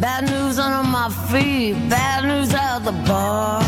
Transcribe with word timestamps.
Bad 0.00 0.30
news 0.30 0.60
under 0.60 0.88
my 0.88 1.10
feet, 1.28 1.72
bad 1.90 2.24
news 2.24 2.54
out 2.54 2.84
the 2.84 2.92
bar. 2.92 3.60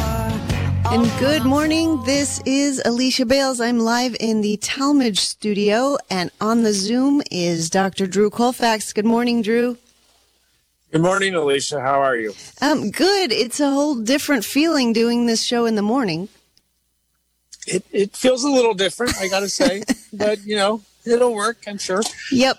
And 0.93 1.11
good 1.19 1.45
morning. 1.45 2.01
This 2.05 2.41
is 2.47 2.81
Alicia 2.85 3.27
Bales. 3.27 3.61
I'm 3.61 3.81
live 3.81 4.17
in 4.21 4.41
the 4.41 4.57
Talmage 4.59 5.19
studio, 5.19 5.99
and 6.09 6.31
on 6.41 6.63
the 6.63 6.73
Zoom 6.73 7.21
is 7.33 7.69
Dr. 7.69 8.07
Drew 8.07 8.31
Colfax. 8.31 8.93
Good 8.93 9.05
morning, 9.05 9.43
Drew. 9.43 9.77
Good 10.93 11.01
morning, 11.03 11.35
Alicia. 11.35 11.81
How 11.81 12.01
are 12.01 12.17
you? 12.17 12.33
Um, 12.63 12.93
good. 12.93 13.33
It's 13.33 13.59
a 13.59 13.69
whole 13.69 13.97
different 13.97 14.45
feeling 14.45 14.93
doing 14.93 15.27
this 15.27 15.43
show 15.43 15.67
in 15.67 15.75
the 15.75 15.83
morning. 15.83 16.29
It 17.67 17.85
it 17.91 18.17
feels 18.17 18.45
a 18.45 18.49
little 18.51 18.75
different, 18.75 19.17
I 19.21 19.27
got 19.27 19.41
to 19.41 19.49
say, 19.49 19.83
but 20.13 20.45
you 20.45 20.55
know 20.55 20.83
it'll 21.05 21.35
work, 21.35 21.65
I'm 21.67 21.79
sure. 21.79 22.03
Yep. 22.31 22.57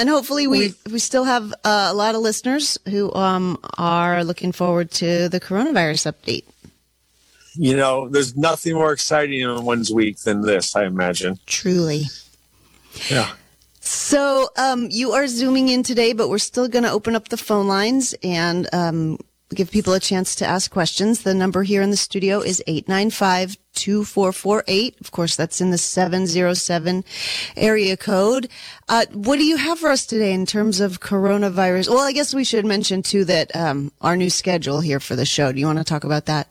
And 0.00 0.08
hopefully 0.08 0.46
we, 0.46 0.74
we 0.90 0.98
still 0.98 1.24
have 1.24 1.52
uh, 1.62 1.88
a 1.90 1.94
lot 1.94 2.14
of 2.14 2.22
listeners 2.22 2.78
who 2.88 3.12
um, 3.12 3.58
are 3.76 4.24
looking 4.24 4.50
forward 4.50 4.90
to 4.92 5.28
the 5.28 5.38
coronavirus 5.38 6.10
update. 6.10 6.44
You 7.54 7.76
know, 7.76 8.08
there's 8.08 8.34
nothing 8.34 8.76
more 8.76 8.92
exciting 8.92 9.40
in 9.40 9.62
one's 9.62 9.92
week 9.92 10.16
than 10.20 10.40
this, 10.40 10.74
I 10.74 10.84
imagine. 10.84 11.38
Truly. 11.44 12.04
Yeah. 13.10 13.30
So 13.80 14.48
um, 14.56 14.88
you 14.90 15.12
are 15.12 15.26
zooming 15.26 15.68
in 15.68 15.82
today, 15.82 16.14
but 16.14 16.30
we're 16.30 16.38
still 16.38 16.66
going 16.66 16.84
to 16.84 16.90
open 16.90 17.14
up 17.14 17.28
the 17.28 17.36
phone 17.36 17.68
lines 17.68 18.14
and 18.22 18.68
um, 18.72 19.18
give 19.56 19.70
people 19.70 19.92
a 19.92 20.00
chance 20.00 20.34
to 20.36 20.46
ask 20.46 20.70
questions. 20.70 21.22
The 21.22 21.34
number 21.34 21.62
here 21.62 21.82
in 21.82 21.90
the 21.90 21.96
studio 21.96 22.40
is 22.40 22.62
895 22.66 23.56
2448. 23.74 25.00
Of 25.00 25.10
course, 25.10 25.36
that's 25.36 25.60
in 25.60 25.70
the 25.70 25.78
707 25.78 27.04
area 27.56 27.96
code. 27.96 28.48
Uh, 28.88 29.06
what 29.12 29.36
do 29.36 29.44
you 29.44 29.56
have 29.56 29.78
for 29.78 29.90
us 29.90 30.06
today 30.06 30.32
in 30.32 30.46
terms 30.46 30.80
of 30.80 31.00
coronavirus? 31.00 31.88
Well, 31.88 32.00
I 32.00 32.12
guess 32.12 32.34
we 32.34 32.44
should 32.44 32.64
mention 32.64 33.02
too 33.02 33.24
that 33.26 33.54
um, 33.56 33.92
our 34.00 34.16
new 34.16 34.30
schedule 34.30 34.80
here 34.80 35.00
for 35.00 35.16
the 35.16 35.26
show. 35.26 35.52
Do 35.52 35.60
you 35.60 35.66
want 35.66 35.78
to 35.78 35.84
talk 35.84 36.04
about 36.04 36.26
that? 36.26 36.48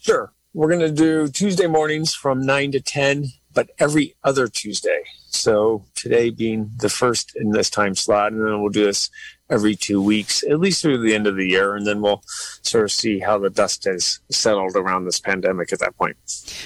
Sure. 0.00 0.32
We're 0.54 0.68
going 0.68 0.80
to 0.80 0.90
do 0.90 1.28
Tuesday 1.28 1.66
mornings 1.66 2.14
from 2.14 2.44
9 2.44 2.72
to 2.72 2.80
10, 2.80 3.26
but 3.54 3.70
every 3.78 4.14
other 4.22 4.48
Tuesday. 4.48 5.02
So 5.28 5.84
today 5.94 6.30
being 6.30 6.70
the 6.76 6.90
first 6.90 7.34
in 7.36 7.50
this 7.50 7.70
time 7.70 7.94
slot, 7.94 8.32
and 8.32 8.44
then 8.44 8.60
we'll 8.60 8.70
do 8.70 8.84
this 8.84 9.10
every 9.52 9.76
two 9.76 10.02
weeks, 10.02 10.42
at 10.42 10.58
least 10.58 10.82
through 10.82 10.98
the 10.98 11.14
end 11.14 11.26
of 11.26 11.36
the 11.36 11.46
year, 11.46 11.76
and 11.76 11.86
then 11.86 12.00
we'll 12.00 12.22
sort 12.62 12.84
of 12.84 12.90
see 12.90 13.18
how 13.18 13.38
the 13.38 13.50
dust 13.50 13.84
has 13.84 14.18
settled 14.30 14.74
around 14.74 15.04
this 15.04 15.20
pandemic 15.20 15.72
at 15.72 15.78
that 15.80 15.96
point. 15.96 16.16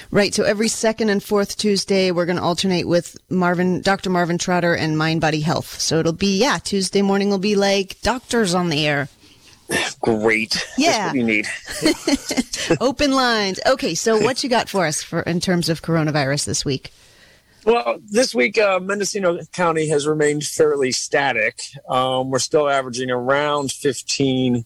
Right. 0.09 0.33
So 0.33 0.43
every 0.43 0.69
second 0.69 1.09
and 1.09 1.21
fourth 1.21 1.57
Tuesday, 1.57 2.11
we're 2.11 2.25
going 2.25 2.37
to 2.37 2.43
alternate 2.43 2.87
with 2.87 3.17
Marvin, 3.29 3.81
Dr. 3.81 4.09
Marvin 4.09 4.37
Trotter, 4.37 4.73
and 4.73 4.97
Mind 4.97 5.21
Body 5.21 5.41
Health. 5.41 5.79
So 5.79 5.99
it'll 5.99 6.13
be 6.13 6.39
yeah, 6.39 6.57
Tuesday 6.57 7.01
morning 7.01 7.29
will 7.29 7.37
be 7.37 7.55
like 7.55 7.99
doctors 8.01 8.55
on 8.55 8.69
the 8.69 8.87
air. 8.87 9.09
Great. 9.99 10.65
Yeah. 10.77 10.91
That's 10.91 11.07
what 11.07 11.15
you 11.15 11.23
need. 11.23 12.77
Open 12.81 13.11
lines. 13.11 13.59
Okay. 13.65 13.95
So 13.95 14.17
what 14.17 14.43
you 14.43 14.49
got 14.49 14.69
for 14.69 14.85
us 14.85 15.03
for 15.03 15.21
in 15.21 15.41
terms 15.41 15.67
of 15.67 15.81
coronavirus 15.81 16.45
this 16.45 16.63
week? 16.63 16.91
Well, 17.67 17.99
this 18.01 18.33
week, 18.33 18.57
uh, 18.57 18.79
Mendocino 18.79 19.37
County 19.51 19.89
has 19.89 20.07
remained 20.07 20.45
fairly 20.45 20.93
static. 20.93 21.59
Um, 21.89 22.29
we're 22.29 22.39
still 22.39 22.69
averaging 22.69 23.11
around 23.11 23.73
15 23.73 24.63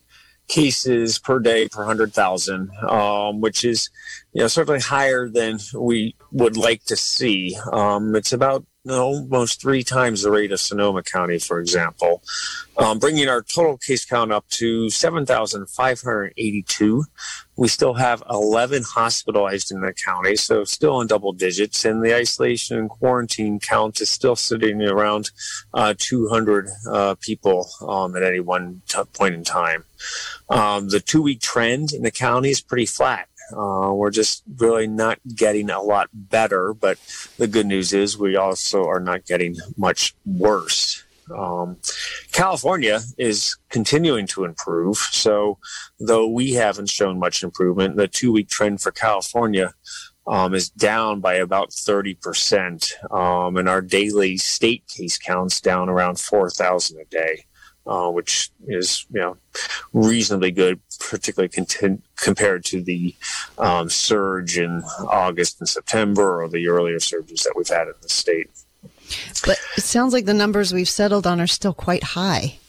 cases 0.47 1.17
per 1.17 1.39
day 1.39 1.67
per 1.67 1.79
100,000, 1.79 2.69
um, 2.87 3.41
which 3.41 3.65
is, 3.65 3.89
you 4.33 4.41
know, 4.41 4.47
certainly 4.47 4.81
higher 4.81 5.27
than 5.27 5.57
we 5.73 6.15
would 6.31 6.55
like 6.55 6.83
to 6.83 6.95
see. 6.95 7.57
Um, 7.71 8.15
it's 8.15 8.33
about 8.33 8.67
almost 8.87 9.61
three 9.61 9.83
times 9.83 10.21
the 10.21 10.29
rate 10.29 10.51
of 10.51 10.59
Sonoma 10.59 11.01
County, 11.01 11.39
for 11.39 11.59
example, 11.59 12.21
um, 12.77 12.99
bringing 12.99 13.29
our 13.29 13.41
total 13.41 13.79
case 13.79 14.05
count 14.05 14.31
up 14.31 14.47
to 14.49 14.91
7,582. 14.91 17.05
We 17.61 17.67
still 17.67 17.93
have 17.93 18.23
11 18.27 18.81
hospitalized 18.81 19.71
in 19.71 19.81
the 19.81 19.93
county, 19.93 20.35
so 20.35 20.63
still 20.63 20.99
in 20.99 21.05
double 21.05 21.31
digits, 21.31 21.85
and 21.85 22.03
the 22.03 22.15
isolation 22.15 22.79
and 22.79 22.89
quarantine 22.89 23.59
count 23.59 24.01
is 24.01 24.09
still 24.09 24.35
sitting 24.35 24.81
around 24.81 25.29
uh, 25.71 25.93
200 25.95 26.69
uh, 26.89 27.15
people 27.21 27.69
um, 27.87 28.15
at 28.15 28.23
any 28.23 28.39
one 28.39 28.81
t- 28.87 29.03
point 29.13 29.35
in 29.35 29.43
time. 29.43 29.83
Um, 30.49 30.89
the 30.89 30.99
two 30.99 31.21
week 31.21 31.39
trend 31.39 31.93
in 31.93 32.01
the 32.01 32.09
county 32.09 32.49
is 32.49 32.61
pretty 32.61 32.87
flat. 32.87 33.29
Uh, 33.55 33.91
we're 33.93 34.09
just 34.09 34.41
really 34.57 34.87
not 34.87 35.19
getting 35.35 35.69
a 35.69 35.83
lot 35.83 36.09
better, 36.11 36.73
but 36.73 36.97
the 37.37 37.45
good 37.45 37.67
news 37.67 37.93
is 37.93 38.17
we 38.17 38.35
also 38.35 38.87
are 38.87 38.99
not 38.99 39.27
getting 39.27 39.55
much 39.77 40.15
worse. 40.25 41.03
Um, 41.37 41.77
California 42.31 42.99
is 43.17 43.57
continuing 43.69 44.27
to 44.27 44.45
improve. 44.45 44.97
So, 44.97 45.57
though 45.99 46.27
we 46.27 46.53
haven't 46.53 46.89
shown 46.89 47.19
much 47.19 47.43
improvement, 47.43 47.95
the 47.95 48.07
two 48.07 48.31
week 48.31 48.49
trend 48.49 48.81
for 48.81 48.91
California 48.91 49.73
um, 50.27 50.53
is 50.53 50.69
down 50.69 51.19
by 51.19 51.35
about 51.35 51.71
30%. 51.71 53.11
Um, 53.11 53.57
and 53.57 53.67
our 53.67 53.81
daily 53.81 54.37
state 54.37 54.87
case 54.87 55.17
counts 55.17 55.59
down 55.59 55.89
around 55.89 56.19
4,000 56.19 56.99
a 56.99 57.05
day 57.05 57.45
uh, 57.85 58.09
which 58.09 58.51
is 58.67 59.05
you 59.11 59.19
know 59.19 59.37
reasonably 59.93 60.51
good, 60.51 60.79
particularly 60.99 61.49
content, 61.49 62.03
compared 62.15 62.63
to 62.65 62.81
the 62.81 63.15
um, 63.57 63.89
surge 63.89 64.57
in 64.57 64.83
August 64.99 65.59
and 65.59 65.67
September 65.67 66.43
or 66.43 66.47
the 66.47 66.67
earlier 66.67 66.99
surges 66.99 67.43
that 67.43 67.53
we've 67.55 67.67
had 67.67 67.87
in 67.87 67.93
the 68.01 68.09
state. 68.09 68.49
But 69.45 69.57
it 69.77 69.81
sounds 69.81 70.13
like 70.13 70.25
the 70.25 70.33
numbers 70.33 70.73
we've 70.73 70.89
settled 70.89 71.27
on 71.27 71.39
are 71.41 71.47
still 71.47 71.73
quite 71.73 72.03
high. 72.03 72.59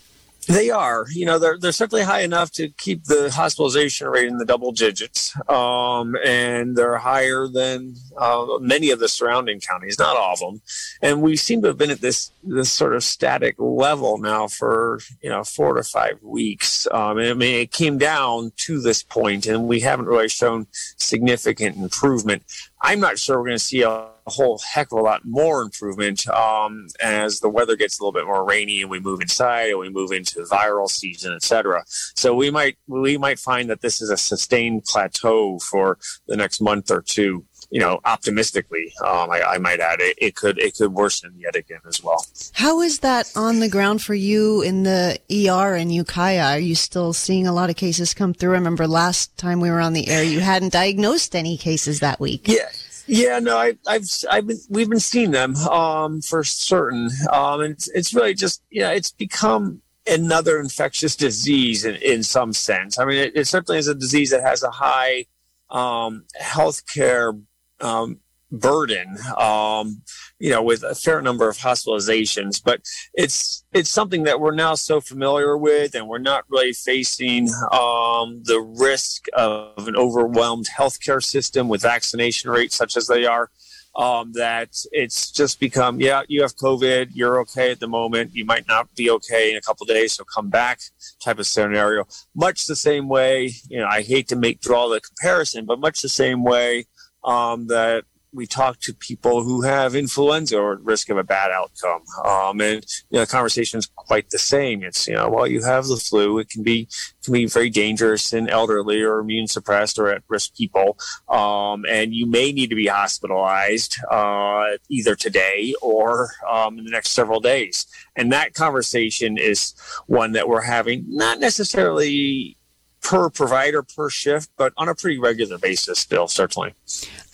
They 0.48 0.70
are, 0.70 1.06
you 1.12 1.25
know, 1.25 1.38
they're 1.38 1.56
they're 1.56 1.70
certainly 1.70 2.03
high 2.03 2.22
enough 2.22 2.50
to 2.53 2.69
keep 2.69 3.04
the 3.04 3.30
hospitalization 3.30 4.08
rate 4.08 4.26
in 4.26 4.38
the 4.38 4.44
double 4.44 4.72
digits, 4.72 5.36
um, 5.48 6.16
and 6.25 6.75
they're 6.75 6.98
higher 6.98 7.47
than 7.47 7.94
uh, 8.16 8.58
many 8.60 8.91
of 8.91 8.98
the 8.98 9.08
surrounding 9.08 9.60
counties, 9.60 10.00
not 10.00 10.16
all 10.16 10.32
of 10.32 10.41
them. 10.41 10.60
And 11.00 11.22
we 11.22 11.36
seem 11.36 11.62
to 11.62 11.69
have 11.69 11.78
been 11.78 11.92
at 11.92 12.00
this 12.00 12.32
this 12.42 12.72
sort 12.72 12.97
of 12.97 13.04
static 13.04 13.54
level 13.58 14.19
now 14.19 14.48
for 14.48 14.98
you 15.22 15.31
know 15.31 15.44
four 15.44 15.75
to 15.75 15.84
five 15.84 16.20
weeks. 16.22 16.88
Um, 16.91 17.19
I 17.19 17.34
mean, 17.34 17.60
it 17.60 17.70
came 17.70 17.97
down 17.97 18.50
to 18.58 18.81
this 18.81 19.04
point, 19.04 19.47
and 19.47 19.69
we 19.69 19.78
haven't 19.78 20.06
really 20.06 20.28
shown 20.28 20.66
significant 20.97 21.76
improvement. 21.76 22.42
I'm 22.82 22.98
not 22.98 23.19
sure 23.19 23.38
we're 23.38 23.47
going 23.47 23.59
to 23.59 23.65
see 23.65 23.82
a, 23.82 23.91
a, 23.91 24.10
whole 24.26 24.60
heck 24.75 24.91
of 24.91 24.98
a 24.98 25.03
lot 25.03 25.25
more 25.25 25.62
improvement 25.62 26.26
um, 26.28 26.88
as 27.00 27.38
the 27.38 27.48
weather 27.48 27.76
gets 27.76 27.98
a 27.98 28.03
little 28.03 28.12
bit 28.12 28.26
more 28.26 28.44
rainy 28.44 28.82
and 28.82 28.91
we 28.91 28.98
move 28.98 29.20
inside 29.20 29.70
and 29.70 29.78
we 29.78 29.88
move 29.88 30.10
into 30.10 30.41
viral 30.50 30.91
season, 30.91 31.32
etc. 31.32 31.84
So 31.87 32.34
we 32.34 32.50
might 32.50 32.76
we 32.88 33.16
might 33.16 33.38
find 33.38 33.70
that 33.70 33.82
this 33.82 34.03
is 34.03 34.10
a 34.10 34.16
sustained 34.16 34.84
plateau 34.84 35.60
for 35.60 35.98
the 36.26 36.37
next 36.37 36.60
month 36.60 36.91
or 36.91 37.03
two. 37.03 37.44
You 37.72 37.81
know, 37.81 38.00
optimistically, 38.05 38.93
um, 39.03 39.31
I, 39.31 39.43
I, 39.55 39.59
might 39.59 39.81
add 39.81 40.00
it, 40.00 40.15
it 40.19 40.37
could 40.37 40.59
it 40.59 40.77
could 40.77 40.93
worsen 40.93 41.33
yet 41.38 41.56
again 41.56 41.81
as 41.88 42.05
well. 42.05 42.22
How 42.53 42.83
is 42.83 42.99
that 42.99 43.33
on 43.34 43.60
the 43.60 43.69
ground 43.69 44.03
for 44.03 44.15
you 44.15 44.60
in 44.60 44.83
the 44.83 45.19
ER 45.31 45.75
in 45.75 45.88
Ukiah? 45.88 46.53
Are 46.53 46.59
you 46.59 46.75
still 46.75 47.15
seeing 47.15 47.47
a 47.47 47.53
lot 47.53 47.71
of 47.71 47.77
cases 47.77 48.12
come 48.12 48.34
through? 48.34 48.50
I 48.50 48.59
remember 48.59 48.87
last 48.87 49.38
time 49.38 49.59
we 49.59 49.71
were 49.71 49.81
on 49.81 49.94
the 49.94 50.09
air, 50.09 50.22
you 50.22 50.41
hadn't 50.41 50.75
diagnosed 50.75 51.34
any 51.34 51.56
cases 51.56 52.00
that 52.00 52.21
week. 52.21 52.47
Yeah. 52.47 52.69
Yeah, 53.06 53.41
no, 53.41 53.56
I, 53.59 53.77
I've, 53.87 54.05
I've 54.31 54.47
been, 54.47 54.59
we've 54.71 54.88
been 54.88 55.00
seeing 55.00 55.32
them, 55.32 55.56
um, 55.56 56.21
for 56.21 56.44
certain. 56.44 57.11
Um, 57.32 57.61
and 57.61 57.72
it's, 57.72 57.88
it's 57.88 58.15
really 58.15 58.34
just, 58.34 58.62
yeah, 58.71 58.91
it's 58.91 59.11
become 59.11 59.82
another 60.06 60.61
infectious 60.61 61.16
disease 61.16 61.84
in, 61.84 61.97
in 61.97 62.22
some 62.22 62.53
sense. 62.53 62.99
I 62.99 63.05
mean, 63.05 63.19
it, 63.19 63.32
it 63.37 63.47
certainly 63.47 63.78
is 63.78 63.88
a 63.88 63.94
disease 63.94 64.31
that 64.31 64.43
has 64.43 64.62
a 64.62 64.71
high, 64.71 65.27
um, 65.71 66.25
healthcare, 66.41 67.41
um, 67.82 68.19
burden, 68.53 69.16
um, 69.38 70.03
you 70.38 70.50
know, 70.50 70.62
with 70.62 70.82
a 70.82 70.94
fair 70.94 71.22
number 71.22 71.48
of 71.48 71.56
hospitalizations. 71.56 72.62
But 72.62 72.82
it's 73.15 73.65
it's 73.72 73.91
something 73.91 74.25
that 74.25 74.41
we're 74.41 74.54
now 74.54 74.75
so 74.75 75.00
familiar 75.00 75.56
with, 75.56 75.94
and 75.94 76.06
we're 76.06 76.19
not 76.19 76.44
really 76.49 76.75
facing 76.75 77.49
um, 77.73 78.43
the 78.44 78.61
risk 78.79 79.25
of 79.32 79.88
an 79.88 79.96
overwhelmed 79.96 80.69
healthcare 80.79 81.23
system 81.23 81.69
with 81.69 81.82
vaccination 81.82 82.50
rates 82.50 82.76
such 82.76 82.96
as 82.96 83.06
they 83.06 83.25
are. 83.25 83.50
Um, 83.94 84.32
that 84.37 84.70
it's 84.90 85.31
just 85.31 85.61
become, 85.61 86.00
yeah, 86.00 86.23
you 86.26 86.40
have 86.40 86.56
COVID, 86.56 87.11
you're 87.12 87.38
okay 87.43 87.73
at 87.73 87.79
the 87.79 87.87
moment, 87.87 88.31
you 88.32 88.46
might 88.46 88.67
not 88.67 88.94
be 88.94 89.11
okay 89.11 89.50
in 89.50 89.56
a 89.58 89.61
couple 89.61 89.84
days, 89.84 90.14
so 90.14 90.25
come 90.25 90.49
back 90.49 90.81
type 91.23 91.38
of 91.38 91.46
scenario. 91.46 92.06
Much 92.34 92.64
the 92.64 92.75
same 92.75 93.11
way, 93.11 93.52
you 93.69 93.79
know, 93.79 93.87
I 93.87 94.00
hate 94.00 94.29
to 94.29 94.37
make 94.37 94.62
draw 94.62 94.88
the 94.88 94.99
comparison, 94.99 95.67
but 95.67 95.79
much 95.79 96.00
the 96.00 96.08
same 96.08 96.43
way 96.43 96.87
um, 97.24 97.66
that 97.69 98.04
we 98.34 98.46
talk 98.46 98.80
to 98.80 98.94
people 98.94 99.42
who 99.42 99.62
have 99.62 99.94
influenza 99.94 100.58
or 100.58 100.76
risk 100.76 101.10
of 101.10 101.19
a 101.19 101.24
bad 101.24 101.50
outcome. 101.50 102.02
Um, 102.24 102.60
and 102.60 102.84
you 103.10 103.19
know, 103.19 103.20
the 103.20 103.26
conversation 103.26 103.78
is 103.78 103.86
quite 103.94 104.30
the 104.30 104.38
same. 104.38 104.82
It's, 104.82 105.06
you 105.06 105.14
know, 105.14 105.28
well, 105.28 105.46
you 105.46 105.62
have 105.62 105.86
the 105.86 105.96
flu. 105.96 106.38
It 106.38 106.48
can 106.48 106.62
be, 106.62 106.88
can 107.22 107.34
be 107.34 107.46
very 107.46 107.69
dangerous 107.69 108.32
in 108.32 108.48
elderly 108.48 109.02
or 109.02 109.19
immune 109.19 109.48
suppressed 109.48 109.98
or 109.98 110.08
at 110.08 110.22
risk 110.28 110.56
people. 110.56 110.98
Um, 111.28 111.84
and 111.88 112.14
you 112.14 112.26
may 112.26 112.52
need 112.52 112.70
to 112.70 112.76
be 112.76 112.86
hospitalized, 112.86 113.98
uh, 114.10 114.78
either 114.88 115.14
today 115.14 115.74
or, 115.82 116.30
um, 116.50 116.78
in 116.78 116.84
the 116.84 116.90
next 116.90 117.10
several 117.10 117.40
days. 117.40 117.86
And 118.16 118.32
that 118.32 118.54
conversation 118.54 119.36
is 119.36 119.74
one 120.06 120.32
that 120.32 120.48
we're 120.48 120.62
having, 120.62 121.04
not 121.08 121.38
necessarily 121.38 122.56
per 123.02 123.28
provider 123.28 123.82
per 123.82 124.08
shift, 124.08 124.49
but 124.56 124.72
on 124.76 124.88
a 124.88 124.94
pretty 124.94 125.19
regular 125.19 125.58
basis 125.58 125.99
still, 125.99 126.28
certainly. 126.28 126.72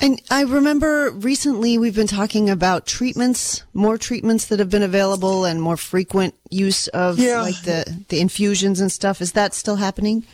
And 0.01 0.21
I 0.31 0.43
remember 0.43 1.11
recently 1.11 1.79
we've 1.79 1.95
been 1.95 2.07
talking 2.07 2.49
about 2.49 2.87
treatments, 2.87 3.63
more 3.75 3.99
treatments 3.99 4.47
that 4.47 4.59
have 4.59 4.71
been 4.71 4.83
available 4.83 5.45
and 5.45 5.61
more 5.61 5.77
frequent 5.77 6.35
use 6.51 6.89
of 6.89 7.19
yeah. 7.19 7.43
like 7.43 7.61
the, 7.63 8.05
the 8.09 8.21
infusions 8.21 8.81
and 8.81 8.91
stuff. 8.91 9.21
Is 9.21 9.33
that 9.33 9.55
still 9.55 9.77
happening? 9.77 10.25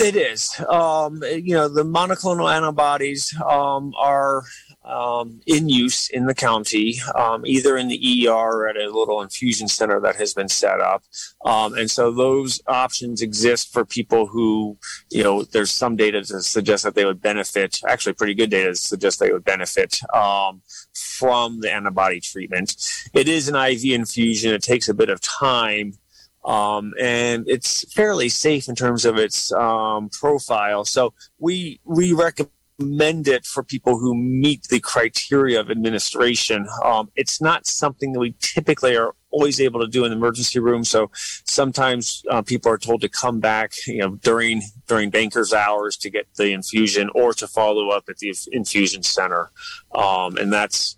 It 0.00 0.16
is. 0.16 0.58
Um, 0.66 1.22
you 1.22 1.54
know, 1.54 1.68
the 1.68 1.84
monoclonal 1.84 2.50
antibodies 2.50 3.34
um, 3.46 3.92
are 3.98 4.44
um, 4.82 5.42
in 5.46 5.68
use 5.68 6.08
in 6.08 6.24
the 6.24 6.34
county, 6.34 6.98
um, 7.14 7.44
either 7.44 7.76
in 7.76 7.88
the 7.88 8.26
ER 8.26 8.32
or 8.32 8.68
at 8.68 8.76
a 8.76 8.90
little 8.90 9.20
infusion 9.20 9.68
center 9.68 10.00
that 10.00 10.16
has 10.16 10.32
been 10.32 10.48
set 10.48 10.80
up. 10.80 11.02
Um, 11.44 11.74
and 11.74 11.90
so 11.90 12.10
those 12.10 12.62
options 12.66 13.20
exist 13.20 13.72
for 13.72 13.84
people 13.84 14.26
who, 14.26 14.78
you 15.10 15.22
know, 15.22 15.42
there's 15.42 15.70
some 15.70 15.96
data 15.96 16.22
to 16.22 16.40
suggest 16.40 16.82
that 16.84 16.94
they 16.94 17.04
would 17.04 17.20
benefit, 17.20 17.78
actually, 17.86 18.14
pretty 18.14 18.34
good 18.34 18.50
data 18.50 18.70
to 18.70 18.76
suggest 18.76 19.20
they 19.20 19.30
would 19.30 19.44
benefit 19.44 20.00
um, 20.14 20.62
from 20.94 21.60
the 21.60 21.70
antibody 21.70 22.20
treatment. 22.20 22.74
It 23.12 23.28
is 23.28 23.48
an 23.48 23.54
IV 23.54 23.84
infusion, 23.84 24.54
it 24.54 24.62
takes 24.62 24.88
a 24.88 24.94
bit 24.94 25.10
of 25.10 25.20
time. 25.20 25.92
Um, 26.44 26.94
and 26.98 27.44
it's 27.46 27.90
fairly 27.92 28.28
safe 28.28 28.68
in 28.68 28.74
terms 28.74 29.04
of 29.04 29.16
its 29.16 29.52
um, 29.52 30.08
profile. 30.08 30.84
So 30.84 31.12
we 31.38 31.80
we 31.84 32.12
recommend 32.12 33.28
it 33.28 33.44
for 33.44 33.62
people 33.62 33.98
who 33.98 34.14
meet 34.14 34.64
the 34.68 34.80
criteria 34.80 35.60
of 35.60 35.70
administration. 35.70 36.66
Um, 36.84 37.10
it's 37.14 37.40
not 37.40 37.66
something 37.66 38.12
that 38.12 38.20
we 38.20 38.34
typically 38.40 38.96
are 38.96 39.14
always 39.30 39.60
able 39.60 39.80
to 39.80 39.86
do 39.86 40.04
in 40.04 40.10
the 40.10 40.16
emergency 40.16 40.58
room. 40.58 40.84
So 40.84 41.10
sometimes 41.44 42.22
uh, 42.30 42.42
people 42.42 42.72
are 42.72 42.78
told 42.78 43.00
to 43.02 43.08
come 43.08 43.40
back, 43.40 43.72
you 43.86 43.98
know, 43.98 44.16
during 44.16 44.62
during 44.86 45.10
banker's 45.10 45.52
hours 45.52 45.96
to 45.98 46.10
get 46.10 46.26
the 46.36 46.52
infusion 46.52 47.10
or 47.14 47.32
to 47.34 47.46
follow 47.46 47.90
up 47.90 48.04
at 48.08 48.18
the 48.18 48.34
infusion 48.50 49.02
center, 49.02 49.50
um, 49.94 50.36
and 50.36 50.52
that's 50.52 50.96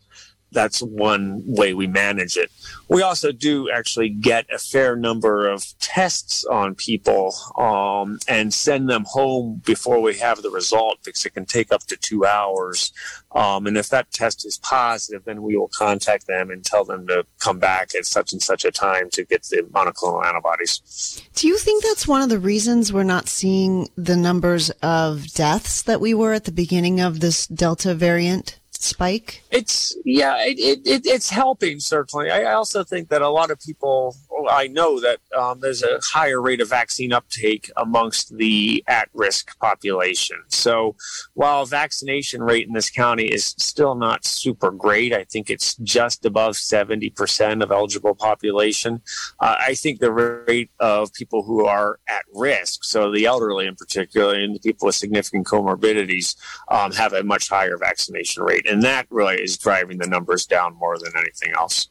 that's 0.52 0.80
one 0.80 1.42
way 1.46 1.74
we 1.74 1.86
manage 1.86 2.36
it. 2.36 2.50
We 2.88 3.02
also 3.02 3.32
do 3.32 3.70
actually 3.70 4.10
get 4.10 4.46
a 4.52 4.58
fair 4.58 4.96
number 4.96 5.48
of 5.48 5.64
tests 5.80 6.44
on 6.44 6.74
people 6.74 7.34
um, 7.58 8.18
and 8.28 8.52
send 8.52 8.88
them 8.88 9.04
home 9.08 9.62
before 9.64 10.00
we 10.00 10.16
have 10.18 10.42
the 10.42 10.50
result 10.50 10.98
because 11.04 11.24
it 11.24 11.34
can 11.34 11.46
take 11.46 11.72
up 11.72 11.84
to 11.84 11.96
two 11.96 12.26
hours. 12.26 12.92
Um, 13.34 13.66
and 13.66 13.78
if 13.78 13.88
that 13.88 14.10
test 14.10 14.44
is 14.44 14.58
positive, 14.58 15.24
then 15.24 15.42
we 15.42 15.56
will 15.56 15.68
contact 15.68 16.26
them 16.26 16.50
and 16.50 16.64
tell 16.64 16.84
them 16.84 17.06
to 17.06 17.24
come 17.38 17.58
back 17.58 17.94
at 17.94 18.04
such 18.04 18.32
and 18.32 18.42
such 18.42 18.64
a 18.64 18.70
time 18.70 19.08
to 19.10 19.24
get 19.24 19.44
the 19.44 19.62
monoclonal 19.72 20.24
antibodies. 20.24 21.22
Do 21.34 21.48
you 21.48 21.56
think 21.56 21.82
that's 21.82 22.06
one 22.06 22.22
of 22.22 22.28
the 22.28 22.38
reasons 22.38 22.92
we're 22.92 23.04
not 23.04 23.28
seeing 23.28 23.88
the 23.96 24.16
numbers 24.16 24.70
of 24.82 25.32
deaths 25.32 25.82
that 25.82 26.00
we 26.00 26.12
were 26.14 26.34
at 26.34 26.44
the 26.44 26.52
beginning 26.52 27.00
of 27.00 27.20
this 27.20 27.46
Delta 27.46 27.94
variant? 27.94 28.58
Spike? 28.82 29.42
It's 29.50 29.96
yeah, 30.04 30.36
it, 30.40 30.58
it, 30.58 30.86
it, 30.86 31.06
it's 31.06 31.30
helping 31.30 31.80
certainly. 31.80 32.30
I 32.30 32.52
also 32.52 32.84
think 32.84 33.08
that 33.08 33.22
a 33.22 33.28
lot 33.28 33.50
of 33.50 33.60
people, 33.60 34.16
I 34.50 34.68
know 34.68 35.00
that 35.00 35.18
um, 35.36 35.60
there's 35.60 35.82
a 35.82 36.00
higher 36.02 36.40
rate 36.40 36.60
of 36.60 36.68
vaccine 36.68 37.12
uptake 37.12 37.70
amongst 37.76 38.36
the 38.36 38.82
at-risk 38.86 39.58
population. 39.58 40.38
So 40.48 40.96
while 41.34 41.64
vaccination 41.64 42.42
rate 42.42 42.66
in 42.66 42.72
this 42.72 42.90
county 42.90 43.26
is 43.26 43.54
still 43.58 43.94
not 43.94 44.24
super 44.24 44.70
great, 44.70 45.12
I 45.12 45.24
think 45.24 45.50
it's 45.50 45.76
just 45.76 46.24
above 46.24 46.54
70% 46.54 47.62
of 47.62 47.70
eligible 47.70 48.14
population. 48.14 49.02
Uh, 49.40 49.56
I 49.58 49.74
think 49.74 50.00
the 50.00 50.12
rate 50.12 50.70
of 50.80 51.12
people 51.12 51.42
who 51.42 51.66
are 51.66 51.98
at 52.08 52.24
risk, 52.34 52.84
so 52.84 53.12
the 53.12 53.26
elderly 53.26 53.66
in 53.66 53.76
particular, 53.76 54.34
and 54.34 54.54
the 54.54 54.60
people 54.60 54.86
with 54.86 54.94
significant 54.94 55.46
comorbidities, 55.46 56.36
um, 56.68 56.92
have 56.92 57.12
a 57.12 57.22
much 57.22 57.48
higher 57.48 57.76
vaccination 57.78 58.42
rate 58.42 58.66
and 58.72 58.82
that 58.82 59.06
really 59.10 59.36
is 59.36 59.58
driving 59.58 59.98
the 59.98 60.06
numbers 60.06 60.46
down 60.46 60.74
more 60.76 60.98
than 60.98 61.12
anything 61.16 61.52
else. 61.54 61.88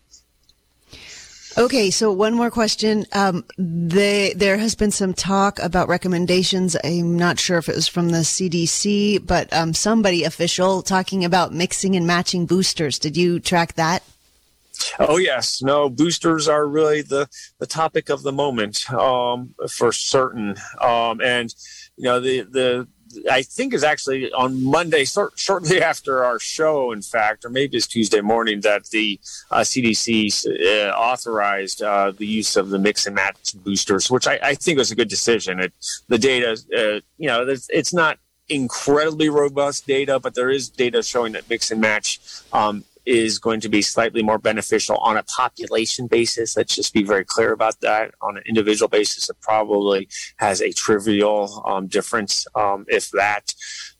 Okay, 1.57 1.91
so 1.91 2.13
one 2.13 2.33
more 2.33 2.49
question. 2.49 3.05
Um, 3.11 3.43
they, 3.57 4.33
there 4.33 4.57
has 4.57 4.73
been 4.73 4.91
some 4.91 5.13
talk 5.13 5.59
about 5.59 5.89
recommendations. 5.89 6.77
I'm 6.81 7.17
not 7.17 7.39
sure 7.39 7.57
if 7.57 7.67
it 7.67 7.75
was 7.75 7.89
from 7.89 8.09
the 8.09 8.19
CDC, 8.19 9.27
but 9.27 9.51
um, 9.51 9.73
somebody 9.73 10.23
official 10.23 10.81
talking 10.81 11.25
about 11.25 11.53
mixing 11.53 11.95
and 11.97 12.07
matching 12.07 12.45
boosters. 12.45 12.97
Did 12.97 13.17
you 13.17 13.39
track 13.39 13.73
that? 13.73 14.01
Oh 14.97 15.17
yes, 15.17 15.61
no 15.61 15.89
boosters 15.89 16.47
are 16.47 16.65
really 16.65 17.01
the 17.03 17.27
the 17.59 17.67
topic 17.67 18.09
of 18.09 18.23
the 18.23 18.31
moment 18.31 18.91
um, 18.91 19.53
for 19.69 19.91
certain, 19.91 20.55
um, 20.79 21.21
and 21.21 21.53
you 21.97 22.05
know 22.05 22.19
the 22.19 22.41
the 22.41 22.87
I 23.29 23.41
think 23.41 23.73
is 23.73 23.83
actually 23.83 24.31
on 24.33 24.63
Monday, 24.63 25.05
shortly 25.35 25.81
after 25.91 26.23
our 26.23 26.39
show, 26.39 26.91
in 26.91 27.01
fact, 27.01 27.45
or 27.45 27.49
maybe 27.49 27.77
it's 27.77 27.87
Tuesday 27.87 28.21
morning, 28.21 28.61
that 28.61 28.85
the 28.87 29.19
uh, 29.49 29.59
CDC 29.59 30.45
uh, 30.47 30.91
authorized 30.91 31.81
uh, 31.81 32.11
the 32.11 32.25
use 32.25 32.55
of 32.55 32.69
the 32.69 32.79
mix 32.79 33.05
and 33.05 33.15
match 33.15 33.53
boosters, 33.63 34.09
which 34.09 34.27
I, 34.27 34.39
I 34.41 34.55
think 34.55 34.77
was 34.77 34.91
a 34.91 34.95
good 34.95 35.09
decision. 35.09 35.59
It, 35.59 35.73
the 36.07 36.17
data, 36.17 36.51
uh, 36.75 37.01
you 37.17 37.27
know, 37.27 37.47
it's, 37.47 37.69
it's, 37.69 37.93
not 37.93 38.19
incredibly 38.47 39.29
robust 39.29 39.85
data, 39.85 40.19
but 40.19 40.33
there 40.33 40.49
is 40.49 40.69
data 40.69 41.03
showing 41.03 41.33
that 41.33 41.49
mix 41.49 41.71
and 41.71 41.81
match 41.81 42.19
um, 42.53 42.83
is 43.05 43.39
going 43.39 43.59
to 43.61 43.69
be 43.69 43.81
slightly 43.81 44.23
more 44.23 44.37
beneficial 44.37 44.97
on 44.97 45.17
a 45.17 45.23
population 45.23 46.07
basis. 46.07 46.55
Let's 46.55 46.75
just 46.75 46.93
be 46.93 47.03
very 47.03 47.25
clear 47.25 47.51
about 47.51 47.79
that. 47.81 48.13
On 48.21 48.37
an 48.37 48.43
individual 48.47 48.89
basis, 48.89 49.29
it 49.29 49.37
probably 49.41 50.07
has 50.37 50.61
a 50.61 50.71
trivial 50.71 51.63
um, 51.65 51.87
difference, 51.87 52.45
um, 52.55 52.85
if 52.87 53.09
that. 53.11 53.53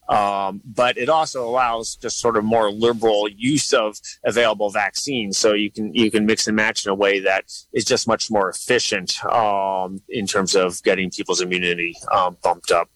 Um, 0.10 0.62
but 0.66 0.98
it 0.98 1.08
also 1.08 1.48
allows 1.48 1.96
just 1.96 2.20
sort 2.20 2.36
of 2.36 2.44
more 2.44 2.70
liberal 2.70 3.30
use 3.30 3.72
of 3.72 3.98
available 4.26 4.70
vaccines. 4.70 5.38
So 5.38 5.54
you 5.54 5.72
can 5.72 5.94
you 5.94 6.12
can 6.12 6.26
mix 6.26 6.48
and 6.48 6.56
match 6.56 6.86
in 6.86 6.92
a 6.92 6.96
way 6.96 7.22
that 7.22 7.46
is 7.72 7.86
just 7.86 8.08
much 8.10 8.30
more 8.30 8.50
efficient 8.50 9.24
um, 9.26 10.02
in 10.10 10.28
terms 10.28 10.54
of 10.54 10.84
getting 10.84 11.12
people's 11.12 11.40
immunity 11.40 11.96
um, 12.12 12.36
bumped 12.44 12.72
up. 12.72 12.90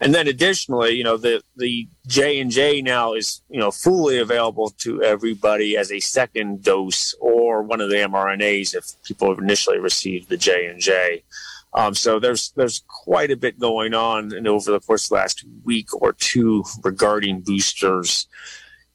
And 0.00 0.14
then 0.14 0.26
additionally, 0.26 0.92
you 0.92 1.04
know, 1.04 1.16
the, 1.16 1.42
the 1.56 1.88
J 2.06 2.40
and 2.40 2.50
J 2.50 2.82
now 2.82 3.14
is, 3.14 3.42
you 3.48 3.60
know, 3.60 3.70
fully 3.70 4.18
available 4.18 4.70
to 4.78 5.02
everybody 5.02 5.76
as 5.76 5.92
a 5.92 6.00
second 6.00 6.62
dose 6.62 7.14
or 7.20 7.62
one 7.62 7.80
of 7.80 7.90
the 7.90 7.96
mRNAs 7.96 8.74
if 8.74 8.84
people 9.04 9.28
have 9.28 9.38
initially 9.38 9.78
received 9.78 10.28
the 10.28 10.36
J 10.36 10.66
and 10.66 10.80
J. 10.80 11.22
Um, 11.74 11.94
so 11.94 12.20
there's 12.20 12.52
there's 12.56 12.84
quite 12.86 13.30
a 13.30 13.36
bit 13.36 13.58
going 13.58 13.94
on 13.94 14.32
and 14.32 14.46
over 14.46 14.70
the 14.70 14.80
course 14.80 15.04
of 15.04 15.08
the 15.10 15.14
last 15.16 15.44
week 15.64 15.88
or 16.00 16.12
two 16.12 16.64
regarding 16.82 17.40
boosters. 17.40 18.28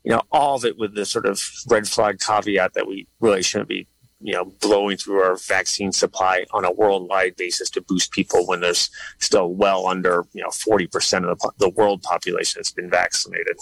You 0.03 0.11
know, 0.11 0.21
all 0.31 0.55
of 0.55 0.65
it 0.65 0.77
with 0.77 0.95
the 0.95 1.05
sort 1.05 1.25
of 1.25 1.41
red 1.67 1.87
flag 1.87 2.19
caveat 2.19 2.73
that 2.73 2.87
we 2.87 3.07
really 3.19 3.43
shouldn't 3.43 3.69
be 3.69 3.87
you 4.21 4.33
know, 4.33 4.45
blowing 4.59 4.97
through 4.97 5.21
our 5.21 5.35
vaccine 5.37 5.91
supply 5.91 6.45
on 6.51 6.65
a 6.65 6.71
worldwide 6.71 7.35
basis 7.37 7.69
to 7.69 7.81
boost 7.81 8.11
people 8.11 8.45
when 8.45 8.59
there's 8.59 8.89
still 9.19 9.53
well 9.53 9.87
under, 9.87 10.25
you 10.33 10.41
know, 10.41 10.49
40% 10.49 11.29
of 11.29 11.39
the, 11.39 11.51
the 11.57 11.69
world 11.69 12.01
population 12.03 12.59
that's 12.59 12.71
been 12.71 12.89
vaccinated. 12.89 13.57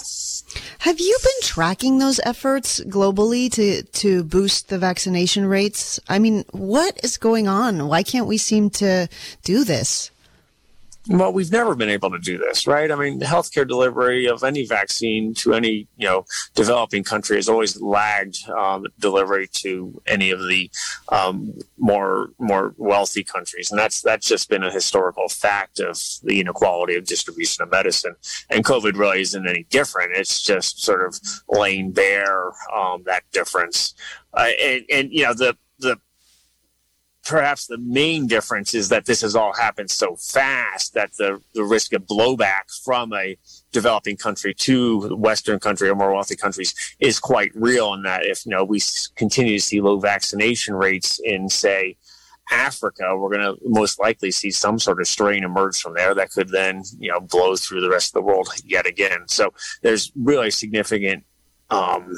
Have 0.80 1.00
you 1.00 1.18
been 1.24 1.42
tracking 1.48 2.00
those 2.00 2.20
efforts 2.24 2.80
globally 2.86 3.52
to, 3.52 3.84
to 3.84 4.24
boost 4.24 4.70
the 4.70 4.80
vaccination 4.80 5.46
rates? 5.46 6.00
I 6.10 6.18
mean, 6.18 6.44
what 6.52 7.00
is 7.04 7.18
going 7.18 7.48
on? 7.48 7.88
Why 7.88 8.02
can't 8.02 8.28
we 8.28 8.38
seem 8.38 8.70
to 8.72 9.08
do 9.44 9.64
this? 9.64 10.12
Well, 11.10 11.32
we've 11.32 11.52
never 11.52 11.74
been 11.74 11.90
able 11.90 12.12
to 12.12 12.20
do 12.20 12.38
this, 12.38 12.68
right? 12.68 12.92
I 12.92 12.96
mean, 12.96 13.20
the 13.20 13.26
healthcare 13.26 13.68
delivery 13.68 14.28
of 14.28 14.44
any 14.44 14.66
vaccine 14.66 15.34
to 15.36 15.54
any, 15.54 15.88
you 15.96 16.06
know, 16.06 16.26
developing 16.54 17.04
country 17.04 17.38
has 17.38 17.48
always 17.48 17.80
lagged 17.80 18.50
um, 18.50 18.86
delivery 19.00 19.48
to 19.54 20.02
any 20.06 20.32
of 20.32 20.40
the 20.40 20.70
um, 21.10 21.54
more 21.78 22.32
more 22.40 22.74
wealthy 22.78 23.24
countries, 23.24 23.72
and 23.72 23.80
that's 23.80 24.02
that's 24.02 24.28
just 24.28 24.50
been 24.50 24.64
a 24.64 24.72
historical 24.72 25.30
fact 25.30 25.80
of 25.80 25.98
the 26.24 26.42
inequality 26.42 26.96
of 26.96 27.06
distribution 27.06 27.64
of 27.64 27.72
medicine. 27.72 28.16
And 28.50 28.66
COVID 28.66 28.98
really 28.98 29.22
isn't 29.22 29.48
any 29.48 29.66
different. 29.70 30.12
It's 30.14 30.42
just 30.42 30.84
sort 30.84 31.06
of 31.06 31.20
laying 31.48 31.92
bare 31.92 32.52
um, 32.76 33.04
that 33.06 33.24
difference. 33.32 33.94
Uh, 34.34 34.50
and, 34.62 34.84
and 34.92 35.12
you 35.12 35.24
know 35.24 35.34
the 35.34 35.58
the 35.67 35.67
perhaps 37.28 37.68
the 37.68 37.78
main 37.78 38.26
difference 38.26 38.74
is 38.74 38.88
that 38.90 39.06
this 39.06 39.22
has 39.22 39.36
all 39.36 39.54
happened 39.54 39.92
so 39.92 40.16
fast 40.16 40.94
that 40.94 41.12
the, 41.18 41.42
the 41.54 41.64
risk 41.64 41.92
of 41.94 42.04
blowback 42.04 42.74
from 42.84 43.12
a 43.14 43.38
developing 43.74 44.16
country 44.16 44.54
to 44.54 45.16
Western 45.16 45.60
country 45.60 45.90
or 45.90 45.96
more 45.96 46.14
wealthy 46.14 46.38
countries 46.38 46.74
is 47.00 47.20
quite 47.20 47.52
real. 47.54 47.94
And 47.94 48.06
that 48.06 48.26
if 48.26 48.46
you 48.46 48.52
know 48.52 48.64
we 48.64 48.80
continue 49.16 49.58
to 49.58 49.64
see 49.64 49.82
low 49.82 50.00
vaccination 50.00 50.74
rates 50.74 51.20
in 51.24 51.50
say 51.50 51.98
Africa, 52.50 53.18
we're 53.18 53.36
going 53.36 53.56
to 53.56 53.58
most 53.66 54.00
likely 54.00 54.32
see 54.32 54.50
some 54.50 54.80
sort 54.80 55.02
of 55.02 55.08
strain 55.08 55.44
emerge 55.44 55.82
from 55.82 55.96
there 55.96 56.16
that 56.16 56.32
could 56.32 56.48
then, 56.50 56.84
you 56.98 57.12
know, 57.12 57.20
blow 57.20 57.58
through 57.58 57.82
the 57.82 57.90
rest 57.90 58.10
of 58.10 58.14
the 58.14 58.26
world 58.26 58.48
yet 58.64 58.88
again. 58.88 59.28
So 59.28 59.54
there's 59.82 60.14
really 60.16 60.50
significant 60.50 61.26
um, 61.70 62.16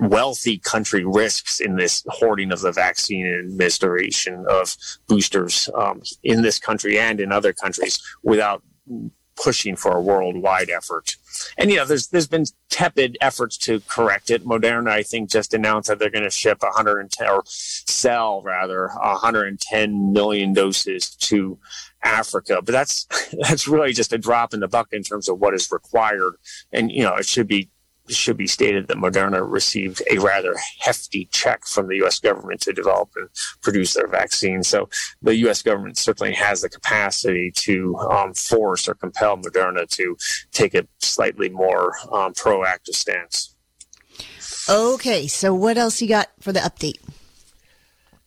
wealthy 0.00 0.58
country 0.58 1.04
risks 1.04 1.60
in 1.60 1.76
this 1.76 2.04
hoarding 2.08 2.52
of 2.52 2.60
the 2.60 2.72
vaccine 2.72 3.26
and 3.26 3.50
administration 3.50 4.44
of 4.48 4.76
boosters 5.06 5.68
um, 5.74 6.02
in 6.22 6.42
this 6.42 6.58
country 6.58 6.98
and 6.98 7.20
in 7.20 7.32
other 7.32 7.52
countries 7.52 8.00
without 8.22 8.62
pushing 9.36 9.76
for 9.76 9.96
a 9.96 10.00
worldwide 10.00 10.70
effort. 10.70 11.16
And 11.56 11.70
you 11.70 11.76
know, 11.76 11.84
there's 11.84 12.08
there's 12.08 12.28
been 12.28 12.44
tepid 12.70 13.16
efforts 13.20 13.56
to 13.58 13.80
correct 13.80 14.30
it. 14.30 14.44
Moderna, 14.44 14.90
I 14.90 15.02
think, 15.02 15.30
just 15.30 15.54
announced 15.54 15.88
that 15.88 15.98
they're 15.98 16.10
going 16.10 16.24
to 16.24 16.30
ship 16.30 16.62
110 16.62 17.28
or 17.28 17.42
sell 17.46 18.42
rather 18.42 18.88
110 18.88 20.12
million 20.12 20.52
doses 20.52 21.10
to 21.16 21.58
Africa. 22.04 22.60
But 22.62 22.72
that's 22.72 23.06
that's 23.48 23.66
really 23.66 23.92
just 23.92 24.12
a 24.12 24.18
drop 24.18 24.54
in 24.54 24.60
the 24.60 24.68
bucket 24.68 24.94
in 24.94 25.02
terms 25.02 25.28
of 25.28 25.38
what 25.40 25.54
is 25.54 25.70
required. 25.72 26.34
And 26.72 26.90
you 26.90 27.02
know, 27.02 27.14
it 27.14 27.26
should 27.26 27.48
be 27.48 27.70
it 28.08 28.14
should 28.14 28.36
be 28.36 28.46
stated 28.46 28.88
that 28.88 28.96
Moderna 28.96 29.48
received 29.48 30.02
a 30.10 30.18
rather 30.18 30.54
hefty 30.80 31.26
check 31.26 31.64
from 31.66 31.88
the 31.88 31.96
U.S. 31.96 32.18
government 32.18 32.60
to 32.62 32.72
develop 32.72 33.10
and 33.16 33.28
produce 33.62 33.94
their 33.94 34.08
vaccine. 34.08 34.62
So 34.62 34.88
the 35.22 35.36
U.S. 35.36 35.62
government 35.62 35.98
certainly 35.98 36.34
has 36.34 36.62
the 36.62 36.68
capacity 36.68 37.52
to 37.56 37.96
um, 37.98 38.34
force 38.34 38.88
or 38.88 38.94
compel 38.94 39.36
Moderna 39.36 39.88
to 39.90 40.16
take 40.50 40.74
a 40.74 40.86
slightly 41.00 41.48
more 41.48 41.92
um, 42.12 42.34
proactive 42.34 42.94
stance. 42.94 43.54
Okay, 44.68 45.26
so 45.26 45.54
what 45.54 45.76
else 45.76 46.00
you 46.00 46.08
got 46.08 46.30
for 46.40 46.52
the 46.52 46.60
update? 46.60 46.98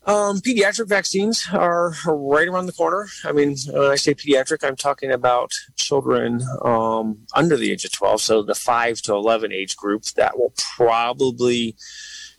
Um, 0.08 0.40
pediatric 0.40 0.88
vaccines 0.88 1.48
are 1.52 1.94
right 2.06 2.48
around 2.48 2.68
the 2.68 2.74
corner. 2.74 3.08
I 3.24 3.32
mean, 3.32 3.56
when 3.72 3.92
I 3.92 3.96
say 3.96 4.14
pediatric, 4.14 4.64
I'm 4.64 4.76
talking 4.76 5.12
about 5.12 5.52
children 5.78 6.42
um, 6.62 7.26
under 7.34 7.58
the 7.58 7.72
age 7.72 7.86
of 7.86 7.92
12, 7.92 8.22
so 8.22 8.44
the 8.44 8.54
5 8.54 9.02
to 9.04 9.14
11 9.14 9.52
age 9.52 9.76
group 9.76 10.04
that 10.16 10.38
will 10.38 10.54
probably 10.78 11.76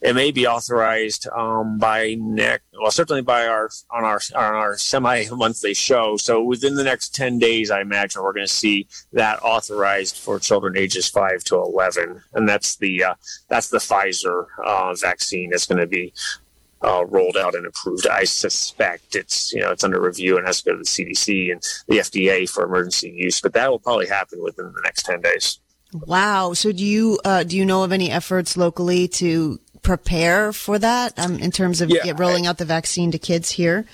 it 0.01 0.13
may 0.13 0.31
be 0.31 0.45
authorized 0.45 1.27
um, 1.35 1.77
by 1.77 2.15
next, 2.19 2.63
well, 2.79 2.91
certainly 2.91 3.21
by 3.21 3.47
our 3.47 3.69
on 3.89 4.03
our 4.03 4.19
on 4.35 4.53
our 4.53 4.77
semi-monthly 4.77 5.73
show. 5.73 6.17
So 6.17 6.43
within 6.43 6.75
the 6.75 6.83
next 6.83 7.15
ten 7.15 7.39
days, 7.39 7.71
I 7.71 7.81
imagine 7.81 8.21
we're 8.21 8.33
going 8.33 8.45
to 8.45 8.53
see 8.53 8.87
that 9.13 9.41
authorized 9.41 10.17
for 10.17 10.39
children 10.39 10.77
ages 10.77 11.07
five 11.07 11.43
to 11.45 11.55
eleven, 11.55 12.21
and 12.33 12.47
that's 12.47 12.75
the 12.77 13.03
uh, 13.03 13.15
that's 13.49 13.69
the 13.69 13.79
Pfizer 13.79 14.45
uh, 14.63 14.93
vaccine 14.93 15.49
that's 15.49 15.65
going 15.65 15.79
to 15.79 15.87
be 15.87 16.13
uh, 16.81 17.05
rolled 17.05 17.37
out 17.37 17.55
and 17.55 17.65
approved. 17.65 18.07
I 18.07 18.23
suspect 18.23 19.15
it's 19.15 19.53
you 19.53 19.61
know 19.61 19.71
it's 19.71 19.83
under 19.83 20.01
review 20.01 20.37
and 20.37 20.45
has 20.45 20.61
to 20.61 20.71
go 20.71 20.71
to 20.73 20.79
the 20.79 20.83
CDC 20.83 21.51
and 21.51 21.61
the 21.87 21.97
FDA 21.97 22.49
for 22.49 22.63
emergency 22.63 23.13
use, 23.15 23.41
but 23.41 23.53
that 23.53 23.69
will 23.69 23.79
probably 23.79 24.07
happen 24.07 24.43
within 24.43 24.71
the 24.73 24.81
next 24.83 25.03
ten 25.03 25.21
days. 25.21 25.59
Wow. 25.93 26.53
So 26.53 26.71
do 26.71 26.83
you 26.83 27.19
uh, 27.23 27.43
do 27.43 27.57
you 27.57 27.65
know 27.65 27.83
of 27.83 27.91
any 27.91 28.11
efforts 28.11 28.57
locally 28.57 29.07
to 29.09 29.59
prepare 29.81 30.51
for 30.51 30.77
that 30.79 31.17
um, 31.17 31.39
in 31.39 31.51
terms 31.51 31.81
of 31.81 31.89
yeah, 31.89 32.11
rolling 32.17 32.45
I, 32.45 32.49
out 32.49 32.57
the 32.57 32.65
vaccine 32.65 33.11
to 33.11 33.19
kids 33.19 33.51
here? 33.51 33.85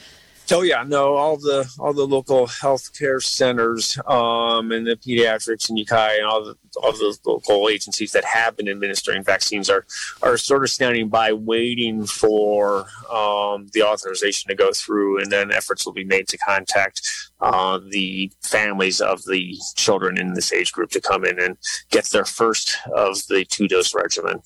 Oh 0.52 0.62
yeah, 0.62 0.84
no, 0.86 1.16
all 1.16 1.38
the 1.38 1.72
all 1.80 1.94
the 1.94 2.06
local 2.06 2.48
healthcare 2.48 3.24
centers 3.24 3.98
um, 4.08 4.72
and 4.72 4.86
the 4.86 4.98
pediatrics 4.98 5.70
and 5.70 5.80
Ukiah 5.80 6.18
and 6.18 6.26
all 6.26 6.44
the 6.44 6.56
all 6.82 6.92
the 6.92 7.18
local 7.26 7.70
agencies 7.70 8.12
that 8.12 8.26
have 8.26 8.58
been 8.58 8.68
administering 8.68 9.24
vaccines 9.24 9.70
are 9.70 9.86
are 10.22 10.38
sort 10.38 10.64
of 10.64 10.70
standing 10.70 11.08
by, 11.08 11.32
waiting 11.32 12.06
for 12.06 12.88
um, 13.12 13.70
the 13.74 13.84
authorization 13.84 14.50
to 14.50 14.56
go 14.56 14.72
through, 14.74 15.22
and 15.22 15.32
then 15.32 15.52
efforts 15.52 15.86
will 15.86 15.94
be 15.94 16.04
made 16.04 16.28
to 16.28 16.38
contact 16.38 17.02
uh, 17.40 17.80
the 17.90 18.32
families 18.42 19.00
of 19.00 19.24
the 19.24 19.56
children 19.76 20.20
in 20.20 20.34
this 20.34 20.52
age 20.52 20.74
group 20.74 20.90
to 20.92 21.00
come 21.00 21.24
in 21.24 21.40
and 21.40 21.58
get 21.90 22.06
their 22.08 22.26
first 22.26 22.78
of 22.96 23.16
the 23.30 23.46
two 23.46 23.68
dose 23.68 23.96
regimen 23.96 24.42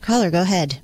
Caller, 0.01 0.31
go 0.31 0.43
ahead. 0.43 0.79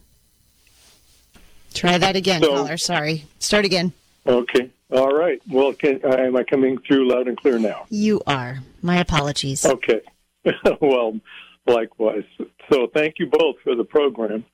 Try 1.73 1.99
that 1.99 2.17
again, 2.17 2.43
so, 2.43 2.53
caller. 2.53 2.77
Sorry. 2.77 3.27
Start 3.39 3.65
again. 3.65 3.93
Okay. 4.27 4.71
All 4.91 5.11
right. 5.11 5.41
Well, 5.51 5.73
can, 5.75 6.01
uh, 6.03 6.17
am 6.17 6.37
I 6.37 6.45
coming 6.45 6.79
through 6.87 7.11
loud 7.11 7.29
and 7.29 7.37
clear 7.37 7.59
now? 7.59 7.87
You 7.91 8.23
are. 8.27 8.59
My 8.81 8.99
apologies. 8.99 9.65
Okay. 9.67 10.01
well, 10.81 11.19
likewise. 11.67 12.25
So 12.73 12.89
thank 12.95 13.17
you 13.19 13.27
both 13.31 13.57
for 13.63 13.75
the 13.75 13.85
program. 13.85 14.45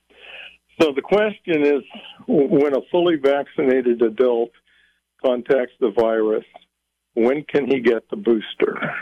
So 0.81 0.91
the 0.91 1.01
question 1.01 1.65
is 1.65 1.83
when 2.27 2.75
a 2.75 2.81
fully 2.91 3.15
vaccinated 3.15 4.01
adult 4.01 4.51
contacts 5.23 5.73
the 5.79 5.91
virus, 5.91 6.43
when 7.13 7.43
can 7.43 7.67
he 7.67 7.79
get 7.79 8.09
the 8.09 8.17
booster? 8.17 8.93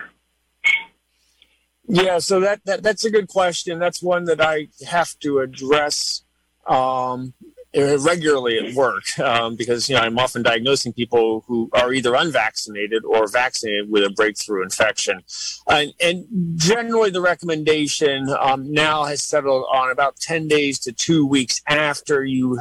Yeah, 1.86 2.20
so 2.20 2.40
that, 2.40 2.64
that 2.66 2.84
that's 2.84 3.04
a 3.04 3.12
good 3.12 3.28
question. 3.28 3.80
That's 3.80 4.02
one 4.02 4.26
that 4.26 4.40
I 4.40 4.68
have 4.88 5.20
to 5.20 5.40
address 5.40 6.24
um, 6.66 7.34
regularly 7.76 8.60
at 8.60 8.74
work 8.76 9.18
um, 9.20 9.56
because 9.56 9.90
you 9.90 9.96
know 9.96 10.02
I'm 10.02 10.18
often 10.20 10.44
diagnosing 10.44 10.94
people 10.94 11.44
who 11.48 11.70
are 11.74 11.94
either 11.94 12.14
unvaccinated 12.14 13.04
or 13.04 13.28
vaccinated 13.28 13.90
with 13.90 14.04
a 14.04 14.10
breakthrough 14.10 14.64
infection, 14.64 15.22
and, 15.68 15.94
and 16.00 16.26
generally 16.56 17.10
the 17.10 17.22
recommendation 17.22 18.30
um, 18.40 18.72
now 18.72 19.04
has 19.06 19.24
settled 19.24 19.66
on 19.74 19.92
about 19.92 20.18
ten 20.18 20.48
days 20.48 20.80
to 20.80 20.92
two 20.92 21.26
weeks 21.26 21.62
after 21.68 22.24
you 22.24 22.60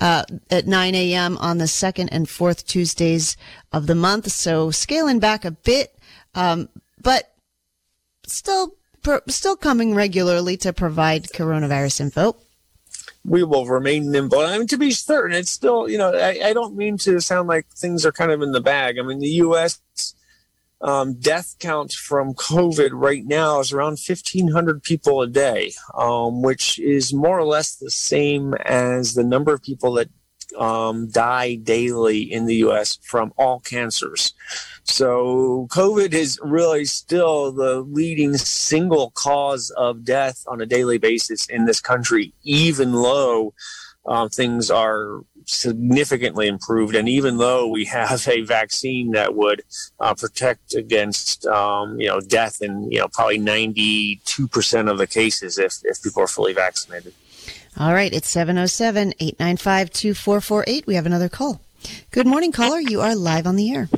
uh, 0.01 0.25
at 0.51 0.67
9 0.67 0.93
a.m. 0.93 1.37
on 1.37 1.57
the 1.57 1.67
second 1.67 2.09
and 2.09 2.27
fourth 2.27 2.67
Tuesdays 2.67 3.37
of 3.71 3.87
the 3.87 3.95
month. 3.95 4.29
So 4.29 4.71
scaling 4.71 5.19
back 5.19 5.45
a 5.45 5.51
bit, 5.51 5.97
um, 6.35 6.67
but 7.01 7.33
still, 8.25 8.75
still 9.29 9.55
coming 9.55 9.95
regularly 9.95 10.57
to 10.57 10.73
provide 10.73 11.27
coronavirus 11.27 12.01
info 12.01 12.35
we 13.27 13.43
will 13.43 13.65
remain 13.65 14.09
nimble. 14.09 14.39
I 14.39 14.57
mean, 14.57 14.67
to 14.67 14.77
be 14.77 14.91
certain, 14.91 15.35
it's 15.35 15.51
still, 15.51 15.89
you 15.89 15.97
know, 15.97 16.13
I, 16.13 16.39
I, 16.45 16.53
don't 16.53 16.77
mean 16.77 16.97
to 16.99 17.19
sound 17.19 17.49
like 17.49 17.67
things 17.75 18.05
are 18.05 18.11
kind 18.13 18.31
of 18.31 18.41
in 18.41 18.53
the 18.53 18.61
bag. 18.61 18.97
I 18.97 19.01
mean, 19.01 19.19
the 19.19 19.27
U.S. 19.27 19.81
Um, 20.79 21.15
death 21.15 21.55
count 21.59 21.91
from 21.91 22.33
COVID 22.33 22.91
right 22.93 23.25
now 23.25 23.59
is 23.59 23.73
around 23.73 23.99
1,500 23.99 24.81
people 24.81 25.21
a 25.21 25.27
day, 25.27 25.73
um, 25.93 26.41
which 26.41 26.79
is 26.79 27.13
more 27.13 27.37
or 27.37 27.43
less 27.43 27.75
the 27.75 27.91
same 27.91 28.53
as 28.65 29.13
the 29.13 29.25
number 29.25 29.53
of 29.53 29.61
people 29.61 29.91
that 29.93 30.09
um, 30.57 31.09
die 31.09 31.55
daily 31.55 32.21
in 32.21 32.45
the 32.45 32.55
U.S. 32.57 32.97
from 33.03 33.33
all 33.37 33.59
cancers. 33.59 34.33
So 34.87 35.67
COVID 35.69 36.13
is 36.13 36.39
really 36.41 36.85
still 36.85 37.51
the 37.51 37.81
leading 37.81 38.37
single 38.37 39.11
cause 39.11 39.69
of 39.71 40.03
death 40.03 40.43
on 40.47 40.61
a 40.61 40.65
daily 40.65 40.97
basis 40.97 41.45
in 41.47 41.65
this 41.65 41.81
country, 41.81 42.33
even 42.43 42.93
though 42.93 43.53
uh, 44.05 44.29
things 44.29 44.71
are 44.71 45.21
significantly 45.45 46.47
improved. 46.47 46.95
And 46.95 47.07
even 47.09 47.37
though 47.37 47.67
we 47.67 47.85
have 47.85 48.27
a 48.27 48.41
vaccine 48.41 49.11
that 49.11 49.35
would 49.35 49.61
uh, 49.99 50.13
protect 50.15 50.73
against, 50.73 51.45
um, 51.45 51.99
you 51.99 52.07
know, 52.07 52.19
death 52.21 52.61
in, 52.61 52.89
you 52.89 52.99
know, 52.99 53.07
probably 53.09 53.39
92% 53.39 54.89
of 54.89 54.97
the 54.97 55.07
cases 55.07 55.57
if, 55.57 55.75
if 55.83 56.01
people 56.01 56.23
are 56.23 56.27
fully 56.27 56.53
vaccinated. 56.53 57.13
All 57.77 57.93
right. 57.93 58.11
It's 58.11 58.29
707 58.29 59.13
895 59.19 59.91
2448. 59.91 60.87
We 60.87 60.95
have 60.95 61.05
another 61.05 61.29
call. 61.29 61.61
Good 62.11 62.25
morning, 62.25 62.51
caller. 62.51 62.79
You 62.79 63.01
are 63.01 63.15
live 63.15 63.45
on 63.45 63.55
the 63.55 63.71
air. 63.71 63.89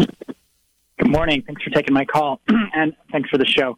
Good 0.99 1.11
morning. 1.11 1.41
Thanks 1.47 1.63
for 1.63 1.69
taking 1.69 1.93
my 1.93 2.03
call, 2.03 2.41
and 2.47 2.93
thanks 3.09 3.29
for 3.29 3.37
the 3.37 3.45
show. 3.45 3.77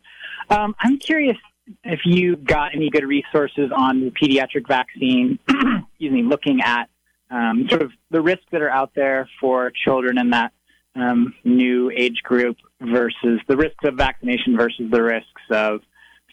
Um, 0.49 0.75
I'm 0.79 0.97
curious 0.97 1.37
if 1.83 1.99
you 2.03 2.35
got 2.35 2.73
any 2.73 2.89
good 2.89 3.05
resources 3.05 3.71
on 3.75 4.01
the 4.01 4.09
pediatric 4.09 4.67
vaccine, 4.67 5.37
excuse 5.47 6.11
me, 6.11 6.23
looking 6.23 6.61
at 6.61 6.89
um, 7.29 7.67
sort 7.69 7.83
of 7.83 7.91
the 8.09 8.21
risks 8.21 8.47
that 8.51 8.63
are 8.63 8.71
out 8.71 8.93
there 8.95 9.29
for 9.39 9.71
children 9.85 10.17
in 10.17 10.31
that 10.31 10.51
um, 10.95 11.35
new 11.43 11.91
age 11.95 12.23
group 12.23 12.57
versus 12.81 13.39
the 13.47 13.55
risks 13.55 13.85
of 13.85 13.93
vaccination 13.93 14.57
versus 14.57 14.89
the 14.89 15.03
risks 15.03 15.41
of 15.51 15.81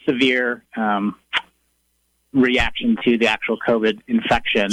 severe 0.09 0.65
um, 0.75 1.17
reaction 2.33 2.97
to 3.05 3.19
the 3.19 3.27
actual 3.27 3.59
COVID 3.69 4.01
infection. 4.09 4.71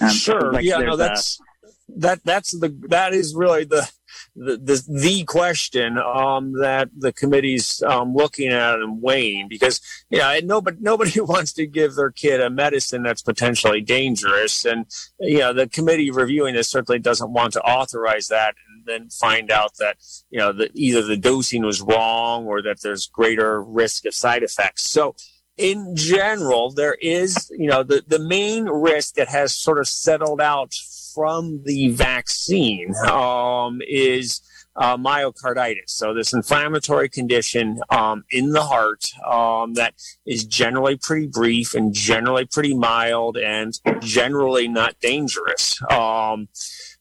Um, 0.00 0.10
sure. 0.10 0.52
Like 0.52 0.64
yeah. 0.64 0.78
No, 0.78 0.96
that's 0.96 1.40
a, 1.40 1.98
that. 1.98 2.24
That's 2.24 2.52
the 2.52 2.68
that 2.88 3.12
is 3.12 3.34
really 3.34 3.64
the 3.64 3.90
the 4.34 4.56
the, 4.56 4.82
the 4.88 5.24
question 5.24 5.98
um, 5.98 6.52
that 6.60 6.88
the 6.96 7.12
committee's 7.12 7.82
um, 7.82 8.14
looking 8.14 8.48
at 8.48 8.74
and 8.74 9.02
weighing 9.02 9.48
because 9.48 9.80
yeah 10.10 10.38
nobody 10.42 10.76
nobody 10.80 11.20
wants 11.20 11.52
to 11.54 11.66
give 11.66 11.94
their 11.94 12.10
kid 12.10 12.40
a 12.40 12.50
medicine 12.50 13.02
that's 13.02 13.22
potentially 13.22 13.80
dangerous. 13.80 14.64
And 14.64 14.86
yeah 15.20 15.52
the 15.52 15.68
committee 15.68 16.10
reviewing 16.10 16.54
this 16.54 16.68
certainly 16.68 16.98
doesn't 16.98 17.32
want 17.32 17.52
to 17.54 17.62
authorize 17.62 18.28
that 18.28 18.54
and 18.68 18.84
then 18.86 19.10
find 19.10 19.50
out 19.50 19.72
that 19.78 19.96
you 20.30 20.38
know 20.38 20.52
that 20.52 20.70
either 20.74 21.02
the 21.02 21.16
dosing 21.16 21.62
was 21.62 21.80
wrong 21.80 22.46
or 22.46 22.62
that 22.62 22.82
there's 22.82 23.06
greater 23.06 23.62
risk 23.62 24.06
of 24.06 24.14
side 24.14 24.42
effects. 24.42 24.88
So 24.90 25.14
in 25.58 25.96
general, 25.96 26.70
there 26.70 26.96
is, 27.02 27.50
you 27.58 27.68
know, 27.68 27.82
the, 27.82 28.02
the 28.06 28.20
main 28.20 28.66
risk 28.66 29.14
that 29.14 29.28
has 29.28 29.52
sort 29.54 29.78
of 29.78 29.88
settled 29.88 30.40
out 30.40 30.72
from 31.18 31.60
the 31.64 31.88
vaccine 31.88 32.94
um, 33.10 33.80
is 33.88 34.40
uh, 34.76 34.96
myocarditis. 34.96 35.88
So 35.88 36.14
this 36.14 36.32
inflammatory 36.32 37.08
condition 37.08 37.80
um, 37.90 38.22
in 38.30 38.52
the 38.52 38.62
heart 38.62 39.04
um, 39.28 39.74
that 39.74 39.94
is 40.24 40.44
generally 40.44 40.96
pretty 40.96 41.26
brief 41.26 41.74
and 41.74 41.92
generally 41.92 42.44
pretty 42.44 42.72
mild 42.72 43.36
and 43.36 43.76
generally 44.00 44.68
not 44.68 44.94
dangerous. 45.00 45.82
Um, 45.90 46.46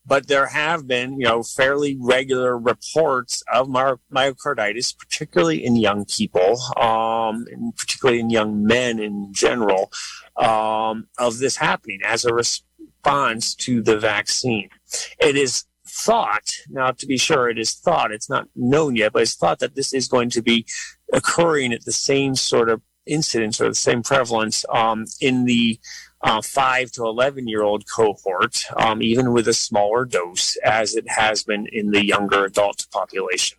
but 0.03 0.27
there 0.27 0.47
have 0.47 0.88
been, 0.88 1.19
you 1.19 1.27
know, 1.27 1.43
fairly 1.43 1.95
regular 2.01 2.57
reports 2.57 3.43
of 3.53 3.69
my- 3.69 3.97
myocarditis, 4.12 4.97
particularly 4.97 5.63
in 5.63 5.75
young 5.75 6.05
people, 6.05 6.57
um, 6.77 7.45
and 7.51 7.75
particularly 7.75 8.21
in 8.21 8.31
young 8.31 8.65
men 8.65 8.98
in 8.98 9.31
general, 9.31 9.92
um, 10.37 11.07
of 11.20 11.37
this 11.37 11.57
happening 11.57 12.00
as 12.03 12.25
a 12.25 12.33
response 12.33 12.67
to 13.07 13.81
the 13.81 13.98
vaccine. 13.98 14.70
It 15.20 15.37
is 15.37 15.65
thought, 15.87 16.51
now 16.70 16.91
to 16.91 17.05
be 17.05 17.17
sure, 17.17 17.50
it 17.50 17.57
is 17.57 17.74
thought, 17.74 18.11
it's 18.11 18.29
not 18.29 18.50
known 18.55 18.96
yet, 18.96 19.13
but 19.13 19.22
it's 19.22 19.35
thought 19.35 19.59
that 19.59 19.75
this 19.75 19.93
is 19.93 20.07
going 20.07 20.29
to 20.31 20.41
be 20.41 20.65
occurring 21.13 21.72
at 21.72 21.85
the 21.85 21.93
same 21.93 22.35
sort 22.35 22.70
of 22.70 22.81
incidence 23.05 23.61
or 23.61 23.70
the 23.70 23.75
same 23.75 24.03
prevalence 24.03 24.65
um, 24.70 25.05
in 25.22 25.46
the 25.46 25.79
uh, 26.22 26.41
5 26.41 26.91
to 26.91 27.03
11 27.03 27.48
year 27.48 27.63
old 27.63 27.85
cohort, 27.89 28.63
um, 28.75 29.01
even 29.01 29.31
with 29.31 29.48
a 29.48 29.53
smaller 29.53 30.03
dose, 30.03 30.57
as 30.57 30.96
it 30.96 31.05
has 31.07 31.43
been 31.43 31.67
in 31.72 31.91
the 31.91 32.05
younger 32.05 32.43
adult 32.43 32.85
population. 32.91 33.57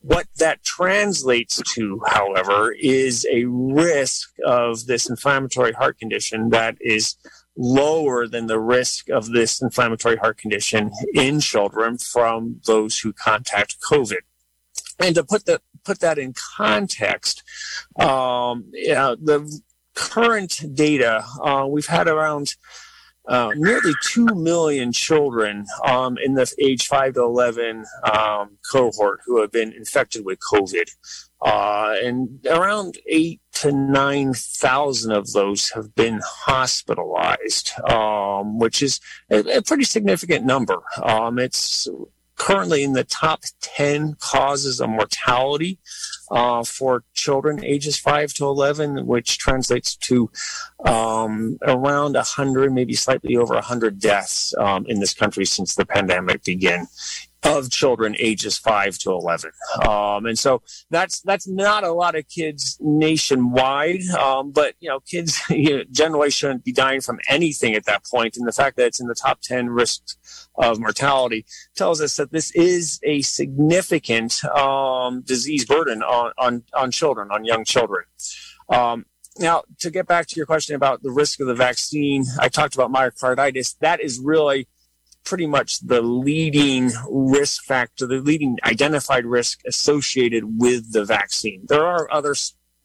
What 0.00 0.26
that 0.38 0.62
translates 0.62 1.60
to, 1.74 2.00
however, 2.06 2.72
is 2.78 3.26
a 3.32 3.46
risk 3.46 4.30
of 4.46 4.86
this 4.86 5.10
inflammatory 5.10 5.72
heart 5.72 5.98
condition 5.98 6.50
that 6.50 6.76
is 6.80 7.16
lower 7.56 8.28
than 8.28 8.46
the 8.46 8.60
risk 8.60 9.08
of 9.08 9.32
this 9.32 9.62
inflammatory 9.62 10.16
heart 10.16 10.38
condition 10.38 10.90
in 11.14 11.40
children 11.40 11.98
from 11.98 12.60
those 12.66 12.98
who 12.98 13.12
contact 13.12 13.76
COVID. 13.90 14.18
And 14.98 15.14
to 15.14 15.24
put 15.24 15.46
that 15.46 15.62
put 15.84 16.00
that 16.00 16.18
in 16.18 16.34
context, 16.56 17.42
um, 17.98 18.64
the 18.72 19.60
current 19.94 20.62
data, 20.74 21.24
uh, 21.42 21.66
we've 21.68 21.86
had 21.86 22.08
around 22.08 22.54
uh, 23.28 23.50
nearly 23.56 23.92
2 24.04 24.26
million 24.26 24.92
children 24.92 25.66
um, 25.86 26.16
in 26.22 26.34
the 26.34 26.52
age 26.60 26.86
5 26.86 27.14
to 27.14 27.22
11 27.22 27.84
um, 28.12 28.58
cohort 28.70 29.20
who 29.26 29.40
have 29.40 29.50
been 29.52 29.72
infected 29.72 30.24
with 30.24 30.38
COVID. 30.52 30.88
Uh, 31.44 31.96
and 32.02 32.44
around 32.50 32.98
8 33.08 33.40
to 33.52 33.72
9,000 33.72 35.12
of 35.12 35.32
those 35.32 35.70
have 35.70 35.94
been 35.94 36.20
hospitalized, 36.24 37.72
um, 37.90 38.58
which 38.58 38.82
is 38.82 39.00
a, 39.30 39.58
a, 39.58 39.62
pretty 39.62 39.84
significant 39.84 40.44
number. 40.44 40.78
Um, 41.02 41.38
it's 41.38 41.88
currently 42.36 42.82
in 42.82 42.92
the 42.92 43.04
top 43.04 43.42
10 43.60 44.16
causes 44.20 44.80
of 44.80 44.90
mortality 44.90 45.78
uh, 46.30 46.62
for 46.64 47.04
children 47.14 47.64
ages 47.64 47.98
5 47.98 48.32
to 48.34 48.44
11, 48.44 49.06
which 49.06 49.38
translates 49.38 49.96
to 49.96 50.30
um, 50.84 51.58
around 51.62 52.14
100, 52.14 52.72
maybe 52.72 52.94
slightly 52.94 53.36
over 53.36 53.54
100 53.54 53.98
deaths 53.98 54.54
um, 54.58 54.84
in 54.88 55.00
this 55.00 55.14
country 55.14 55.44
since 55.44 55.74
the 55.74 55.86
pandemic 55.86 56.44
began 56.44 56.86
of 57.42 57.70
children 57.70 58.16
ages 58.18 58.58
5 58.58 58.98
to 58.98 59.10
11 59.10 59.50
um, 59.86 60.26
and 60.26 60.38
so 60.38 60.62
that's 60.90 61.20
that's 61.20 61.46
not 61.46 61.84
a 61.84 61.92
lot 61.92 62.16
of 62.16 62.28
kids 62.28 62.78
nationwide 62.80 64.02
um, 64.18 64.50
but 64.50 64.74
you 64.80 64.88
know 64.88 65.00
kids 65.00 65.40
you 65.50 65.78
know, 65.78 65.84
generally 65.90 66.30
shouldn't 66.30 66.64
be 66.64 66.72
dying 66.72 67.00
from 67.00 67.18
anything 67.28 67.74
at 67.74 67.84
that 67.84 68.04
point 68.04 68.36
and 68.36 68.48
the 68.48 68.52
fact 68.52 68.76
that 68.76 68.86
it's 68.86 69.00
in 69.00 69.06
the 69.06 69.14
top 69.14 69.40
10 69.42 69.70
risks 69.70 70.16
of 70.58 70.78
mortality 70.78 71.44
tells 71.74 72.00
us 72.00 72.16
that 72.16 72.32
this 72.32 72.50
is 72.54 72.98
a 73.02 73.22
significant 73.22 74.44
um, 74.44 75.22
disease 75.22 75.64
burden 75.64 76.02
on, 76.02 76.32
on, 76.38 76.62
on 76.74 76.90
children, 76.90 77.28
on 77.30 77.44
young 77.44 77.64
children. 77.64 78.04
Um, 78.68 79.06
now, 79.38 79.64
to 79.80 79.90
get 79.90 80.06
back 80.06 80.26
to 80.28 80.36
your 80.36 80.46
question 80.46 80.76
about 80.76 81.02
the 81.02 81.10
risk 81.10 81.40
of 81.40 81.46
the 81.46 81.54
vaccine, 81.54 82.24
I 82.40 82.48
talked 82.48 82.74
about 82.74 82.90
myocarditis. 82.90 83.76
That 83.80 84.00
is 84.00 84.18
really 84.18 84.66
pretty 85.26 85.46
much 85.46 85.80
the 85.80 86.00
leading 86.00 86.92
risk 87.10 87.64
factor, 87.64 88.06
the 88.06 88.20
leading 88.20 88.56
identified 88.64 89.26
risk 89.26 89.60
associated 89.66 90.44
with 90.58 90.92
the 90.92 91.04
vaccine. 91.04 91.64
There 91.68 91.84
are 91.84 92.10
other 92.10 92.34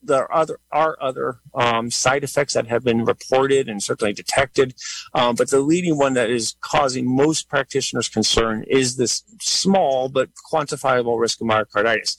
there 0.04 0.34
other 0.34 0.60
are 0.72 0.98
other 1.00 1.40
um, 1.54 1.92
side 1.92 2.24
effects 2.24 2.56
that 2.56 2.68
have 2.68 2.84
been 2.84 3.06
reported 3.06 3.70
and 3.70 3.84
certainly 3.84 4.14
detected, 4.14 4.74
um, 5.14 5.36
but 5.36 5.52
the 5.52 5.62
leading 5.62 5.96
one 5.96 6.14
that 6.14 6.30
is 6.30 6.56
causing 6.62 7.06
most 7.16 7.48
practitioners 7.48 8.10
concern 8.10 8.66
is 8.68 8.98
this 8.98 9.24
small 9.40 10.10
but 10.10 10.30
quantifiable 10.52 11.20
risk 11.20 11.40
of 11.40 11.48
myocarditis. 11.48 12.18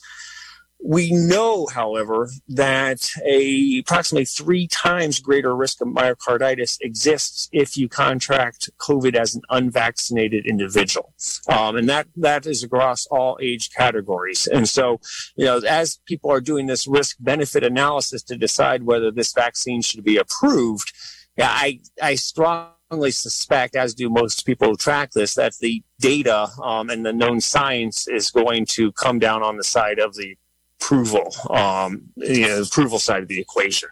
We 0.85 1.11
know, 1.13 1.67
however, 1.67 2.29
that 2.49 3.07
a 3.25 3.79
approximately 3.79 4.25
three 4.25 4.67
times 4.67 5.21
greater 5.21 5.55
risk 5.55 5.79
of 5.79 5.87
myocarditis 5.87 6.77
exists 6.81 7.47
if 7.53 7.77
you 7.77 7.87
contract 7.87 8.69
COVID 8.79 9.15
as 9.15 9.33
an 9.33 9.43
unvaccinated 9.49 10.45
individual, 10.45 11.13
um, 11.47 11.77
and 11.77 11.87
that 11.87 12.07
that 12.17 12.45
is 12.45 12.63
across 12.63 13.05
all 13.05 13.37
age 13.41 13.69
categories. 13.71 14.45
And 14.45 14.67
so, 14.67 14.99
you 15.37 15.45
know, 15.45 15.59
as 15.59 16.01
people 16.05 16.29
are 16.29 16.41
doing 16.41 16.67
this 16.67 16.85
risk 16.85 17.15
benefit 17.21 17.63
analysis 17.63 18.21
to 18.23 18.35
decide 18.35 18.83
whether 18.83 19.09
this 19.09 19.31
vaccine 19.31 19.81
should 19.81 20.03
be 20.03 20.17
approved, 20.17 20.91
yeah, 21.37 21.49
I 21.49 21.79
I 22.01 22.15
strongly 22.15 23.11
suspect, 23.11 23.77
as 23.77 23.93
do 23.93 24.09
most 24.09 24.45
people 24.45 24.67
who 24.67 24.75
track 24.75 25.11
this, 25.11 25.35
that 25.35 25.53
the 25.61 25.81
data 25.99 26.49
um, 26.61 26.89
and 26.89 27.05
the 27.05 27.13
known 27.13 27.39
science 27.39 28.05
is 28.07 28.31
going 28.31 28.65
to 28.65 28.91
come 28.91 29.17
down 29.17 29.41
on 29.41 29.55
the 29.55 29.63
side 29.63 29.99
of 29.99 30.15
the 30.15 30.35
approval, 30.83 31.33
um, 31.49 32.03
you 32.15 32.47
know, 32.47 32.61
approval 32.61 32.99
side 32.99 33.23
of 33.23 33.27
the 33.27 33.39
equation. 33.39 33.89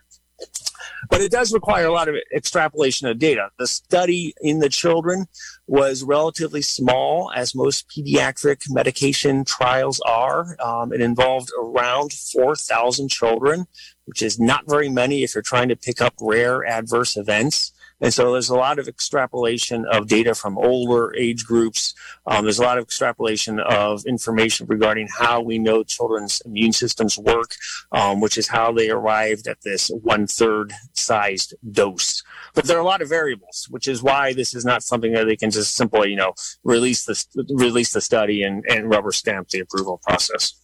But 1.10 1.22
it 1.22 1.32
does 1.32 1.54
require 1.54 1.86
a 1.86 1.92
lot 1.92 2.10
of 2.10 2.16
extrapolation 2.34 3.08
of 3.08 3.18
data. 3.20 3.50
The 3.58 3.68
study 3.68 4.34
in 4.42 4.60
the 4.60 4.70
children 4.70 5.28
was 5.68 6.04
relatively 6.04 6.62
small, 6.62 7.32
as 7.36 7.56
most 7.56 7.90
pediatric 7.90 8.62
medication 8.70 9.44
trials 9.46 10.00
are. 10.02 10.58
Um, 10.60 10.94
it 10.94 11.02
involved 11.02 11.50
around 11.60 12.14
4,000 12.14 13.10
children, 13.10 13.68
which 14.06 14.22
is 14.22 14.40
not 14.40 14.68
very 14.68 14.90
many 14.90 15.24
if 15.24 15.36
you're 15.36 15.42
trying 15.42 15.70
to 15.70 15.76
pick 15.76 16.02
up 16.02 16.14
rare 16.22 16.66
adverse 16.66 17.18
events. 17.18 17.74
And 18.02 18.14
so 18.14 18.32
there's 18.32 18.50
a 18.50 18.56
lot 18.56 18.80
of 18.80 18.88
extrapolation 18.88 19.86
of 19.92 20.08
data 20.08 20.34
from 20.34 20.58
older 20.58 21.14
age 21.16 21.46
groups. 21.46 21.94
Um, 22.26 22.46
there's 22.46 22.60
a 22.60 22.64
lot 22.64 22.78
of 22.78 22.84
extrapolation 22.84 23.60
of 23.60 24.04
information 24.06 24.66
regarding 24.68 25.08
how 25.20 25.42
we 25.42 25.60
know 25.60 25.84
children's 25.84 26.42
immune 26.42 26.74
systems 26.74 27.18
work, 27.18 27.56
um, 27.92 28.20
which 28.20 28.38
is 28.38 28.48
how 28.48 28.72
they 28.72 28.90
arrived 28.90 29.48
at 29.48 29.62
this 29.64 29.90
one 30.02 30.26
third 30.28 30.74
sized 30.94 31.54
dose. 31.72 32.24
But 32.56 32.66
there 32.66 32.78
are 32.78 32.82
a 32.82 32.86
lot 32.86 33.02
of 33.02 33.10
variables, 33.10 33.68
which 33.70 33.88
is 33.88 34.02
why 34.02 34.34
this 34.34 34.56
is 34.56 34.66
not 34.66 34.84
something 34.84 35.14
that 35.14 35.26
they 35.26 35.38
can 35.38 35.52
just 35.52 35.76
simply, 35.76 36.10
you 36.10 36.16
know, 36.16 36.34
release 36.64 37.06
the 37.06 37.24
release 37.54 37.94
the 37.94 38.02
study 38.02 38.44
and, 38.44 38.64
and 38.68 38.90
rubber 38.90 39.12
stamp 39.12 39.50
the 39.50 39.60
approval 39.60 40.02
process 40.04 40.56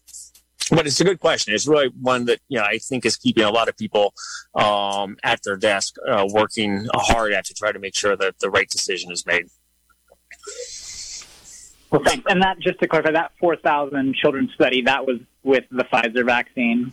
but 0.69 0.88
it's 0.88 0.99
a 0.99 1.03
good 1.03 1.19
question. 1.19 1.53
It's 1.53 1.67
really 1.67 1.89
one 1.99 2.25
that 2.25 2.39
you 2.47 2.58
know 2.60 2.65
I 2.65 2.77
think 2.77 3.06
is 3.06 3.15
keeping 3.15 3.43
a 3.43 3.51
lot 3.51 3.69
of 3.69 3.77
people 3.77 4.13
um, 4.56 5.17
at 5.23 5.41
their 5.43 5.58
desk 5.58 5.95
uh, 6.08 6.25
working 6.30 6.88
hard 6.93 7.34
at 7.34 7.45
to 7.45 7.53
try 7.53 7.71
to 7.71 7.80
make 7.80 7.95
sure 7.95 8.15
that 8.15 8.39
the 8.39 8.49
right 8.49 8.69
decision 8.69 9.12
is 9.12 9.25
made. 9.25 9.47
Well, 11.91 12.01
thanks. 12.03 12.25
And 12.30 12.41
that 12.41 12.60
just 12.60 12.80
to 12.80 12.88
clarify, 12.88 13.12
that 13.12 13.32
four 13.39 13.56
thousand 13.56 14.15
children 14.15 14.49
study 14.56 14.82
that 14.84 15.06
was 15.06 15.19
with 15.43 15.63
the 15.71 15.86
Pfizer 15.86 16.25
vaccine. 16.25 16.91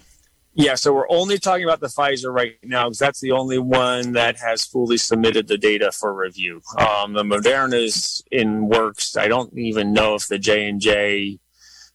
Yeah, 0.56 0.76
so 0.76 0.92
we're 0.92 1.10
only 1.10 1.38
talking 1.38 1.64
about 1.64 1.80
the 1.80 1.88
Pfizer 1.88 2.32
right 2.32 2.54
now 2.62 2.84
because 2.84 3.00
that's 3.00 3.20
the 3.20 3.32
only 3.32 3.58
one 3.58 4.12
that 4.12 4.38
has 4.38 4.64
fully 4.64 4.98
submitted 4.98 5.48
the 5.48 5.58
data 5.58 5.90
for 5.90 6.14
review. 6.14 6.60
Um, 6.78 7.14
the 7.14 7.24
Moderna 7.24 7.74
is 7.74 8.22
in 8.30 8.68
works. 8.68 9.16
I 9.16 9.26
don't 9.26 9.52
even 9.58 9.92
know 9.92 10.14
if 10.14 10.28
the 10.28 10.38
J 10.38 10.68
and 10.68 10.80
J 10.80 11.40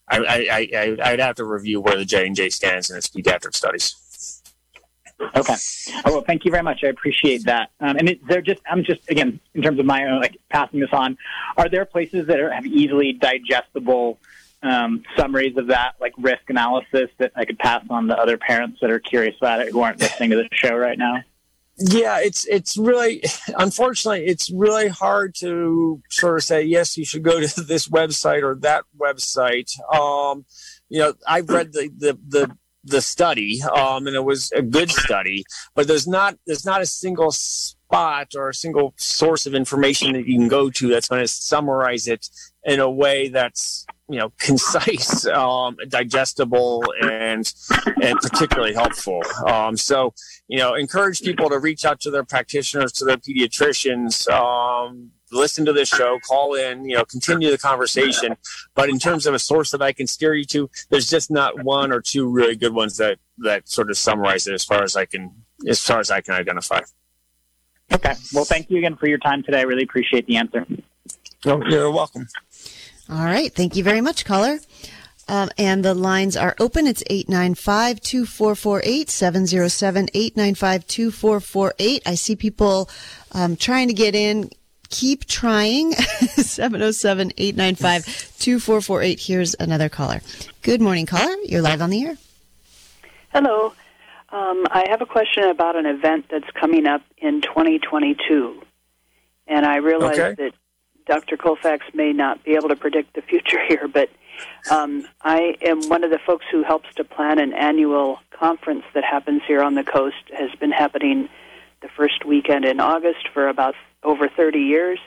I, 0.09 0.69
I, 0.73 0.97
I, 1.03 1.11
would 1.11 1.19
have 1.19 1.35
to 1.35 1.45
review 1.45 1.81
where 1.81 1.97
the 1.97 2.05
J 2.05 2.25
and 2.27 2.35
J 2.35 2.49
stands 2.49 2.89
in 2.89 2.97
its 2.97 3.07
pediatric 3.07 3.55
studies. 3.55 4.41
Okay. 5.35 5.55
Oh, 6.05 6.13
well, 6.13 6.21
thank 6.21 6.45
you 6.45 6.51
very 6.51 6.63
much. 6.63 6.83
I 6.83 6.87
appreciate 6.87 7.43
that. 7.45 7.71
Um, 7.81 7.97
and 7.97 8.09
it, 8.09 8.25
they're 8.27 8.41
just, 8.41 8.61
I'm 8.69 8.83
just 8.83 9.09
again 9.09 9.39
in 9.53 9.61
terms 9.61 9.79
of 9.79 9.85
my 9.85 10.05
own 10.05 10.21
like 10.21 10.37
passing 10.49 10.79
this 10.79 10.89
on. 10.93 11.17
Are 11.57 11.67
there 11.67 11.85
places 11.85 12.27
that 12.27 12.39
are, 12.39 12.51
have 12.51 12.65
easily 12.65 13.13
digestible 13.13 14.17
um, 14.63 15.03
summaries 15.17 15.57
of 15.57 15.67
that, 15.67 15.95
like 15.99 16.13
risk 16.17 16.49
analysis, 16.49 17.09
that 17.17 17.31
I 17.35 17.45
could 17.45 17.59
pass 17.59 17.83
on 17.89 18.07
to 18.07 18.17
other 18.17 18.37
parents 18.37 18.79
that 18.81 18.91
are 18.91 18.99
curious 18.99 19.35
about 19.37 19.61
it 19.61 19.71
who 19.71 19.81
aren't 19.81 19.99
listening 19.99 20.31
to 20.31 20.37
the 20.37 20.49
show 20.51 20.75
right 20.75 20.97
now? 20.97 21.21
Yeah, 21.79 22.19
it's 22.19 22.45
it's 22.45 22.77
really 22.77 23.23
unfortunately 23.57 24.25
it's 24.25 24.51
really 24.51 24.89
hard 24.89 25.35
to 25.35 26.01
sort 26.09 26.37
of 26.37 26.43
say 26.43 26.63
yes, 26.63 26.97
you 26.97 27.05
should 27.05 27.23
go 27.23 27.39
to 27.39 27.61
this 27.67 27.87
website 27.87 28.43
or 28.43 28.55
that 28.61 28.83
website. 28.99 29.71
Um, 29.93 30.45
you 30.89 30.99
know, 30.99 31.13
I've 31.27 31.49
read 31.49 31.73
the 31.73 31.89
the 31.97 32.17
the, 32.27 32.57
the 32.83 33.01
study, 33.01 33.61
um, 33.61 34.07
and 34.07 34.15
it 34.15 34.23
was 34.23 34.51
a 34.51 34.61
good 34.61 34.91
study, 34.91 35.43
but 35.75 35.87
there's 35.87 36.07
not 36.07 36.37
there's 36.45 36.65
not 36.65 36.81
a 36.81 36.85
single 36.85 37.31
spot 37.31 38.33
or 38.35 38.49
a 38.49 38.53
single 38.53 38.93
source 38.97 39.45
of 39.45 39.55
information 39.55 40.13
that 40.13 40.27
you 40.27 40.37
can 40.37 40.47
go 40.47 40.69
to 40.69 40.87
that's 40.87 41.07
going 41.07 41.21
to 41.21 41.27
summarize 41.27 42.07
it 42.07 42.27
in 42.65 42.79
a 42.79 42.89
way 42.89 43.29
that's 43.29 43.85
you 44.07 44.19
know 44.19 44.31
concise, 44.39 45.25
um, 45.27 45.77
digestible, 45.87 46.83
and 47.01 47.51
and 48.01 48.19
particularly 48.19 48.73
helpful. 48.73 49.21
Um, 49.47 49.77
so 49.77 50.13
you 50.49 50.57
know, 50.57 50.73
encourage 50.73 51.21
people 51.21 51.47
to 51.49 51.59
reach 51.59 51.85
out 51.85 52.01
to 52.01 52.11
their 52.11 52.23
practitioners, 52.23 52.91
to 52.93 53.05
their 53.05 53.17
pediatricians. 53.17 54.27
Um, 54.29 55.11
listen 55.31 55.63
to 55.65 55.73
this 55.73 55.89
show, 55.89 56.17
call 56.27 56.55
in, 56.55 56.89
you 56.89 56.95
know, 56.95 57.05
continue 57.05 57.51
the 57.51 57.57
conversation. 57.57 58.35
But 58.73 58.89
in 58.89 58.97
terms 58.97 59.27
of 59.27 59.35
a 59.35 59.39
source 59.39 59.69
that 59.71 59.81
I 59.83 59.93
can 59.93 60.07
steer 60.07 60.33
you 60.33 60.45
to, 60.45 60.67
there's 60.89 61.07
just 61.07 61.29
not 61.29 61.63
one 61.63 61.91
or 61.91 62.01
two 62.01 62.27
really 62.27 62.55
good 62.55 62.73
ones 62.73 62.97
that 62.97 63.19
that 63.37 63.69
sort 63.69 63.91
of 63.91 63.97
summarize 63.97 64.47
it 64.47 64.53
as 64.53 64.65
far 64.65 64.83
as 64.83 64.95
I 64.95 65.05
can 65.05 65.31
as 65.67 65.79
far 65.79 65.99
as 65.99 66.09
I 66.09 66.21
can 66.21 66.33
identify. 66.33 66.81
Okay. 67.91 68.13
Well, 68.33 68.45
thank 68.45 68.69
you 68.71 68.77
again 68.77 68.95
for 68.95 69.07
your 69.07 69.17
time 69.19 69.43
today. 69.43 69.59
I 69.59 69.63
really 69.63 69.83
appreciate 69.83 70.25
the 70.25 70.37
answer. 70.37 70.65
Oh, 71.45 71.61
you're 71.69 71.91
welcome. 71.91 72.27
All 73.09 73.25
right. 73.25 73.51
Thank 73.51 73.75
you 73.75 73.83
very 73.83 74.01
much, 74.01 74.23
caller. 74.23 74.59
Um, 75.27 75.49
and 75.57 75.85
the 75.85 75.93
lines 75.93 76.35
are 76.37 76.55
open. 76.59 76.87
It's 76.87 77.03
895 77.07 78.01
2448 78.01 79.09
707 79.09 80.09
895 80.13 80.87
2448. 80.87 82.03
I 82.05 82.15
see 82.15 82.35
people 82.35 82.89
um, 83.31 83.55
trying 83.55 83.87
to 83.87 83.93
get 83.93 84.15
in. 84.15 84.49
Keep 84.89 85.25
trying. 85.25 85.93
707 85.93 87.33
895 87.37 88.05
2448. 88.39 89.19
Here's 89.19 89.55
another 89.59 89.89
caller. 89.89 90.21
Good 90.61 90.81
morning, 90.81 91.05
caller. 91.05 91.35
You're 91.45 91.61
live 91.61 91.81
on 91.81 91.91
the 91.91 92.03
air. 92.05 92.17
Hello. 93.31 93.73
Um, 94.31 94.65
I 94.71 94.85
have 94.89 95.01
a 95.01 95.05
question 95.05 95.43
about 95.45 95.75
an 95.75 95.85
event 95.85 96.25
that's 96.29 96.49
coming 96.59 96.87
up 96.87 97.01
in 97.17 97.41
2022. 97.41 98.61
And 99.47 99.65
I 99.65 99.77
realize 99.77 100.19
okay. 100.19 100.35
that 100.43 100.53
Dr. 101.09 101.37
Colfax 101.37 101.85
may 101.95 102.13
not 102.13 102.43
be 102.43 102.51
able 102.51 102.69
to 102.69 102.75
predict 102.75 103.15
the 103.15 103.21
future 103.21 103.59
here, 103.67 103.87
but 103.87 104.09
um, 104.71 105.05
I 105.21 105.55
am 105.61 105.81
one 105.89 106.03
of 106.03 106.11
the 106.11 106.19
folks 106.25 106.45
who 106.51 106.63
helps 106.63 106.93
to 106.95 107.03
plan 107.03 107.39
an 107.39 107.51
annual 107.53 108.19
conference 108.31 108.83
that 108.93 109.03
happens 109.03 109.41
here 109.47 109.61
on 109.61 109.73
the 109.73 109.83
coast. 109.83 110.15
Has 110.37 110.51
been 110.59 110.71
happening 110.71 111.27
the 111.81 111.89
first 111.89 112.23
weekend 112.25 112.63
in 112.63 112.79
August 112.79 113.27
for 113.33 113.49
about 113.49 113.75
over 114.03 114.29
30 114.29 114.59
years. 114.59 114.99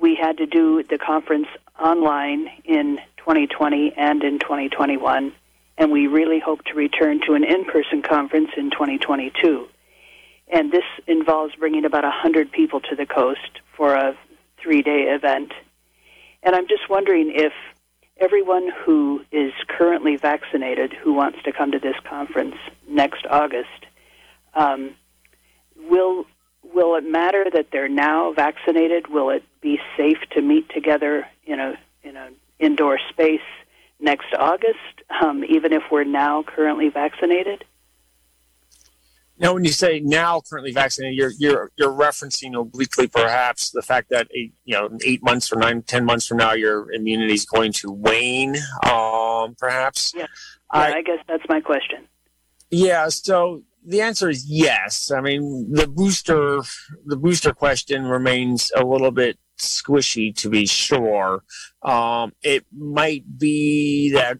We 0.00 0.14
had 0.14 0.38
to 0.38 0.46
do 0.46 0.84
the 0.88 0.98
conference 0.98 1.48
online 1.78 2.48
in 2.64 2.98
2020 3.18 3.94
and 3.96 4.22
in 4.22 4.38
2021 4.38 5.32
and 5.78 5.92
we 5.92 6.08
really 6.08 6.40
hope 6.40 6.64
to 6.64 6.74
return 6.74 7.20
to 7.26 7.34
an 7.34 7.44
in-person 7.44 8.02
conference 8.02 8.50
in 8.56 8.70
2022. 8.70 9.68
And 10.52 10.72
this 10.72 10.84
involves 11.06 11.54
bringing 11.54 11.84
about 11.84 12.02
100 12.02 12.50
people 12.50 12.80
to 12.80 12.96
the 12.96 13.06
coast 13.06 13.60
for 13.76 13.94
a 13.94 14.16
three-day 14.68 15.04
event. 15.04 15.50
And 16.42 16.54
I'm 16.54 16.68
just 16.68 16.90
wondering 16.90 17.32
if 17.34 17.54
everyone 18.20 18.70
who 18.84 19.22
is 19.32 19.52
currently 19.66 20.16
vaccinated 20.16 20.92
who 20.92 21.14
wants 21.14 21.38
to 21.44 21.52
come 21.52 21.72
to 21.72 21.78
this 21.78 21.96
conference 22.06 22.56
next 22.86 23.24
August, 23.30 23.86
um, 24.52 24.94
will 25.88 26.26
will 26.74 26.96
it 26.96 27.04
matter 27.04 27.46
that 27.50 27.68
they're 27.72 27.88
now 27.88 28.34
vaccinated? 28.34 29.08
Will 29.08 29.30
it 29.30 29.42
be 29.62 29.80
safe 29.96 30.18
to 30.32 30.42
meet 30.42 30.68
together 30.68 31.26
in 31.46 31.60
a 31.60 31.78
in 32.02 32.18
an 32.18 32.34
indoor 32.58 32.98
space 33.08 33.40
next 34.00 34.34
August, 34.38 35.02
um, 35.22 35.44
even 35.44 35.72
if 35.72 35.84
we're 35.90 36.04
now 36.04 36.42
currently 36.42 36.90
vaccinated? 36.90 37.64
Now, 39.40 39.54
when 39.54 39.64
you 39.64 39.70
say 39.70 40.00
now 40.00 40.40
currently 40.40 40.72
vaccinated, 40.72 41.16
you're 41.16 41.32
you're 41.38 41.70
you're 41.76 41.92
referencing 41.92 42.58
obliquely 42.58 43.06
perhaps 43.06 43.70
the 43.70 43.82
fact 43.82 44.10
that 44.10 44.28
eight, 44.34 44.54
you 44.64 44.74
know 44.74 44.90
eight 45.04 45.22
months 45.22 45.52
or 45.52 45.56
nine 45.56 45.82
ten 45.82 46.04
months 46.04 46.26
from 46.26 46.38
now 46.38 46.52
your 46.52 46.90
immunity 46.92 47.34
is 47.34 47.44
going 47.44 47.72
to 47.72 47.90
wane, 47.90 48.56
um, 48.84 49.54
perhaps. 49.58 50.12
Yeah, 50.14 50.22
yeah 50.22 50.26
I, 50.70 50.94
I 50.94 51.02
guess 51.02 51.18
that's 51.28 51.44
my 51.48 51.60
question. 51.60 52.06
Yeah, 52.70 53.08
so 53.08 53.62
the 53.84 54.00
answer 54.00 54.28
is 54.28 54.44
yes. 54.46 55.10
I 55.10 55.20
mean, 55.20 55.68
the 55.70 55.86
booster 55.86 56.60
the 57.06 57.16
booster 57.16 57.52
question 57.52 58.06
remains 58.06 58.72
a 58.76 58.84
little 58.84 59.12
bit 59.12 59.38
squishy 59.58 60.34
to 60.36 60.50
be 60.50 60.66
sure. 60.66 61.44
Um, 61.82 62.32
it 62.42 62.66
might 62.76 63.38
be 63.38 64.12
that 64.12 64.38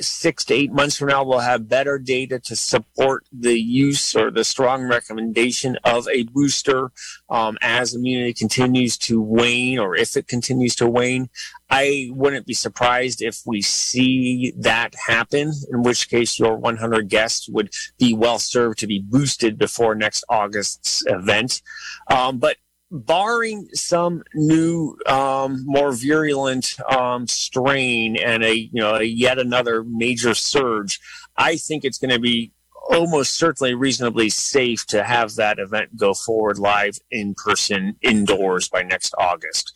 six 0.00 0.44
to 0.46 0.54
eight 0.54 0.72
months 0.72 0.96
from 0.96 1.08
now, 1.08 1.24
we'll 1.24 1.38
have 1.40 1.68
better 1.68 1.98
data 1.98 2.38
to 2.40 2.56
support 2.56 3.24
the 3.32 3.58
use 3.58 4.14
or 4.14 4.30
the 4.30 4.44
strong 4.44 4.84
recommendation 4.84 5.76
of 5.84 6.08
a 6.08 6.24
booster 6.24 6.90
um, 7.28 7.56
as 7.60 7.94
immunity 7.94 8.32
continues 8.32 8.98
to 8.98 9.20
wane 9.20 9.78
or 9.78 9.94
if 9.94 10.16
it 10.16 10.26
continues 10.26 10.74
to 10.76 10.88
wane. 10.88 11.28
I 11.70 12.10
wouldn't 12.12 12.46
be 12.46 12.54
surprised 12.54 13.22
if 13.22 13.40
we 13.46 13.62
see 13.62 14.52
that 14.58 14.94
happen, 15.06 15.52
in 15.72 15.82
which 15.82 16.08
case 16.08 16.38
your 16.38 16.56
100 16.56 17.08
guests 17.08 17.48
would 17.48 17.70
be 17.98 18.12
well 18.14 18.38
served 18.38 18.78
to 18.80 18.86
be 18.86 19.00
boosted 19.00 19.58
before 19.58 19.94
next 19.94 20.24
August's 20.28 21.02
event. 21.06 21.62
Um, 22.10 22.38
but 22.38 22.56
barring 22.94 23.68
some 23.74 24.22
new, 24.34 24.96
um, 25.06 25.64
more 25.66 25.92
virulent 25.92 26.76
um, 26.90 27.26
strain 27.26 28.16
and 28.16 28.44
a 28.44 28.54
you 28.54 28.80
know 28.80 28.94
a 28.94 29.02
yet 29.02 29.38
another 29.38 29.84
major 29.84 30.34
surge, 30.34 31.00
I 31.36 31.56
think 31.56 31.84
it's 31.84 31.98
going 31.98 32.12
to 32.12 32.20
be 32.20 32.52
almost 32.88 33.34
certainly 33.34 33.74
reasonably 33.74 34.30
safe 34.30 34.86
to 34.86 35.02
have 35.02 35.34
that 35.34 35.58
event 35.58 35.96
go 35.96 36.14
forward 36.14 36.58
live 36.58 36.98
in 37.10 37.34
person 37.34 37.96
indoors 38.02 38.68
by 38.68 38.82
next 38.82 39.14
August 39.18 39.72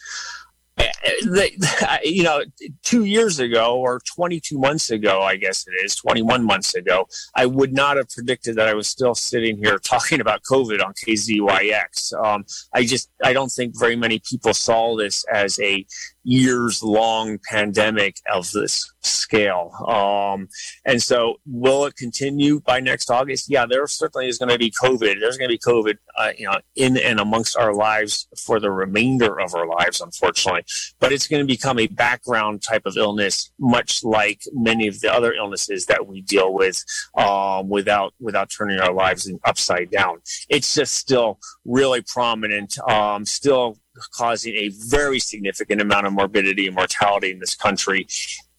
you 2.04 2.22
know, 2.22 2.42
two 2.82 3.04
years 3.04 3.38
ago 3.38 3.78
or 3.78 4.00
22 4.14 4.58
months 4.58 4.90
ago, 4.90 5.22
I 5.22 5.36
guess 5.36 5.66
it 5.66 5.84
is 5.84 5.94
21 5.96 6.44
months 6.44 6.74
ago, 6.74 7.06
I 7.34 7.46
would 7.46 7.72
not 7.72 7.96
have 7.96 8.08
predicted 8.08 8.56
that 8.56 8.68
I 8.68 8.74
was 8.74 8.88
still 8.88 9.14
sitting 9.14 9.58
here 9.58 9.78
talking 9.82 10.20
about 10.20 10.42
COVID 10.50 10.84
on 10.84 10.94
KZYX. 10.94 12.24
Um, 12.24 12.44
I 12.74 12.84
just, 12.84 13.10
I 13.22 13.32
don't 13.32 13.50
think 13.50 13.78
very 13.78 13.96
many 13.96 14.20
people 14.28 14.54
saw 14.54 14.96
this 14.96 15.24
as 15.32 15.58
a 15.60 15.86
years 16.28 16.82
long 16.82 17.38
pandemic 17.50 18.16
of 18.30 18.50
this 18.52 18.92
scale. 19.00 19.72
Um, 19.88 20.48
and 20.84 21.02
so 21.02 21.36
will 21.46 21.86
it 21.86 21.96
continue 21.96 22.60
by 22.60 22.80
next 22.80 23.10
August? 23.10 23.46
Yeah, 23.48 23.64
there 23.64 23.86
certainly 23.86 24.28
is 24.28 24.36
going 24.36 24.50
to 24.50 24.58
be 24.58 24.70
COVID. 24.70 25.20
There's 25.20 25.38
going 25.38 25.48
to 25.48 25.54
be 25.54 25.58
COVID, 25.58 25.96
uh, 26.18 26.32
you 26.36 26.44
know, 26.44 26.58
in 26.76 26.98
and 26.98 27.18
amongst 27.18 27.56
our 27.56 27.72
lives 27.74 28.28
for 28.36 28.60
the 28.60 28.70
remainder 28.70 29.40
of 29.40 29.54
our 29.54 29.66
lives, 29.66 30.02
unfortunately. 30.02 30.64
But 31.00 31.12
it's 31.12 31.26
going 31.26 31.40
to 31.40 31.46
become 31.46 31.78
a 31.78 31.86
background 31.86 32.62
type 32.62 32.84
of 32.84 32.98
illness, 32.98 33.50
much 33.58 34.04
like 34.04 34.42
many 34.52 34.86
of 34.86 35.00
the 35.00 35.10
other 35.10 35.32
illnesses 35.32 35.86
that 35.86 36.06
we 36.06 36.20
deal 36.20 36.52
with, 36.52 36.84
um, 37.16 37.70
without, 37.70 38.12
without 38.20 38.50
turning 38.50 38.80
our 38.80 38.92
lives 38.92 39.32
upside 39.46 39.90
down. 39.90 40.18
It's 40.50 40.74
just 40.74 40.92
still 40.92 41.38
really 41.64 42.02
prominent, 42.02 42.78
um, 42.86 43.24
still 43.24 43.78
causing 44.12 44.54
a 44.54 44.70
very 44.88 45.18
significant 45.18 45.80
amount 45.80 46.06
of 46.06 46.12
morbidity 46.12 46.66
and 46.66 46.76
mortality 46.76 47.30
in 47.30 47.38
this 47.38 47.54
country. 47.54 48.06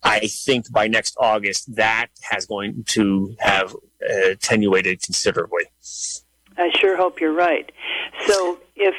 I 0.04 0.28
think 0.28 0.72
by 0.72 0.88
next 0.88 1.16
August, 1.20 1.76
that 1.76 2.08
has 2.30 2.46
going 2.46 2.84
to 2.90 3.36
have 3.40 3.74
uh, 3.74 4.30
attenuated 4.32 5.02
considerably. 5.02 5.66
I 6.58 6.70
sure 6.80 6.96
hope 6.96 7.20
you're 7.20 7.34
right. 7.34 7.72
So, 8.28 8.60
if 8.76 8.96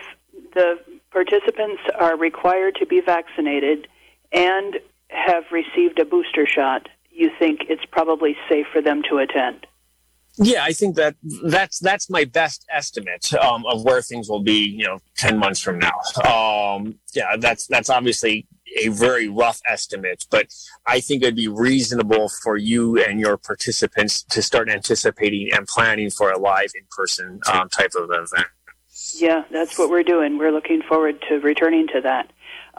the 0.55 0.79
participants 1.11 1.83
are 1.99 2.17
required 2.17 2.77
to 2.77 2.87
be 2.87 3.01
vaccinated 3.01 3.89
and 4.33 4.79
have 5.09 5.45
received 5.51 5.99
a 5.99 6.05
booster 6.05 6.47
shot, 6.47 6.89
you 7.11 7.31
think 7.39 7.63
it's 7.69 7.85
probably 7.91 8.37
safe 8.49 8.67
for 8.73 8.81
them 8.81 9.03
to 9.11 9.19
attend? 9.19 9.67
Yeah, 10.43 10.65
I 10.65 10.73
think 10.73 10.97
that 10.97 11.17
that's 11.45 11.79
that's 11.79 12.09
my 12.09 12.25
best 12.25 12.65
estimate 12.73 13.33
um, 13.35 13.65
of 13.67 13.85
where 13.85 14.01
things 14.01 14.29
will 14.29 14.43
be. 14.43 14.65
You 14.65 14.87
know, 14.87 14.99
ten 15.17 15.39
months 15.39 15.61
from 15.61 15.79
now. 15.79 15.93
Um, 16.25 16.95
yeah, 17.15 17.37
that's 17.39 17.67
that's 17.67 17.91
obviously 17.91 18.47
a 18.83 18.89
very 18.89 19.29
rough 19.29 19.61
estimate, 19.69 20.27
but 20.31 20.47
I 20.87 21.01
think 21.01 21.23
it'd 21.23 21.37
be 21.37 21.49
reasonable 21.49 22.31
for 22.43 22.57
you 22.57 23.03
and 23.03 23.21
your 23.21 23.37
participants 23.37 24.23
to 24.31 24.43
start 24.43 24.71
anticipating 24.71 25.51
and 25.53 25.67
planning 25.67 26.09
for 26.09 26.31
a 26.31 26.39
live 26.39 26.71
in-person 26.75 27.41
um, 27.53 27.69
type 27.69 27.93
of 27.97 28.05
event. 28.11 28.47
Yeah, 29.17 29.45
that's 29.51 29.79
what 29.79 29.91
we're 29.91 30.05
doing. 30.05 30.39
We're 30.39 30.53
looking 30.53 30.83
forward 30.83 31.23
to 31.29 31.41
returning 31.41 31.89
to 31.89 32.01
that. 32.03 32.31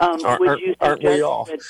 Um, 0.02 0.24
are, 0.24 0.38
would 0.40 0.58
you 0.58 0.74
aren't 0.80 1.04
we 1.04 1.22
all? 1.22 1.44
That, 1.44 1.60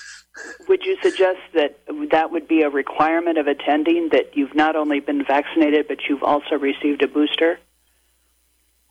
would 0.66 0.82
you 0.84 0.96
suggest 1.02 1.40
that 1.52 1.78
that 2.10 2.30
would 2.30 2.48
be 2.48 2.62
a 2.62 2.70
requirement 2.70 3.36
of 3.36 3.46
attending 3.46 4.08
that 4.12 4.34
you've 4.34 4.54
not 4.54 4.74
only 4.74 5.00
been 5.00 5.22
vaccinated 5.22 5.86
but 5.86 5.98
you've 6.08 6.22
also 6.22 6.56
received 6.56 7.02
a 7.02 7.08
booster? 7.08 7.58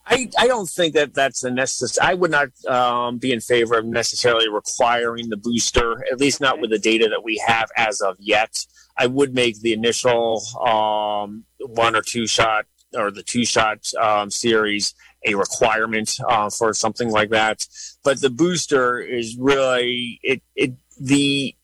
I, 0.06 0.30
I 0.38 0.48
don't 0.48 0.70
think 0.70 0.94
that 0.94 1.16
that's 1.16 1.44
a 1.44 1.50
necessary. 1.50 2.08
I 2.08 2.14
would 2.14 2.32
not 2.32 2.50
um, 2.68 3.18
be 3.18 3.32
in 3.32 3.40
favor 3.40 3.80
of 3.80 3.86
necessarily 3.86 4.48
requiring 4.50 5.30
the 5.30 5.38
booster, 5.38 6.04
at 6.12 6.20
least 6.20 6.40
not 6.40 6.60
with 6.60 6.70
the 6.70 6.80
data 6.80 7.08
that 7.10 7.24
we 7.24 7.42
have 7.46 7.70
as 7.78 8.02
of 8.02 8.18
yet. 8.20 8.66
I 8.98 9.08
would 9.08 9.34
make 9.34 9.60
the 9.62 9.74
initial 9.74 10.44
um, 10.64 11.46
one 11.60 11.96
or 11.96 12.02
two 12.02 12.28
shot 12.28 12.66
or 12.94 13.10
the 13.10 13.24
two 13.24 13.46
shot 13.46 13.92
um, 14.00 14.30
series 14.30 14.94
a 15.26 15.36
requirement 15.36 16.16
uh, 16.28 16.50
for 16.50 16.74
something 16.74 17.10
like 17.10 17.30
that. 17.30 17.68
But 18.04 18.22
the 18.22 18.30
booster 18.30 19.00
is 19.00 19.38
really 19.38 20.20
it. 20.24 20.42
It 20.56 20.74
the 21.00 21.56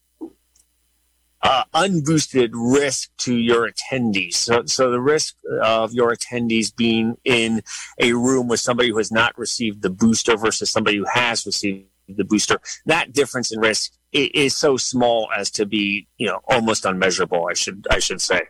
uh, 1.41 1.63
unboosted 1.73 2.49
risk 2.53 3.09
to 3.17 3.35
your 3.35 3.69
attendees. 3.69 4.33
So, 4.33 4.65
so 4.65 4.91
the 4.91 4.99
risk 4.99 5.35
of 5.61 5.93
your 5.93 6.13
attendees 6.13 6.75
being 6.75 7.17
in 7.23 7.61
a 7.99 8.13
room 8.13 8.47
with 8.47 8.59
somebody 8.59 8.89
who 8.89 8.97
has 8.97 9.11
not 9.11 9.37
received 9.37 9.81
the 9.81 9.89
booster 9.89 10.35
versus 10.35 10.69
somebody 10.69 10.97
who 10.97 11.05
has 11.05 11.45
received 11.45 11.85
the 12.09 12.23
booster, 12.23 12.59
that 12.85 13.13
difference 13.13 13.51
in 13.51 13.59
risk 13.59 13.93
is 14.11 14.55
so 14.55 14.77
small 14.77 15.29
as 15.37 15.51
to 15.51 15.65
be, 15.65 16.07
you 16.17 16.27
know, 16.27 16.39
almost 16.47 16.85
unmeasurable. 16.85 17.47
I 17.49 17.53
should, 17.53 17.85
I 17.91 17.99
should 17.99 18.21
say. 18.21 18.41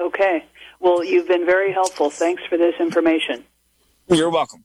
Okay. 0.00 0.44
Well, 0.80 1.04
you've 1.04 1.28
been 1.28 1.46
very 1.46 1.72
helpful. 1.72 2.10
Thanks 2.10 2.42
for 2.48 2.58
this 2.58 2.74
information. 2.80 3.44
You're 4.08 4.30
welcome. 4.30 4.62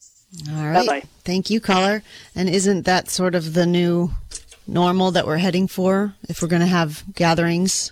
All 0.50 0.64
right. 0.64 0.86
Bye-bye. 0.86 1.04
Thank 1.24 1.50
you, 1.50 1.60
caller. 1.60 2.04
And 2.36 2.50
isn't 2.50 2.84
that 2.86 3.10
sort 3.10 3.36
of 3.36 3.54
the 3.54 3.66
new 3.66 4.12
normal 4.68 5.12
that 5.12 5.26
we're 5.26 5.38
heading 5.38 5.68
for 5.68 6.14
if 6.30 6.42
we're 6.42 6.48
going 6.48 6.62
to 6.62 6.68
have 6.68 7.04
gatherings? 7.14 7.92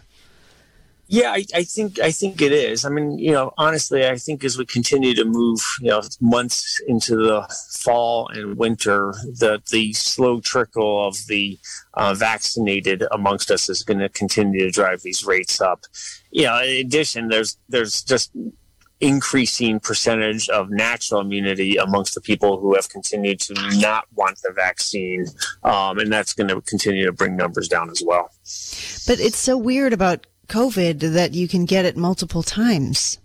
Yeah, 1.11 1.31
I, 1.31 1.43
I, 1.55 1.63
think 1.63 1.99
I 1.99 2.11
think 2.11 2.39
it 2.39 2.51
is. 2.51 2.85
I 2.85 2.89
mean, 2.89 3.17
you 3.17 3.31
know, 3.31 3.51
honestly, 3.57 4.05
I 4.07 4.17
think 4.17 4.43
as 4.43 4.59
we 4.59 4.65
continue 4.67 5.15
to 5.15 5.25
move, 5.25 5.59
you 5.81 5.89
know, 5.89 6.03
months 6.21 6.79
into 6.87 7.15
the 7.15 7.47
fall 7.79 8.27
and 8.27 8.55
winter, 8.57 9.15
the 9.23 9.59
the 9.71 9.91
slow 9.93 10.39
trickle 10.39 11.07
of 11.07 11.17
the 11.27 11.57
uh, 11.95 12.13
vaccinated 12.13 13.03
amongst 13.11 13.49
us 13.49 13.69
is 13.69 13.81
going 13.81 13.97
to 13.97 14.09
continue 14.09 14.59
to 14.59 14.69
drive 14.69 15.01
these 15.01 15.25
rates 15.25 15.59
up. 15.59 15.85
You 16.29 16.43
know, 16.43 16.61
in 16.61 16.85
addition, 16.85 17.29
there's 17.29 17.57
there's 17.67 18.03
just 18.03 18.31
increasing 19.01 19.79
percentage 19.79 20.49
of 20.49 20.69
natural 20.69 21.21
immunity 21.21 21.77
amongst 21.77 22.15
the 22.15 22.21
people 22.21 22.59
who 22.59 22.75
have 22.75 22.89
continued 22.89 23.39
to 23.39 23.53
not 23.79 24.05
want 24.15 24.39
the 24.41 24.51
vaccine. 24.53 25.25
Um, 25.63 25.99
and 25.99 26.11
that's 26.11 26.33
going 26.33 26.49
to 26.49 26.61
continue 26.61 27.05
to 27.05 27.11
bring 27.11 27.35
numbers 27.37 27.67
down 27.67 27.89
as 27.89 28.03
well. 28.05 28.31
But 29.07 29.19
it's 29.19 29.37
so 29.37 29.57
weird 29.57 29.93
about 29.93 30.27
COVID 30.47 31.13
that 31.13 31.33
you 31.33 31.47
can 31.47 31.65
get 31.65 31.85
it 31.85 31.95
multiple 31.95 32.43
times. 32.43 33.19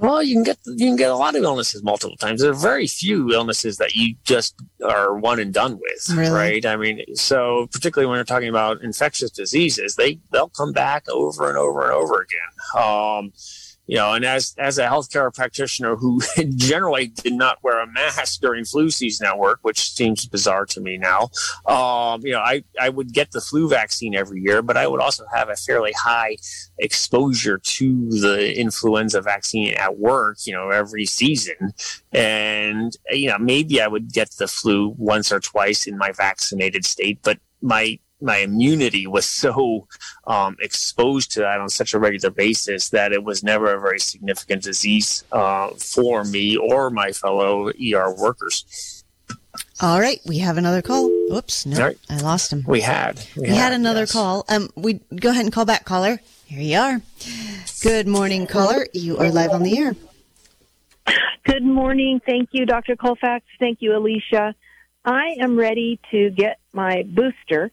Well, 0.00 0.22
you 0.22 0.36
can 0.36 0.44
get 0.44 0.58
you 0.64 0.86
can 0.86 0.96
get 0.96 1.10
a 1.10 1.16
lot 1.16 1.34
of 1.34 1.42
illnesses 1.42 1.82
multiple 1.82 2.16
times. 2.16 2.40
There 2.40 2.50
are 2.50 2.54
very 2.54 2.86
few 2.86 3.32
illnesses 3.32 3.78
that 3.78 3.96
you 3.96 4.14
just 4.22 4.54
are 4.84 5.16
one 5.16 5.40
and 5.40 5.52
done 5.52 5.80
with, 5.80 6.16
really? 6.16 6.30
right? 6.30 6.66
I 6.66 6.76
mean, 6.76 7.02
so 7.16 7.68
particularly 7.72 8.08
when 8.08 8.16
you're 8.16 8.24
talking 8.24 8.48
about 8.48 8.80
infectious 8.82 9.32
diseases, 9.32 9.96
they 9.96 10.20
they'll 10.30 10.50
come 10.50 10.72
back 10.72 11.08
over 11.08 11.48
and 11.48 11.58
over 11.58 11.82
and 11.82 11.92
over 11.92 12.14
again. 12.22 12.80
Um, 12.80 13.32
you 13.88 13.96
know, 13.96 14.12
and 14.12 14.24
as 14.24 14.54
as 14.58 14.76
a 14.76 14.86
healthcare 14.86 15.34
practitioner 15.34 15.96
who 15.96 16.20
generally 16.56 17.06
did 17.06 17.32
not 17.32 17.56
wear 17.62 17.82
a 17.82 17.86
mask 17.86 18.40
during 18.42 18.66
flu 18.66 18.90
season 18.90 19.26
at 19.26 19.38
work, 19.38 19.60
which 19.62 19.92
seems 19.92 20.26
bizarre 20.26 20.66
to 20.66 20.80
me 20.80 20.98
now, 20.98 21.30
um, 21.66 22.20
you 22.22 22.32
know, 22.32 22.40
I 22.40 22.64
I 22.78 22.90
would 22.90 23.14
get 23.14 23.32
the 23.32 23.40
flu 23.40 23.66
vaccine 23.66 24.14
every 24.14 24.42
year, 24.42 24.60
but 24.60 24.76
I 24.76 24.86
would 24.86 25.00
also 25.00 25.24
have 25.34 25.48
a 25.48 25.56
fairly 25.56 25.92
high 25.92 26.36
exposure 26.78 27.56
to 27.56 28.10
the 28.10 28.54
influenza 28.60 29.22
vaccine 29.22 29.72
at 29.74 29.98
work, 29.98 30.36
you 30.46 30.52
know, 30.52 30.68
every 30.68 31.06
season, 31.06 31.72
and 32.12 32.94
you 33.10 33.30
know, 33.30 33.38
maybe 33.38 33.80
I 33.80 33.88
would 33.88 34.12
get 34.12 34.32
the 34.32 34.48
flu 34.48 34.94
once 34.98 35.32
or 35.32 35.40
twice 35.40 35.86
in 35.86 35.96
my 35.96 36.12
vaccinated 36.12 36.84
state, 36.84 37.20
but 37.22 37.38
my 37.62 37.98
my 38.20 38.38
immunity 38.38 39.06
was 39.06 39.26
so 39.26 39.86
um, 40.26 40.56
exposed 40.60 41.32
to 41.32 41.40
that 41.40 41.60
on 41.60 41.68
such 41.68 41.94
a 41.94 41.98
regular 41.98 42.30
basis 42.30 42.88
that 42.90 43.12
it 43.12 43.22
was 43.22 43.42
never 43.42 43.74
a 43.74 43.80
very 43.80 44.00
significant 44.00 44.62
disease 44.62 45.24
uh, 45.32 45.68
for 45.70 46.24
me 46.24 46.56
or 46.56 46.90
my 46.90 47.12
fellow 47.12 47.68
ER 47.68 48.14
workers. 48.14 49.04
All 49.80 50.00
right, 50.00 50.20
we 50.26 50.38
have 50.38 50.58
another 50.58 50.82
call. 50.82 51.08
Oops, 51.32 51.66
no, 51.66 51.78
right. 51.78 51.98
I 52.10 52.18
lost 52.18 52.52
him. 52.52 52.64
We 52.66 52.80
had. 52.80 53.24
We, 53.36 53.42
we 53.42 53.48
had, 53.48 53.56
had, 53.56 53.72
another 53.74 54.00
yes. 54.00 54.12
call. 54.12 54.44
Um, 54.48 54.70
we 54.74 54.94
go 55.14 55.30
ahead 55.30 55.44
and 55.44 55.52
call 55.52 55.64
back, 55.64 55.84
caller. 55.84 56.20
Here 56.46 56.60
you 56.60 56.78
are. 56.78 57.00
Good 57.82 58.08
morning, 58.08 58.46
caller. 58.46 58.86
You 58.92 59.18
are 59.18 59.30
live 59.30 59.50
on 59.50 59.62
the 59.62 59.78
air. 59.78 59.94
Good 61.44 61.62
morning. 61.62 62.20
Thank 62.26 62.50
you, 62.52 62.66
Dr. 62.66 62.96
Colfax. 62.96 63.44
Thank 63.60 63.80
you, 63.80 63.96
Alicia. 63.96 64.54
I 65.04 65.36
am 65.40 65.56
ready 65.56 66.00
to 66.10 66.30
get 66.30 66.58
my 66.72 67.04
booster 67.04 67.70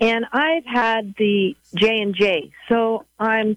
and 0.00 0.24
I've 0.32 0.64
had 0.64 1.14
the 1.18 1.56
J 1.76 2.00
and 2.00 2.14
J. 2.14 2.50
So 2.68 3.04
I'm 3.18 3.56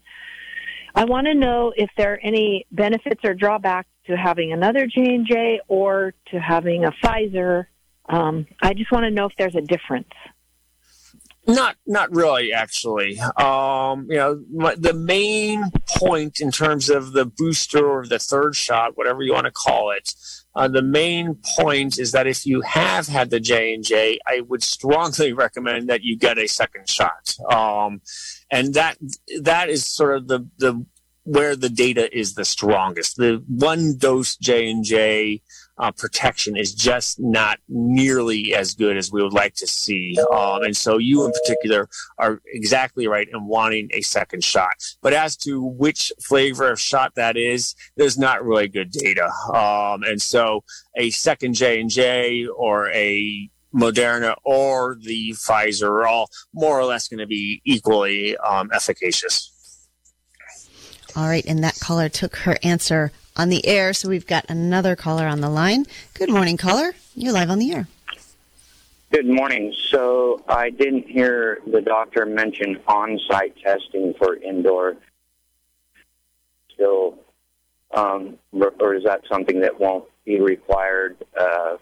I 0.93 1.05
want 1.05 1.27
to 1.27 1.33
know 1.33 1.73
if 1.75 1.89
there 1.97 2.13
are 2.13 2.19
any 2.21 2.65
benefits 2.71 3.21
or 3.23 3.33
drawbacks 3.33 3.87
to 4.07 4.17
having 4.17 4.51
another 4.51 4.87
J 4.87 5.15
and 5.15 5.27
J 5.27 5.61
or 5.67 6.13
to 6.31 6.39
having 6.39 6.83
a 6.83 6.91
Pfizer. 7.03 7.65
Um, 8.09 8.45
I 8.61 8.73
just 8.73 8.91
want 8.91 9.03
to 9.03 9.11
know 9.11 9.25
if 9.25 9.33
there's 9.37 9.55
a 9.55 9.61
difference. 9.61 10.09
Not, 11.47 11.75
not 11.87 12.13
really. 12.13 12.53
Actually, 12.53 13.19
um, 13.19 14.07
you 14.09 14.17
know, 14.17 14.43
my, 14.51 14.75
the 14.75 14.93
main 14.93 15.63
point 15.87 16.39
in 16.39 16.51
terms 16.51 16.89
of 16.89 17.13
the 17.13 17.25
booster 17.25 17.85
or 17.85 18.05
the 18.05 18.19
third 18.19 18.55
shot, 18.55 18.95
whatever 18.95 19.23
you 19.23 19.33
want 19.33 19.45
to 19.45 19.51
call 19.51 19.91
it, 19.91 20.13
uh, 20.53 20.67
the 20.67 20.81
main 20.81 21.37
point 21.57 21.97
is 21.97 22.11
that 22.11 22.27
if 22.27 22.45
you 22.45 22.61
have 22.61 23.07
had 23.07 23.29
the 23.29 23.39
J 23.39 23.73
and 23.73 23.83
J, 23.83 24.19
I 24.27 24.41
would 24.41 24.63
strongly 24.63 25.33
recommend 25.45 25.89
that 25.89 26.03
you 26.03 26.17
get 26.17 26.37
a 26.37 26.47
second 26.47 26.89
shot. 26.89 27.35
Um, 27.51 28.01
and 28.51 28.73
that 28.73 28.97
that 29.41 29.69
is 29.69 29.85
sort 29.85 30.17
of 30.17 30.27
the 30.27 30.47
the 30.57 30.85
where 31.23 31.55
the 31.55 31.69
data 31.69 32.15
is 32.17 32.33
the 32.33 32.45
strongest. 32.45 33.17
The 33.17 33.43
one 33.47 33.97
dose 33.97 34.35
J 34.35 34.69
and 34.69 34.83
J 34.83 35.41
uh, 35.81 35.91
protection 35.91 36.55
is 36.55 36.73
just 36.75 37.19
not 37.19 37.57
nearly 37.67 38.53
as 38.53 38.75
good 38.75 38.95
as 38.97 39.11
we 39.11 39.21
would 39.21 39.33
like 39.33 39.55
to 39.55 39.65
see. 39.65 40.15
Um, 40.31 40.61
and 40.61 40.77
so 40.77 40.99
you 40.99 41.25
in 41.25 41.31
particular 41.31 41.89
are 42.19 42.39
exactly 42.53 43.07
right 43.07 43.27
in 43.27 43.47
wanting 43.47 43.89
a 43.91 44.01
second 44.01 44.43
shot. 44.43 44.75
But 45.01 45.13
as 45.13 45.35
to 45.37 45.65
which 45.65 46.13
flavor 46.21 46.69
of 46.71 46.79
shot 46.79 47.15
that 47.15 47.35
is, 47.35 47.73
there's 47.97 48.17
not 48.17 48.45
really 48.45 48.67
good 48.67 48.91
data. 48.91 49.25
Um, 49.51 50.03
and 50.03 50.21
so 50.21 50.63
a 50.95 51.09
second 51.09 51.55
J 51.55 51.81
and 51.81 51.89
J 51.89 52.45
or 52.45 52.91
a 52.91 53.49
Moderna 53.73 54.35
or 54.43 54.97
the 55.01 55.31
Pfizer 55.31 55.89
are 55.89 56.05
all 56.05 56.29
more 56.53 56.79
or 56.79 56.85
less 56.85 57.07
going 57.07 57.19
to 57.19 57.27
be 57.27 57.59
equally 57.65 58.37
um, 58.37 58.69
efficacious. 58.71 59.47
All 61.15 61.27
right, 61.27 61.45
and 61.45 61.63
that 61.63 61.77
caller 61.79 62.07
took 62.07 62.35
her 62.37 62.57
answer 62.63 63.11
on 63.35 63.49
the 63.49 63.65
air. 63.65 63.93
So 63.93 64.09
we've 64.09 64.27
got 64.27 64.45
another 64.49 64.95
caller 64.95 65.25
on 65.25 65.41
the 65.41 65.49
line. 65.49 65.85
Good 66.13 66.29
morning, 66.29 66.57
caller. 66.57 66.93
You're 67.15 67.33
live 67.33 67.49
on 67.49 67.59
the 67.59 67.71
air. 67.73 67.87
Good 69.11 69.27
morning. 69.27 69.73
So 69.89 70.41
I 70.47 70.69
didn't 70.69 71.07
hear 71.07 71.59
the 71.67 71.81
doctor 71.81 72.25
mention 72.25 72.79
on-site 72.87 73.57
testing 73.61 74.13
for 74.17 74.35
indoor. 74.35 74.95
Still, 76.73 77.19
um, 77.93 78.37
or 78.79 78.95
is 78.95 79.03
that 79.03 79.21
something 79.29 79.59
that 79.61 79.79
won't 79.79 80.05
be 80.23 80.39
required 80.39 81.17
uh, 81.37 81.75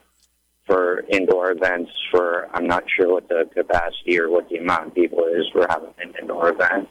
for 0.66 1.02
indoor 1.10 1.52
events? 1.52 1.92
For 2.10 2.50
I'm 2.52 2.66
not 2.66 2.86
sure 2.90 3.14
what 3.14 3.30
the 3.30 3.48
capacity 3.54 4.20
or 4.20 4.30
what 4.30 4.50
the 4.50 4.58
amount 4.58 4.88
of 4.88 4.96
people 4.96 5.24
is 5.26 5.48
for 5.54 5.68
having 5.70 5.94
an 6.00 6.16
indoor 6.20 6.50
event. 6.50 6.90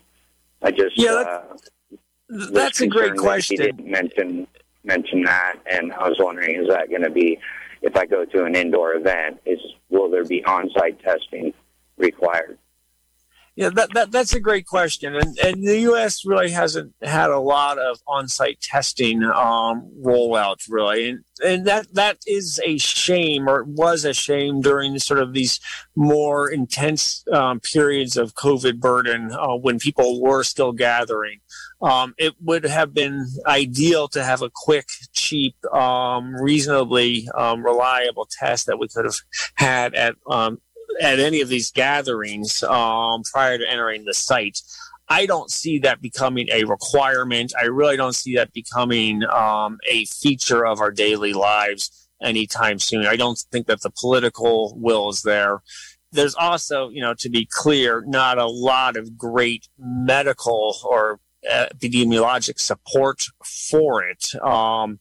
I 0.62 0.70
just 0.70 0.96
yeah. 0.96 1.12
Uh, 1.12 1.56
that's 2.28 2.80
a 2.80 2.86
great 2.86 3.16
question. 3.16 3.60
He 3.60 3.66
didn't 3.66 3.90
mention 3.90 4.46
mention 4.84 5.22
that, 5.22 5.56
and 5.70 5.92
I 5.92 6.08
was 6.08 6.18
wondering, 6.18 6.62
is 6.62 6.68
that 6.68 6.88
going 6.88 7.02
to 7.02 7.10
be 7.10 7.38
if 7.82 7.96
I 7.96 8.06
go 8.06 8.24
to 8.24 8.44
an 8.44 8.54
indoor 8.54 8.94
event? 8.94 9.40
Is 9.44 9.58
will 9.90 10.10
there 10.10 10.24
be 10.24 10.44
on-site 10.44 11.00
testing 11.02 11.52
required? 11.96 12.58
Yeah, 13.58 13.70
that, 13.70 13.92
that 13.94 14.12
that's 14.12 14.34
a 14.34 14.38
great 14.38 14.66
question, 14.66 15.16
and 15.16 15.36
and 15.38 15.66
the 15.66 15.80
U.S. 15.80 16.24
really 16.24 16.52
hasn't 16.52 16.94
had 17.02 17.30
a 17.30 17.40
lot 17.40 17.76
of 17.76 17.98
on-site 18.06 18.60
testing 18.60 19.24
um, 19.24 19.90
rollouts, 20.00 20.66
really, 20.70 21.08
and 21.08 21.24
and 21.44 21.66
that 21.66 21.92
that 21.94 22.18
is 22.24 22.60
a 22.64 22.78
shame, 22.78 23.48
or 23.48 23.64
was 23.64 24.04
a 24.04 24.14
shame 24.14 24.60
during 24.60 24.96
sort 25.00 25.18
of 25.18 25.32
these 25.32 25.58
more 25.96 26.48
intense 26.48 27.24
um, 27.32 27.58
periods 27.58 28.16
of 28.16 28.34
COVID 28.34 28.78
burden 28.78 29.32
uh, 29.32 29.56
when 29.56 29.80
people 29.80 30.22
were 30.22 30.44
still 30.44 30.70
gathering 30.70 31.40
um, 31.80 32.14
it 32.18 32.34
would 32.42 32.64
have 32.64 32.92
been 32.92 33.26
ideal 33.46 34.08
to 34.08 34.24
have 34.24 34.42
a 34.42 34.50
quick, 34.52 34.88
cheap, 35.12 35.54
um, 35.72 36.34
reasonably 36.34 37.28
um, 37.36 37.64
reliable 37.64 38.28
test 38.38 38.66
that 38.66 38.78
we 38.78 38.88
could 38.88 39.04
have 39.04 39.18
had 39.54 39.94
at 39.94 40.16
um, 40.28 40.60
at 41.00 41.18
any 41.18 41.40
of 41.40 41.48
these 41.48 41.70
gatherings 41.70 42.62
um, 42.62 43.22
prior 43.22 43.58
to 43.58 43.70
entering 43.70 44.04
the 44.04 44.14
site. 44.14 44.60
I 45.10 45.24
don't 45.24 45.50
see 45.50 45.78
that 45.80 46.02
becoming 46.02 46.48
a 46.52 46.64
requirement. 46.64 47.52
I 47.58 47.64
really 47.64 47.96
don't 47.96 48.14
see 48.14 48.36
that 48.36 48.52
becoming 48.52 49.24
um, 49.24 49.78
a 49.88 50.04
feature 50.06 50.66
of 50.66 50.80
our 50.80 50.90
daily 50.90 51.32
lives 51.32 52.08
anytime 52.22 52.78
soon. 52.78 53.06
I 53.06 53.16
don't 53.16 53.38
think 53.50 53.68
that 53.68 53.80
the 53.80 53.90
political 53.90 54.74
will 54.78 55.08
is 55.08 55.22
there 55.22 55.62
there's 56.12 56.34
also, 56.34 56.88
you 56.88 57.02
know, 57.02 57.14
to 57.14 57.28
be 57.28 57.46
clear, 57.50 58.02
not 58.06 58.38
a 58.38 58.46
lot 58.46 58.96
of 58.96 59.16
great 59.16 59.68
medical 59.78 60.76
or 60.84 61.20
epidemiologic 61.48 62.58
support 62.58 63.24
for 63.44 64.02
it 64.02 64.34
um, 64.42 64.98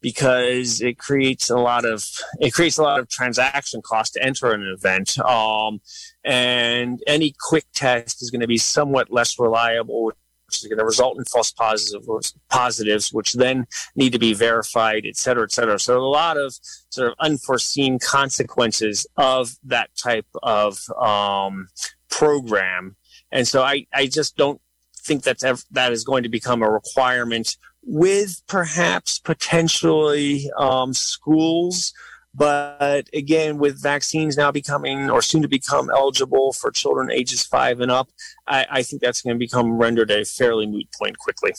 because 0.00 0.80
it 0.80 0.98
creates 0.98 1.50
a 1.50 1.56
lot 1.56 1.84
of 1.84 2.04
it 2.40 2.52
creates 2.52 2.78
a 2.78 2.82
lot 2.82 3.00
of 3.00 3.08
transaction 3.08 3.82
cost 3.82 4.14
to 4.14 4.22
enter 4.22 4.52
an 4.52 4.62
event 4.62 5.18
um, 5.20 5.80
and 6.24 7.00
any 7.06 7.34
quick 7.48 7.64
test 7.74 8.22
is 8.22 8.30
going 8.30 8.40
to 8.40 8.46
be 8.46 8.58
somewhat 8.58 9.10
less 9.10 9.38
reliable 9.38 10.12
which 10.48 10.62
is 10.62 10.68
going 10.68 10.78
to 10.78 10.84
result 10.84 11.18
in 11.18 11.24
false 11.26 11.52
positives, 11.52 12.34
positives, 12.48 13.12
which 13.12 13.34
then 13.34 13.66
need 13.96 14.12
to 14.12 14.18
be 14.18 14.32
verified, 14.32 15.04
et 15.04 15.14
cetera, 15.14 15.44
et 15.44 15.52
cetera. 15.52 15.78
So 15.78 15.98
a 15.98 16.00
lot 16.00 16.38
of 16.38 16.54
sort 16.88 17.08
of 17.08 17.14
unforeseen 17.20 17.98
consequences 17.98 19.06
of 19.18 19.50
that 19.64 19.90
type 20.02 20.26
of 20.42 20.78
um, 20.98 21.68
program. 22.08 22.96
And 23.30 23.46
so 23.46 23.62
I, 23.62 23.86
I 23.92 24.06
just 24.06 24.38
don't 24.38 24.58
think 25.02 25.22
that's 25.22 25.44
ever, 25.44 25.60
that 25.72 25.92
is 25.92 26.02
going 26.02 26.22
to 26.22 26.30
become 26.30 26.62
a 26.62 26.70
requirement 26.70 27.58
with 27.88 28.42
perhaps 28.46 29.18
potentially 29.18 30.50
um, 30.58 30.92
schools. 30.92 31.94
But 32.34 33.08
again, 33.14 33.58
with 33.58 33.82
vaccines 33.82 34.36
now 34.36 34.52
becoming 34.52 35.10
or 35.10 35.22
soon 35.22 35.42
to 35.42 35.48
become 35.48 35.88
eligible 35.90 36.52
for 36.52 36.70
children 36.70 37.10
ages 37.10 37.44
five 37.44 37.80
and 37.80 37.90
up, 37.90 38.10
I, 38.46 38.66
I 38.70 38.82
think 38.82 39.00
that's 39.02 39.22
going 39.22 39.34
to 39.34 39.38
become 39.38 39.78
rendered 39.78 40.10
a 40.10 40.24
fairly 40.24 40.66
moot 40.66 40.86
point 40.96 41.18
quickly. 41.18 41.52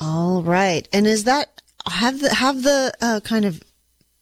All 0.00 0.42
right, 0.42 0.86
and 0.92 1.06
is 1.06 1.24
that 1.24 1.62
have 1.90 2.20
the 2.20 2.34
have 2.34 2.62
the 2.62 2.92
uh, 3.00 3.20
kind 3.20 3.44
of 3.44 3.62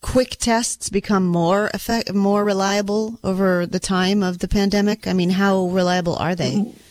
quick 0.03 0.37
tests 0.39 0.89
become 0.89 1.27
more 1.27 1.71
effect 1.75 2.15
more 2.15 2.45
reliable 2.45 3.19
over 3.25 3.67
the 3.67 3.81
time 3.81 4.23
of 4.23 4.39
the 4.39 4.49
pandemic? 4.49 5.07
I 5.07 5.13
mean, 5.15 5.31
how 5.31 5.67
reliable 5.67 6.17
are 6.17 6.35
they? 6.35 6.53
Mm-hmm. 6.53 6.86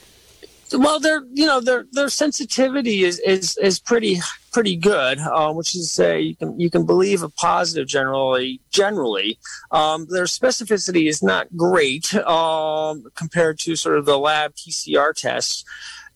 Well, 0.78 1.00
their 1.00 1.24
you 1.32 1.46
know 1.46 1.62
their 1.62 1.86
their 1.92 2.10
sensitivity 2.10 3.04
is 3.04 3.20
is 3.20 3.58
is 3.58 3.80
pretty 3.80 4.20
pretty 4.52 4.76
good, 4.76 5.20
uh, 5.20 5.54
which 5.54 5.76
is 5.76 5.82
to 5.82 5.88
say 5.88 6.22
you 6.22 6.36
can 6.36 6.60
you 6.60 6.70
can 6.70 6.86
believe 6.86 7.24
a 7.24 7.30
positive 7.30 7.88
generally 7.88 8.62
generally. 8.72 9.40
Um, 9.72 10.08
their 10.10 10.26
specificity 10.26 11.08
is 11.08 11.24
not 11.24 11.56
great 11.56 12.14
um, 12.16 13.04
compared 13.16 13.60
to 13.60 13.76
sort 13.76 13.98
of 13.98 14.06
the 14.06 14.18
lab 14.18 14.54
PCR 14.56 15.14
tests. 15.14 15.64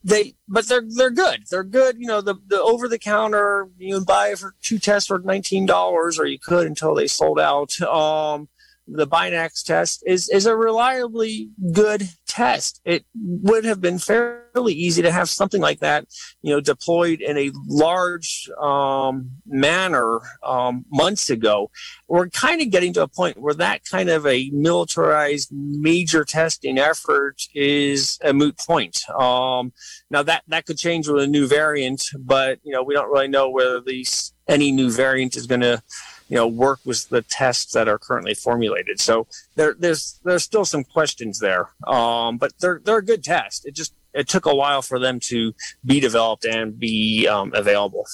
They 0.03 0.35
but 0.47 0.67
they're 0.67 0.83
they're 0.87 1.11
good. 1.11 1.43
They're 1.49 1.63
good. 1.63 1.97
You 1.99 2.07
know 2.07 2.21
the 2.21 2.35
the 2.47 2.61
over 2.61 2.87
the 2.87 2.99
counter 2.99 3.67
you 3.77 3.95
can 3.95 4.03
buy 4.03 4.35
for 4.35 4.55
two 4.61 4.79
tests 4.79 5.07
for 5.07 5.19
nineteen 5.19 5.65
dollars, 5.65 6.19
or 6.19 6.25
you 6.25 6.39
could 6.39 6.67
until 6.67 6.95
they 6.95 7.07
sold 7.07 7.39
out. 7.39 7.79
Um, 7.81 8.47
the 8.91 9.07
Binax 9.07 9.63
test 9.63 10.03
is 10.05 10.29
is 10.29 10.45
a 10.45 10.55
reliably 10.55 11.49
good 11.71 12.09
test. 12.27 12.81
It 12.85 13.05
would 13.15 13.65
have 13.65 13.81
been 13.81 13.99
fairly 13.99 14.73
easy 14.73 15.01
to 15.01 15.11
have 15.11 15.29
something 15.29 15.61
like 15.61 15.79
that, 15.79 16.05
you 16.41 16.53
know, 16.53 16.61
deployed 16.61 17.21
in 17.21 17.37
a 17.37 17.51
large 17.67 18.49
um, 18.61 19.31
manner 19.45 20.19
um, 20.43 20.85
months 20.91 21.29
ago. 21.29 21.71
We're 22.07 22.29
kind 22.29 22.61
of 22.61 22.69
getting 22.69 22.93
to 22.93 23.03
a 23.03 23.07
point 23.07 23.37
where 23.37 23.53
that 23.55 23.83
kind 23.85 24.09
of 24.09 24.25
a 24.25 24.49
militarized 24.51 25.49
major 25.51 26.23
testing 26.23 26.77
effort 26.77 27.41
is 27.53 28.19
a 28.23 28.33
moot 28.33 28.57
point. 28.57 29.09
Um, 29.09 29.73
now 30.09 30.23
that 30.23 30.43
that 30.47 30.65
could 30.65 30.77
change 30.77 31.07
with 31.07 31.23
a 31.23 31.27
new 31.27 31.47
variant, 31.47 32.03
but 32.17 32.59
you 32.63 32.73
know, 32.73 32.83
we 32.83 32.93
don't 32.93 33.11
really 33.11 33.27
know 33.27 33.49
whether 33.49 33.81
these 33.81 34.33
any 34.47 34.71
new 34.71 34.91
variant 34.91 35.35
is 35.35 35.45
going 35.45 35.61
to 35.61 35.81
you 36.29 36.35
know 36.35 36.47
work 36.47 36.79
with 36.85 37.09
the 37.09 37.21
tests 37.21 37.73
that 37.73 37.87
are 37.87 37.97
currently 37.97 38.33
formulated. 38.33 39.01
So 39.01 39.27
there, 39.55 39.75
there's 39.77 40.19
there's 40.23 40.43
still 40.43 40.65
some 40.65 40.83
questions 40.83 41.39
there, 41.39 41.69
um, 41.87 42.37
but 42.37 42.53
they're 42.59 42.79
they're 42.83 42.99
a 42.99 43.05
good 43.05 43.23
test. 43.23 43.65
It 43.65 43.75
just 43.75 43.93
it 44.13 44.27
took 44.27 44.45
a 44.45 44.55
while 44.55 44.81
for 44.81 44.99
them 44.99 45.19
to 45.21 45.53
be 45.85 45.99
developed 45.99 46.45
and 46.45 46.79
be 46.79 47.27
um, 47.27 47.51
available. 47.53 48.05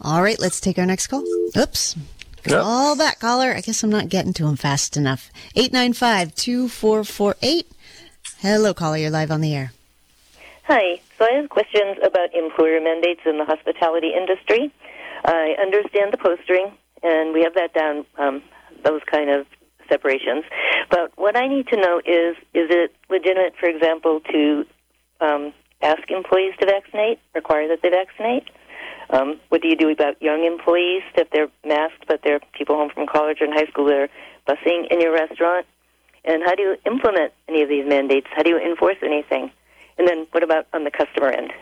All 0.00 0.22
right, 0.22 0.38
let's 0.38 0.60
take 0.60 0.78
our 0.78 0.86
next 0.86 1.08
call. 1.08 1.24
Oops. 1.56 1.96
Call 2.44 2.90
yep. 2.90 2.98
back, 2.98 3.18
caller. 3.18 3.52
I 3.52 3.60
guess 3.60 3.82
I'm 3.82 3.90
not 3.90 4.08
getting 4.08 4.32
to 4.34 4.46
him 4.46 4.56
fast 4.56 4.96
enough. 4.96 5.30
895 5.56 6.34
2448. 6.34 7.66
Hello, 8.38 8.72
caller. 8.72 8.96
You're 8.96 9.10
live 9.10 9.30
on 9.30 9.40
the 9.40 9.54
air. 9.54 9.72
Hi. 10.64 11.00
So 11.18 11.24
I 11.24 11.32
have 11.40 11.48
questions 11.48 11.98
about 12.04 12.32
employer 12.32 12.80
mandates 12.80 13.22
in 13.26 13.38
the 13.38 13.44
hospitality 13.44 14.12
industry. 14.16 14.72
I 15.24 15.56
understand 15.60 16.12
the 16.12 16.18
postering 16.18 16.72
and 17.02 17.32
we 17.32 17.42
have 17.42 17.54
that 17.54 17.74
down. 17.74 18.04
Um, 18.16 18.42
those 18.84 19.00
kind 19.10 19.30
of 19.30 19.46
separations. 19.88 20.44
But 20.90 21.12
what 21.16 21.36
I 21.36 21.46
need 21.46 21.68
to 21.68 21.76
know 21.76 21.98
is 21.98 22.36
is 22.54 22.68
it 22.70 22.94
legitimate, 23.08 23.54
for 23.58 23.68
example, 23.68 24.20
to 24.32 24.64
um, 25.20 25.52
ask 25.82 26.10
employees 26.10 26.54
to 26.60 26.66
vaccinate, 26.66 27.18
require 27.34 27.68
that 27.68 27.80
they 27.82 27.90
vaccinate? 27.90 28.44
Um, 29.10 29.40
what 29.48 29.62
do 29.62 29.68
you 29.68 29.76
do 29.76 29.88
about 29.88 30.20
young 30.20 30.44
employees 30.44 31.02
if 31.14 31.30
they're 31.30 31.48
masked 31.64 32.04
but 32.06 32.20
they're 32.22 32.40
people 32.52 32.76
home 32.76 32.90
from 32.92 33.06
college 33.06 33.38
or 33.40 33.46
in 33.46 33.52
high 33.52 33.66
school 33.66 33.86
that 33.86 33.96
are 33.96 34.08
busing 34.46 34.86
in 34.90 35.00
your 35.00 35.12
restaurant? 35.12 35.66
And 36.24 36.42
how 36.44 36.54
do 36.54 36.62
you 36.62 36.76
implement 36.84 37.32
any 37.48 37.62
of 37.62 37.70
these 37.70 37.88
mandates? 37.88 38.26
How 38.36 38.42
do 38.42 38.50
you 38.50 38.58
enforce 38.58 38.98
anything? 39.02 39.50
And 39.96 40.06
then 40.06 40.26
what 40.30 40.42
about 40.42 40.66
on 40.74 40.84
the 40.84 40.90
customer 40.90 41.30
end? 41.30 41.52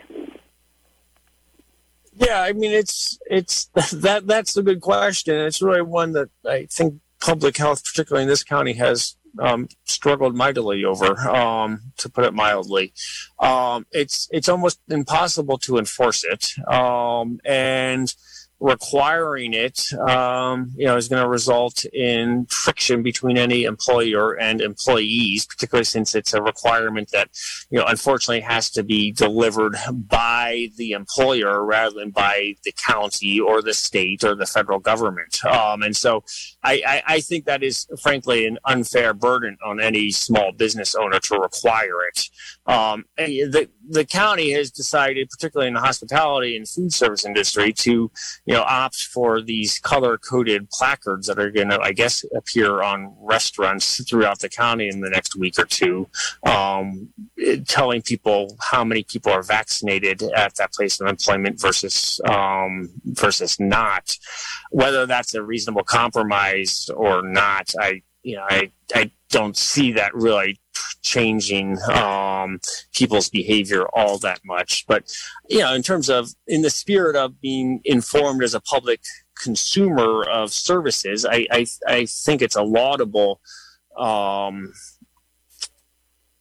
Yeah, 2.19 2.41
I 2.41 2.53
mean 2.53 2.73
it's 2.73 3.19
it's 3.31 3.67
that 3.93 4.27
that's 4.27 4.57
a 4.57 4.63
good 4.63 4.81
question. 4.81 5.35
It's 5.37 5.63
really 5.63 5.83
one 5.83 6.13
that 6.13 6.31
I 6.47 6.67
think 6.67 7.01
public 7.21 7.57
health, 7.57 7.85
particularly 7.85 8.23
in 8.23 8.29
this 8.29 8.45
county, 8.45 8.73
has 8.75 9.17
um, 9.39 9.69
struggled 9.85 10.35
mightily 10.35 10.85
over, 10.85 11.19
um, 11.29 11.93
to 11.99 12.09
put 12.09 12.25
it 12.25 12.33
mildly. 12.33 12.93
Um, 13.39 13.87
it's 13.93 14.29
it's 14.31 14.49
almost 14.49 14.81
impossible 14.89 15.59
to 15.59 15.77
enforce 15.79 16.25
it, 16.25 16.53
um, 16.73 17.39
and 17.45 18.15
requiring 18.61 19.53
it, 19.53 19.81
um, 20.09 20.73
you 20.77 20.87
know, 20.87 20.97
is 20.97 21.09
going 21.09 21.23
to 21.23 21.29
result 21.29 21.85
in 21.87 22.47
friction 22.47 23.03
between 23.03 23.37
any 23.37 23.65
employer 23.65 24.33
and 24.33 24.61
employees, 24.61 25.47
particularly 25.47 25.85
since 25.85 26.15
it's 26.15 26.33
a 26.33 26.43
requirement 26.43 27.11
that, 27.11 27.29
you 27.71 27.79
know, 27.79 27.85
unfortunately 27.87 28.41
has 28.41 28.71
to 28.71 28.83
be 28.83 29.13
delivered 29.13 29.77
by 29.93 30.69
the 30.77 30.93
employer 30.93 31.65
rather 31.65 31.95
than 31.99 32.11
by 32.11 32.55
the 32.65 32.73
county 32.73 33.39
or 33.39 33.61
the 33.61 33.75
state 33.75 34.25
or 34.25 34.35
the 34.35 34.47
federal 34.47 34.79
government. 34.79 35.45
Um, 35.45 35.83
and 35.83 35.97
so 35.97 36.25
I, 36.67 36.83
I, 36.87 37.03
I, 37.07 37.21
think 37.21 37.45
that 37.45 37.63
is 37.63 37.87
frankly 38.03 38.45
an 38.45 38.59
unfair 38.65 39.15
burden 39.15 39.57
on 39.65 39.81
any 39.81 40.11
small 40.11 40.51
business 40.51 40.97
owner 40.97 41.21
to 41.21 41.37
require 41.37 42.03
it. 42.09 42.29
Um, 42.67 43.05
the, 43.17 43.69
the 43.89 44.05
county 44.05 44.51
has 44.51 44.73
decided, 44.73 45.31
particularly 45.31 45.69
in 45.69 45.75
the 45.75 45.81
hospitality 45.81 46.57
and 46.57 46.69
food 46.69 46.93
service 46.93 47.25
industry, 47.25 47.73
to 47.73 48.11
you 48.47 48.55
know 48.55 48.63
opt 48.63 48.97
for 48.97 49.41
these 49.41 49.79
color 49.79 50.19
coded 50.19 50.69
placards 50.71 51.29
that 51.29 51.39
are 51.39 51.53
going 51.53 51.69
to, 51.69 51.81
I 51.81 51.93
guess, 51.93 52.25
appear 52.35 52.83
on 52.83 53.15
restaurants 53.21 54.03
throughout 54.09 54.41
the 54.41 54.49
county 54.49 54.89
in 54.89 55.01
the 55.01 55.11
next 55.11 55.37
week 55.37 55.61
or 55.61 55.67
two, 55.67 56.09
um, 56.45 57.09
telling 57.69 58.03
people 58.03 58.57
how 58.61 58.83
many 58.83 59.05
people 59.05 59.31
are 59.31 59.45
vaccinated 59.45 60.23
at 60.35 60.57
that 60.57 60.73
place 60.73 61.01
of 61.01 61.07
employment 61.07 61.61
versus 61.61 62.21
um, 62.29 62.91
versus 63.05 63.61
not. 63.61 64.17
Whether 64.73 65.07
that's 65.07 65.35
a 65.35 65.43
reasonable 65.43 65.85
compromise 65.85 66.56
or 66.95 67.23
not, 67.23 67.73
I 67.81 68.03
you 68.23 68.37
know 68.37 68.47
I 68.49 68.71
I 68.95 69.11
don't 69.31 69.57
see 69.57 69.93
that 69.93 70.15
really 70.15 70.59
changing 71.03 71.79
um, 71.93 72.59
people's 72.93 73.31
behavior 73.31 73.87
all 73.95 74.19
that 74.19 74.41
much. 74.45 74.85
But 74.87 75.11
you 75.49 75.61
know, 75.61 75.75
in 75.75 75.83
terms 75.83 76.09
of 76.09 76.31
in 76.47 76.63
the 76.63 76.71
spirit 76.71 77.17
of 77.17 77.41
being 77.41 77.81
informed 77.85 78.43
as 78.43 78.55
a 78.55 78.61
public 78.61 79.01
consumer 79.41 80.25
of 80.25 80.53
services, 80.53 81.25
I 81.25 81.47
I, 81.51 81.67
I 81.87 82.07
think 82.07 82.43
it's 82.43 82.57
a 82.57 82.63
laudable. 82.63 83.41
Um, 83.97 84.73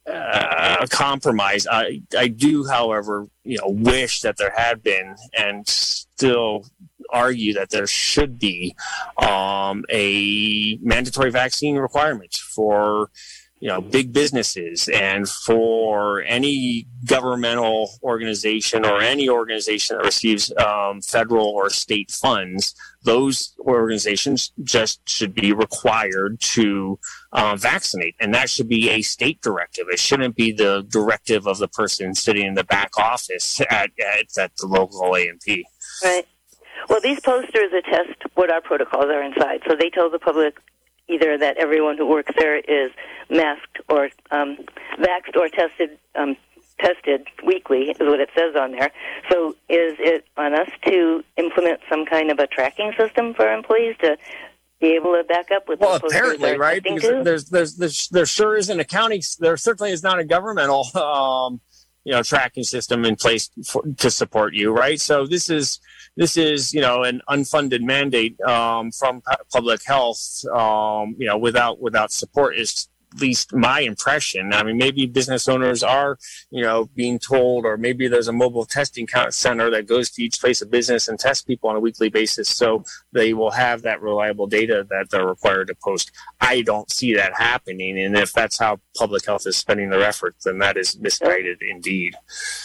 uh, 0.08 0.86
compromise. 0.88 1.66
I 1.66 2.02
I 2.16 2.28
do, 2.28 2.64
however, 2.64 3.26
you 3.42 3.58
know, 3.58 3.68
wish 3.68 4.20
that 4.20 4.36
there 4.36 4.52
had 4.54 4.80
been, 4.82 5.16
and 5.36 5.66
still 5.66 6.64
argue 7.12 7.54
that 7.54 7.70
there 7.70 7.86
should 7.86 8.38
be 8.38 8.74
um, 9.18 9.84
a 9.90 10.78
mandatory 10.82 11.30
vaccine 11.30 11.76
requirement 11.76 12.34
for 12.34 13.10
you 13.60 13.68
know 13.68 13.80
big 13.80 14.12
businesses 14.12 14.88
and 14.88 15.28
for 15.28 16.20
any 16.22 16.86
governmental 17.06 17.90
organization 18.02 18.84
or 18.84 19.00
any 19.00 19.28
organization 19.28 19.96
that 19.96 20.04
receives 20.04 20.52
um, 20.58 21.00
federal 21.00 21.46
or 21.46 21.70
state 21.70 22.10
funds 22.10 22.74
those 23.06 23.54
organizations 23.60 24.52
just 24.62 25.08
should 25.08 25.32
be 25.32 25.52
required 25.52 26.38
to 26.40 26.98
uh, 27.32 27.56
vaccinate. 27.56 28.16
And 28.20 28.34
that 28.34 28.50
should 28.50 28.68
be 28.68 28.90
a 28.90 29.00
state 29.00 29.40
directive. 29.40 29.86
It 29.88 30.00
shouldn't 30.00 30.36
be 30.36 30.52
the 30.52 30.84
directive 30.88 31.46
of 31.46 31.58
the 31.58 31.68
person 31.68 32.14
sitting 32.14 32.44
in 32.44 32.54
the 32.54 32.64
back 32.64 32.98
office 32.98 33.60
at, 33.70 33.90
at, 33.98 34.38
at 34.38 34.56
the 34.56 34.66
local 34.66 35.14
A&P 35.14 35.64
right 36.04 36.26
well, 36.88 37.00
these 37.02 37.20
posters 37.20 37.72
attest 37.72 38.22
what 38.34 38.50
our 38.50 38.60
protocols 38.60 39.06
are 39.06 39.22
inside. 39.22 39.62
So 39.68 39.76
they 39.78 39.90
tell 39.90 40.10
the 40.10 40.18
public 40.18 40.58
either 41.08 41.38
that 41.38 41.56
everyone 41.56 41.96
who 41.96 42.06
works 42.06 42.32
there 42.36 42.58
is 42.58 42.90
masked 43.30 43.78
or 43.88 44.10
um, 44.30 44.58
vaxxed 44.98 45.36
or 45.36 45.48
tested 45.48 45.98
um, 46.14 46.36
tested 46.78 47.26
weekly 47.44 47.90
is 47.90 47.96
what 48.00 48.20
it 48.20 48.28
says 48.36 48.54
on 48.54 48.72
there. 48.72 48.90
So 49.30 49.50
is 49.68 49.94
it 49.98 50.26
on 50.36 50.54
us 50.54 50.68
to 50.86 51.24
implement 51.36 51.80
some 51.88 52.04
kind 52.04 52.30
of 52.30 52.38
a 52.38 52.46
tracking 52.46 52.92
system 52.98 53.34
for 53.34 53.50
employees 53.50 53.96
to 54.02 54.18
be 54.80 54.88
able 54.88 55.16
to 55.16 55.24
back 55.24 55.50
up 55.50 55.68
with 55.68 55.80
well 55.80 55.96
apparently 55.96 56.54
right 56.58 56.82
because 56.82 57.24
there's, 57.24 57.46
there's 57.46 57.76
there's 57.76 58.08
there 58.08 58.26
sure 58.26 58.54
isn't 58.56 58.78
a 58.78 58.84
county 58.84 59.22
there 59.38 59.56
certainly 59.56 59.90
is 59.90 60.02
not 60.02 60.18
a 60.18 60.24
governmental 60.24 60.86
um 60.98 61.60
you 62.06 62.12
know 62.12 62.22
tracking 62.22 62.62
system 62.62 63.04
in 63.04 63.16
place 63.16 63.50
for, 63.66 63.82
to 63.98 64.10
support 64.10 64.54
you 64.54 64.70
right? 64.70 65.00
So 65.00 65.26
this 65.26 65.50
is 65.50 65.80
this 66.16 66.36
is 66.36 66.72
you 66.72 66.80
know 66.80 67.02
an 67.02 67.20
unfunded 67.28 67.82
mandate 67.82 68.40
um, 68.42 68.92
from 68.92 69.22
public 69.52 69.80
health 69.84 70.44
um, 70.54 71.16
you 71.18 71.26
know 71.26 71.36
without 71.36 71.80
without 71.80 72.12
support 72.12 72.56
is 72.56 72.88
least 73.20 73.54
my 73.54 73.80
impression. 73.80 74.52
I 74.52 74.62
mean, 74.62 74.76
maybe 74.76 75.06
business 75.06 75.48
owners 75.48 75.82
are, 75.82 76.18
you 76.50 76.62
know, 76.62 76.88
being 76.94 77.18
told, 77.18 77.64
or 77.64 77.76
maybe 77.76 78.08
there's 78.08 78.28
a 78.28 78.32
mobile 78.32 78.64
testing 78.64 79.06
center 79.30 79.70
that 79.70 79.86
goes 79.86 80.10
to 80.10 80.22
each 80.22 80.40
place 80.40 80.62
of 80.62 80.70
business 80.70 81.08
and 81.08 81.18
tests 81.18 81.42
people 81.42 81.70
on 81.70 81.76
a 81.76 81.80
weekly 81.80 82.08
basis, 82.08 82.48
so 82.48 82.84
they 83.12 83.32
will 83.32 83.52
have 83.52 83.82
that 83.82 84.00
reliable 84.00 84.46
data 84.46 84.86
that 84.90 85.08
they're 85.10 85.26
required 85.26 85.68
to 85.68 85.74
post. 85.82 86.10
I 86.40 86.62
don't 86.62 86.90
see 86.90 87.14
that 87.14 87.32
happening, 87.36 87.98
and 87.98 88.16
if 88.16 88.32
that's 88.32 88.58
how 88.58 88.80
public 88.96 89.24
health 89.26 89.46
is 89.46 89.56
spending 89.56 89.90
their 89.90 90.02
efforts, 90.02 90.44
then 90.44 90.58
that 90.58 90.76
is 90.76 90.98
misguided 90.98 91.58
indeed. 91.60 92.14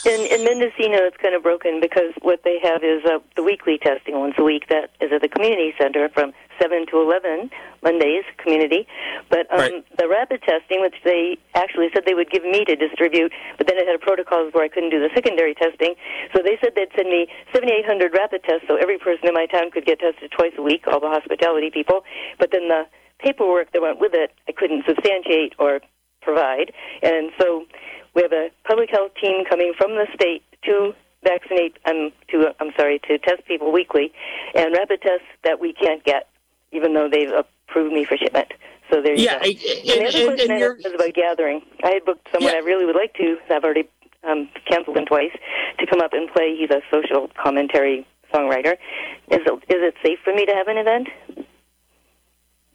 In, 0.05 0.21
in 0.31 0.43
Mendocino, 0.43 0.97
it's 1.03 1.17
kind 1.17 1.35
of 1.35 1.43
broken 1.43 1.79
because 1.79 2.13
what 2.21 2.41
they 2.43 2.57
have 2.63 2.83
is 2.83 3.03
uh, 3.05 3.19
the 3.35 3.43
weekly 3.43 3.77
testing 3.77 4.19
once 4.19 4.35
a 4.37 4.43
week 4.43 4.67
that 4.69 4.91
is 4.99 5.11
at 5.13 5.21
the 5.21 5.29
community 5.29 5.73
center 5.79 6.09
from 6.09 6.33
7 6.61 6.85
to 6.91 7.01
11 7.01 7.49
Mondays, 7.81 8.23
community. 8.37 8.85
But 9.29 9.49
um, 9.51 9.59
right. 9.59 9.97
the 9.97 10.07
rapid 10.07 10.43
testing, 10.43 10.81
which 10.81 10.95
they 11.03 11.37
actually 11.55 11.89
said 11.93 12.03
they 12.05 12.13
would 12.13 12.29
give 12.29 12.43
me 12.43 12.63
to 12.65 12.75
distribute, 12.75 13.31
but 13.57 13.65
then 13.67 13.77
it 13.77 13.87
had 13.87 13.95
a 13.95 14.03
protocols 14.03 14.53
where 14.53 14.63
I 14.63 14.69
couldn't 14.69 14.91
do 14.91 14.99
the 14.99 15.09
secondary 15.15 15.55
testing. 15.55 15.95
So 16.35 16.43
they 16.43 16.57
said 16.61 16.73
they'd 16.75 16.93
send 16.95 17.09
me 17.09 17.27
7,800 17.53 18.13
rapid 18.13 18.43
tests 18.43 18.65
so 18.67 18.77
every 18.77 18.99
person 18.99 19.27
in 19.27 19.33
my 19.33 19.47
town 19.47 19.71
could 19.71 19.85
get 19.85 19.99
tested 19.99 20.31
twice 20.31 20.53
a 20.57 20.61
week, 20.61 20.85
all 20.85 20.99
the 20.99 21.09
hospitality 21.09 21.71
people. 21.73 22.05
But 22.37 22.51
then 22.51 22.69
the 22.69 22.85
paperwork 23.19 23.73
that 23.73 23.81
went 23.81 23.99
with 23.99 24.13
it, 24.13 24.31
I 24.47 24.51
couldn't 24.51 24.85
substantiate 24.85 25.53
or 25.57 25.81
provide. 26.21 26.71
And 27.01 27.31
so 27.39 27.65
we 28.13 28.21
have 28.21 28.33
a 28.33 28.49
public 28.67 28.89
health 28.91 29.11
team 29.21 29.45
coming 29.49 29.73
from 29.77 29.95
the 29.95 30.05
state 30.13 30.43
to 30.65 30.93
vaccinate 31.23 31.77
um 31.85 32.11
to 32.29 32.49
I'm 32.59 32.71
sorry 32.75 32.99
to 33.07 33.17
test 33.19 33.45
people 33.47 33.71
weekly 33.71 34.11
and 34.55 34.73
rapid 34.73 35.01
tests 35.01 35.27
that 35.43 35.59
we 35.59 35.73
can't 35.73 36.03
get 36.03 36.27
even 36.71 36.93
though 36.93 37.09
they've 37.09 37.31
approved 37.31 37.93
me 37.93 38.05
for 38.05 38.17
shipment. 38.17 38.53
So 38.91 39.01
there 39.01 39.15
you 39.15 39.23
yeah, 39.23 39.39
go. 39.39 39.45
And, 39.45 39.55
and, 39.55 39.59
the 39.59 40.07
other 40.07 40.25
question 40.25 40.51
and, 40.51 40.63
and 40.63 40.83
was 40.83 40.93
about 40.93 41.13
gathering. 41.13 41.61
I 41.83 41.91
had 41.91 42.05
booked 42.05 42.27
someone 42.31 42.51
yeah. 42.51 42.59
I 42.59 42.61
really 42.61 42.85
would 42.85 42.95
like 42.95 43.13
to. 43.15 43.37
I've 43.49 43.63
already 43.63 43.87
um, 44.23 44.49
canceled 44.67 44.97
him 44.97 45.05
twice 45.05 45.31
to 45.79 45.85
come 45.87 46.01
up 46.01 46.13
and 46.13 46.29
play. 46.31 46.55
He's 46.57 46.69
a 46.69 46.81
social 46.91 47.29
commentary 47.41 48.05
songwriter. 48.33 48.73
Is 49.29 49.39
it, 49.45 49.53
is 49.53 49.81
it 49.81 49.95
safe 50.03 50.19
for 50.23 50.33
me 50.33 50.45
to 50.45 50.53
have 50.53 50.67
an 50.67 50.77
event? 50.77 51.07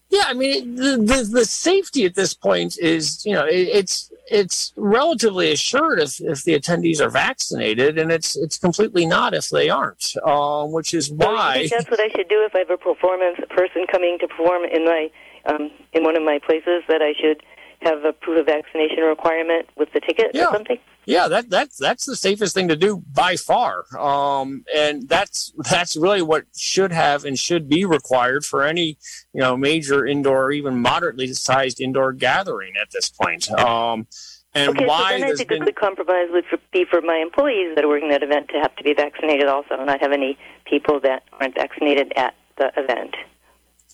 Yeah, 0.09 0.25
I 0.27 0.35
mean 0.35 0.77
the, 0.77 0.97
the, 0.99 1.29
the 1.31 1.45
safety 1.45 2.05
at 2.05 2.15
this 2.15 2.33
point 2.33 2.79
is 2.79 3.25
you 3.27 3.35
know 3.35 3.45
it, 3.45 3.69
it's 3.73 4.11
it's 4.29 4.73
relatively 4.77 5.53
assured 5.53 6.01
if, 6.01 6.21
if 6.21 6.43
the 6.45 6.59
attendees 6.59 7.01
are 7.01 7.11
vaccinated, 7.11 7.99
and 7.99 8.11
it's 8.11 8.37
it's 8.37 8.59
completely 8.59 9.07
not 9.07 9.35
if 9.35 9.49
they 9.49 9.69
aren't. 9.69 10.15
Um, 10.25 10.73
which 10.73 10.95
is 10.95 11.11
why 11.11 11.69
that's 11.71 11.91
what 11.91 12.01
I 12.01 12.09
should 12.11 12.29
do 12.29 12.45
if 12.45 12.55
I 12.55 12.61
have 12.61 12.71
a 12.71 12.77
performance 12.77 13.39
a 13.43 13.55
person 13.55 13.87
coming 13.91 14.19
to 14.21 14.29
perform 14.29 14.65
in 14.65 14.85
my 14.85 15.11
um, 15.47 15.71
in 15.93 16.05
one 16.05 16.17
of 16.17 16.23
my 16.23 16.39
places 16.45 16.83
that 16.89 17.03
I 17.03 17.13
should 17.21 17.43
have 17.87 18.05
a 18.05 18.13
proof 18.13 18.41
of 18.41 18.47
vaccination 18.47 19.05
requirement 19.05 19.69
with 19.77 19.93
the 19.93 20.01
ticket 20.01 20.33
yeah. 20.35 20.49
or 20.49 20.53
something. 20.53 20.79
Yeah, 21.07 21.29
that 21.29 21.49
that's 21.49 21.77
that's 21.77 22.05
the 22.05 22.17
safest 22.17 22.53
thing 22.53 22.67
to 22.67 22.75
do 22.77 23.03
by 23.13 23.37
far, 23.37 23.85
um, 23.97 24.65
and 24.75 25.09
that's 25.09 25.53
that's 25.57 25.97
really 25.97 26.21
what 26.21 26.47
should 26.57 26.91
have 26.91 27.25
and 27.25 27.39
should 27.39 27.69
be 27.69 27.85
required 27.85 28.45
for 28.45 28.65
any 28.65 28.99
you 29.33 29.41
know 29.41 29.57
major 29.57 30.05
indoor, 30.05 30.47
or 30.47 30.53
even 30.53 30.81
moderately 30.81 31.33
sized 31.33 31.81
indoor 31.81 32.13
gathering 32.13 32.73
at 32.81 32.91
this 32.91 33.09
point. 33.09 33.49
Um, 33.53 34.09
and 34.53 34.71
okay, 34.71 34.87
why 34.87 35.13
so 35.13 35.19
then 35.19 35.31
I 35.31 35.35
think 35.35 35.49
been... 35.49 35.63
a 35.63 35.65
good 35.67 35.77
compromise 35.77 36.29
would 36.33 36.45
be 36.73 36.85
for 36.91 37.01
my 37.01 37.19
employees 37.19 37.77
that 37.77 37.85
are 37.85 37.89
working 37.89 38.09
that 38.09 38.25
event 38.25 38.49
to 38.49 38.59
have 38.59 38.75
to 38.75 38.83
be 38.83 38.93
vaccinated 38.93 39.47
also, 39.47 39.77
and 39.77 39.87
not 39.87 40.01
have 40.01 40.13
any 40.13 40.37
people 40.65 40.99
that 41.01 41.23
aren't 41.41 41.55
vaccinated 41.55 42.13
at 42.17 42.35
the 42.59 42.73
event. 42.77 43.15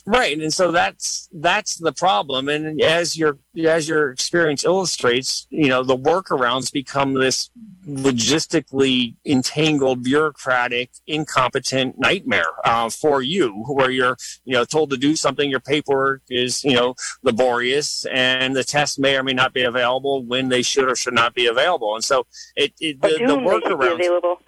Right, 0.04 0.36
and 0.36 0.52
so 0.52 0.72
that's 0.72 1.28
that's 1.32 1.76
the 1.76 1.92
problem. 1.92 2.48
And 2.48 2.80
as 2.82 3.16
your 3.16 3.38
as 3.64 3.88
your 3.88 4.10
experience 4.10 4.64
illustrates, 4.64 5.46
you 5.48 5.68
know 5.68 5.84
the 5.84 5.96
workarounds 5.96 6.72
become 6.72 7.14
this 7.14 7.50
logistically 7.86 9.14
entangled, 9.24 10.02
bureaucratic, 10.02 10.90
incompetent 11.06 12.00
nightmare 12.00 12.48
uh, 12.64 12.90
for 12.90 13.22
you, 13.22 13.62
where 13.68 13.92
you're 13.92 14.16
you 14.44 14.54
know 14.54 14.64
told 14.64 14.90
to 14.90 14.96
do 14.96 15.14
something. 15.14 15.48
Your 15.48 15.60
paperwork 15.60 16.22
is 16.28 16.64
you 16.64 16.74
know 16.74 16.96
laborious, 17.22 18.04
and 18.06 18.56
the 18.56 18.64
test 18.64 18.98
may 18.98 19.16
or 19.16 19.22
may 19.22 19.34
not 19.34 19.54
be 19.54 19.62
available 19.62 20.24
when 20.24 20.48
they 20.48 20.62
should 20.62 20.90
or 20.90 20.96
should 20.96 21.14
not 21.14 21.32
be 21.32 21.46
available. 21.46 21.94
And 21.94 22.02
so 22.02 22.26
it, 22.56 22.72
it 22.80 23.00
the, 23.00 23.18
the 23.24 23.36
workarounds 23.36 23.94
available. 23.94 24.38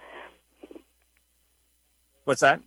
What's 2.25 2.41
that? 2.41 2.59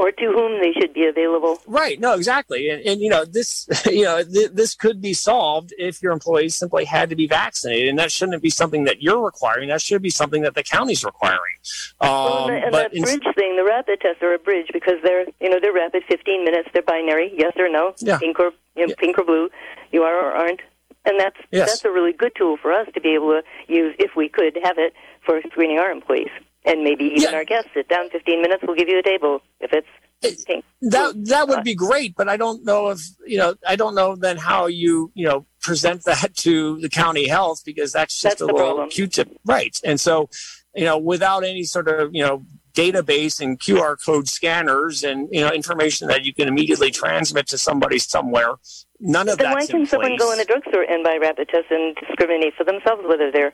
Or 0.00 0.10
to 0.10 0.32
whom 0.32 0.62
they 0.62 0.72
should 0.72 0.94
be 0.94 1.04
available. 1.04 1.60
Right. 1.66 2.00
No, 2.00 2.14
exactly. 2.14 2.70
And, 2.70 2.80
and 2.86 3.00
you 3.02 3.10
know, 3.10 3.26
this, 3.26 3.68
you 3.86 4.04
know, 4.04 4.24
th- 4.24 4.52
this 4.52 4.74
could 4.74 5.02
be 5.02 5.12
solved 5.12 5.74
if 5.76 6.02
your 6.02 6.12
employees 6.12 6.56
simply 6.56 6.86
had 6.86 7.10
to 7.10 7.16
be 7.16 7.26
vaccinated. 7.26 7.90
And 7.90 7.98
that 7.98 8.10
shouldn't 8.10 8.42
be 8.42 8.48
something 8.48 8.84
that 8.84 9.02
you're 9.02 9.22
requiring. 9.22 9.68
That 9.68 9.82
should 9.82 10.00
be 10.00 10.08
something 10.08 10.40
that 10.42 10.54
the 10.54 10.62
county's 10.62 11.04
requiring. 11.04 11.56
Um, 12.00 12.08
well, 12.08 12.48
and, 12.48 12.64
and 12.64 12.74
that 12.74 12.92
bridge 12.92 13.26
thing, 13.36 13.56
the 13.56 13.64
rapid 13.64 14.00
tests 14.00 14.22
are 14.22 14.32
a 14.32 14.38
bridge 14.38 14.68
because 14.72 14.96
they're, 15.04 15.26
you 15.38 15.50
know, 15.50 15.58
they're 15.60 15.74
rapid 15.74 16.02
15 16.08 16.44
minutes. 16.46 16.70
They're 16.72 16.82
binary. 16.82 17.32
Yes 17.36 17.52
or 17.58 17.68
no. 17.68 17.94
Yeah. 17.98 18.18
Pink 18.18 18.40
or, 18.40 18.52
you 18.76 18.86
know, 18.86 18.88
yeah. 18.88 18.94
pink 18.98 19.18
or 19.18 19.24
blue. 19.24 19.50
You 19.92 20.02
are 20.04 20.16
or 20.16 20.32
aren't. 20.32 20.60
And 21.04 21.20
that's, 21.20 21.36
yes. 21.50 21.68
that's 21.68 21.84
a 21.84 21.90
really 21.90 22.12
good 22.12 22.32
tool 22.36 22.56
for 22.60 22.72
us 22.72 22.86
to 22.94 23.00
be 23.00 23.14
able 23.14 23.40
to 23.40 23.42
use 23.72 23.94
if 23.98 24.12
we 24.16 24.28
could 24.30 24.58
have 24.62 24.78
it 24.78 24.94
for 25.24 25.40
screening 25.50 25.78
our 25.78 25.90
employees. 25.90 26.30
And 26.64 26.84
maybe 26.84 27.04
even 27.04 27.22
yeah. 27.22 27.34
our 27.34 27.44
guests. 27.44 27.70
Sit 27.72 27.88
down 27.88 28.10
15 28.10 28.42
minutes, 28.42 28.62
we'll 28.66 28.76
give 28.76 28.88
you 28.88 28.98
a 28.98 29.02
table 29.02 29.40
if 29.60 29.72
it's 29.72 29.86
eh, 30.22 30.60
that 30.82 31.14
that 31.26 31.48
would 31.48 31.64
be 31.64 31.74
great, 31.74 32.14
but 32.16 32.28
I 32.28 32.36
don't 32.36 32.64
know 32.64 32.90
if 32.90 33.00
you 33.26 33.38
know. 33.38 33.54
I 33.66 33.76
don't 33.76 33.94
know 33.94 34.16
then 34.16 34.36
how 34.36 34.66
you 34.66 35.10
you 35.14 35.26
know 35.26 35.46
present 35.60 36.04
that 36.04 36.34
to 36.38 36.78
the 36.80 36.88
county 36.88 37.28
health 37.28 37.62
because 37.64 37.92
that's 37.92 38.14
just 38.14 38.22
that's 38.22 38.40
a 38.40 38.46
little 38.46 38.60
problem. 38.60 38.90
Q-tip, 38.90 39.30
right? 39.44 39.78
And 39.84 40.00
so, 40.00 40.28
you 40.74 40.84
know, 40.84 40.98
without 40.98 41.44
any 41.44 41.64
sort 41.64 41.88
of 41.88 42.14
you 42.14 42.22
know 42.22 42.44
database 42.72 43.40
and 43.40 43.58
QR 43.58 43.96
code 44.04 44.28
scanners 44.28 45.02
and 45.02 45.28
you 45.32 45.40
know 45.40 45.50
information 45.50 46.08
that 46.08 46.24
you 46.24 46.32
can 46.32 46.48
immediately 46.48 46.90
transmit 46.90 47.46
to 47.48 47.58
somebody 47.58 47.98
somewhere, 47.98 48.54
none 49.00 49.28
of 49.28 49.38
that. 49.38 49.44
Then 49.44 49.52
why 49.52 49.66
can 49.66 49.86
someone 49.86 50.16
go 50.16 50.32
in 50.32 50.40
a 50.40 50.44
drugstore 50.44 50.82
and 50.82 51.04
buy 51.04 51.18
rapid 51.20 51.48
tests 51.48 51.68
and 51.70 51.96
discriminate 51.96 52.54
for 52.54 52.64
themselves 52.64 53.02
whether 53.06 53.30
they're 53.30 53.52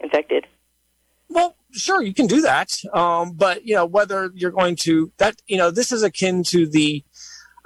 infected? 0.00 0.46
Well, 1.28 1.56
sure, 1.72 2.02
you 2.02 2.14
can 2.14 2.26
do 2.26 2.42
that. 2.42 2.72
Um, 2.92 3.32
but 3.32 3.66
you 3.66 3.74
know, 3.74 3.86
whether 3.86 4.30
you're 4.34 4.50
going 4.50 4.76
to 4.76 5.12
that, 5.18 5.40
you 5.46 5.56
know, 5.56 5.70
this 5.70 5.92
is 5.92 6.02
akin 6.02 6.42
to 6.44 6.66
the, 6.66 7.04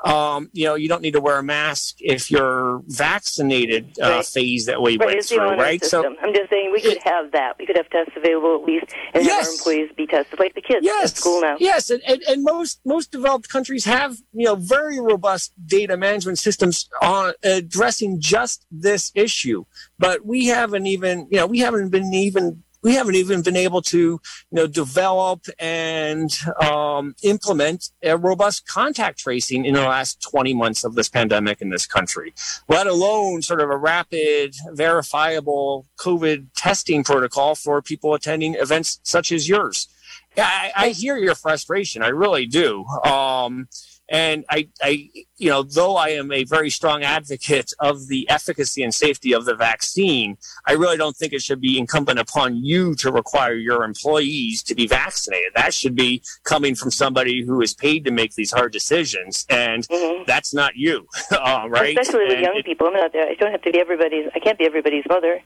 um, 0.05 0.51
you 0.53 0.65
know, 0.65 0.75
you 0.75 0.89
don't 0.89 1.01
need 1.01 1.13
to 1.13 1.21
wear 1.21 1.39
a 1.39 1.45
mask 1.45 1.97
if 2.01 2.29
you're 2.29 2.83
vaccinated 2.87 3.97
uh, 4.03 4.09
right. 4.09 4.27
phase 4.27 4.67
that 4.67 4.83
we 4.83 4.97
right, 4.97 5.07
went 5.07 5.19
it's 5.19 5.29
through, 5.29 5.51
right? 5.51 5.81
System. 5.81 6.17
So 6.21 6.27
I'm 6.27 6.35
just 6.35 6.51
saying 6.51 6.73
we 6.73 6.81
could 6.81 6.97
it, 6.97 7.05
have 7.05 7.31
that. 7.33 7.57
We 7.57 7.67
could 7.67 7.77
have 7.77 7.89
tests 7.91 8.13
available 8.17 8.57
at 8.61 8.65
least, 8.67 8.87
and 9.15 9.25
yes. 9.25 9.31
have 9.31 9.47
our 9.47 9.53
employees 9.53 9.91
be 9.97 10.07
tested, 10.09 10.41
like 10.41 10.55
the 10.55 10.61
kids 10.61 10.85
yes. 10.85 11.13
at 11.13 11.17
school 11.17 11.41
now. 11.41 11.57
Yes, 11.61 11.91
and, 11.91 12.03
and, 12.09 12.21
and 12.23 12.43
most 12.43 12.81
most 12.85 13.13
developed 13.13 13.49
countries 13.49 13.85
have 13.85 14.17
you 14.33 14.45
know 14.45 14.57
very 14.57 14.99
robust 14.99 15.53
data 15.65 15.97
management 15.97 16.39
systems 16.41 16.89
on 17.01 17.35
addressing 17.45 18.21
just 18.21 18.67
this 18.73 19.13
issue, 19.15 19.65
but 20.01 20.27
we 20.27 20.47
haven't 20.47 20.87
even 20.87 21.29
you 21.31 21.39
know 21.39 21.47
we 21.47 21.61
haven't 21.61 21.91
been 21.91 22.13
even 22.13 22.65
we 22.83 22.95
haven't 22.95 23.15
even 23.15 23.43
been 23.43 23.57
able 23.57 23.83
to, 23.83 23.99
you 23.99 24.21
know, 24.51 24.67
develop 24.67 25.47
and 25.59 26.37
um, 26.61 27.15
implement 27.23 27.91
a 28.03 28.17
robust 28.17 28.67
contact 28.67 29.19
tracing 29.19 29.65
in 29.65 29.75
the 29.75 29.81
last 29.81 30.23
20 30.23 30.55
months 30.55 30.85
of 30.85 30.95
this 30.95 31.09
pandemic 31.09 31.61
in 31.61 31.71
this 31.71 31.87
country, 31.87 32.35
let 32.69 32.87
alone 32.87 33.43
sort 33.43 33.61
of 33.61 33.71
a 33.71 33.77
rapid, 33.77 34.55
verifiable 34.73 35.87
COVID 35.99 36.49
testing 36.57 37.05
protocol 37.05 37.55
for 37.55 37.81
people 37.81 38.15
attending 38.15 38.55
events 38.55 39.01
such 39.03 39.33
as 39.33 39.49
yours. 39.49 39.89
I, 40.37 40.73
I 40.75 40.89
hear 40.91 41.17
your 41.17 41.35
frustration. 41.35 42.03
I 42.03 42.09
really 42.09 42.47
do. 42.47 42.85
Um, 43.05 43.69
and 44.09 44.45
I, 44.51 44.69
I, 44.83 45.09
you 45.39 45.49
know, 45.49 45.63
though 45.63 45.97
I 45.97 46.09
am 46.09 46.33
a 46.33 46.45
very 46.45 46.71
strong 46.71 47.03
advocate 47.03 47.73
of 47.81 48.09
the 48.09 48.29
efficacy 48.29 48.83
and 48.83 48.95
safety 48.95 49.33
of 49.33 49.45
the 49.45 49.55
vaccine, 49.55 50.37
I 50.67 50.73
really 50.73 50.97
don't 50.97 51.17
think 51.17 51.33
it 51.33 51.43
should 51.43 51.61
be 51.61 51.79
incumbent 51.79 52.19
upon 52.19 52.57
you 52.57 52.95
to 52.97 53.11
require 53.11 53.55
your 53.55 53.85
employees 53.85 54.63
to 54.65 54.75
be 54.75 54.87
vaccinated. 54.87 55.53
That 55.55 55.73
should 55.73 55.95
be 55.95 56.23
coming 56.45 56.75
from 56.75 56.91
somebody 56.91 57.43
who 57.45 57.61
is 57.63 57.75
paid 57.75 58.05
to 58.05 58.11
make 58.11 58.35
these 58.35 58.53
hard 58.53 58.73
decisions, 58.73 59.47
and 59.49 59.87
mm-hmm. 59.89 60.25
that's 60.27 60.53
not 60.53 60.77
you, 60.77 61.07
uh, 61.31 61.67
right? 61.69 61.99
Especially 61.99 62.27
with 62.27 62.35
and 62.35 62.43
young 62.43 62.57
it, 62.57 62.65
people. 62.65 62.89
I'm 62.89 62.95
not. 62.95 63.13
I 63.15 63.35
don't 63.35 63.51
have 63.51 63.63
to 63.63 63.73
be 63.73 63.79
everybody's. 63.79 64.27
I 64.35 64.41
can't 64.41 64.59
be 64.59 64.67
everybody's 64.67 65.05
mother. 65.09 65.41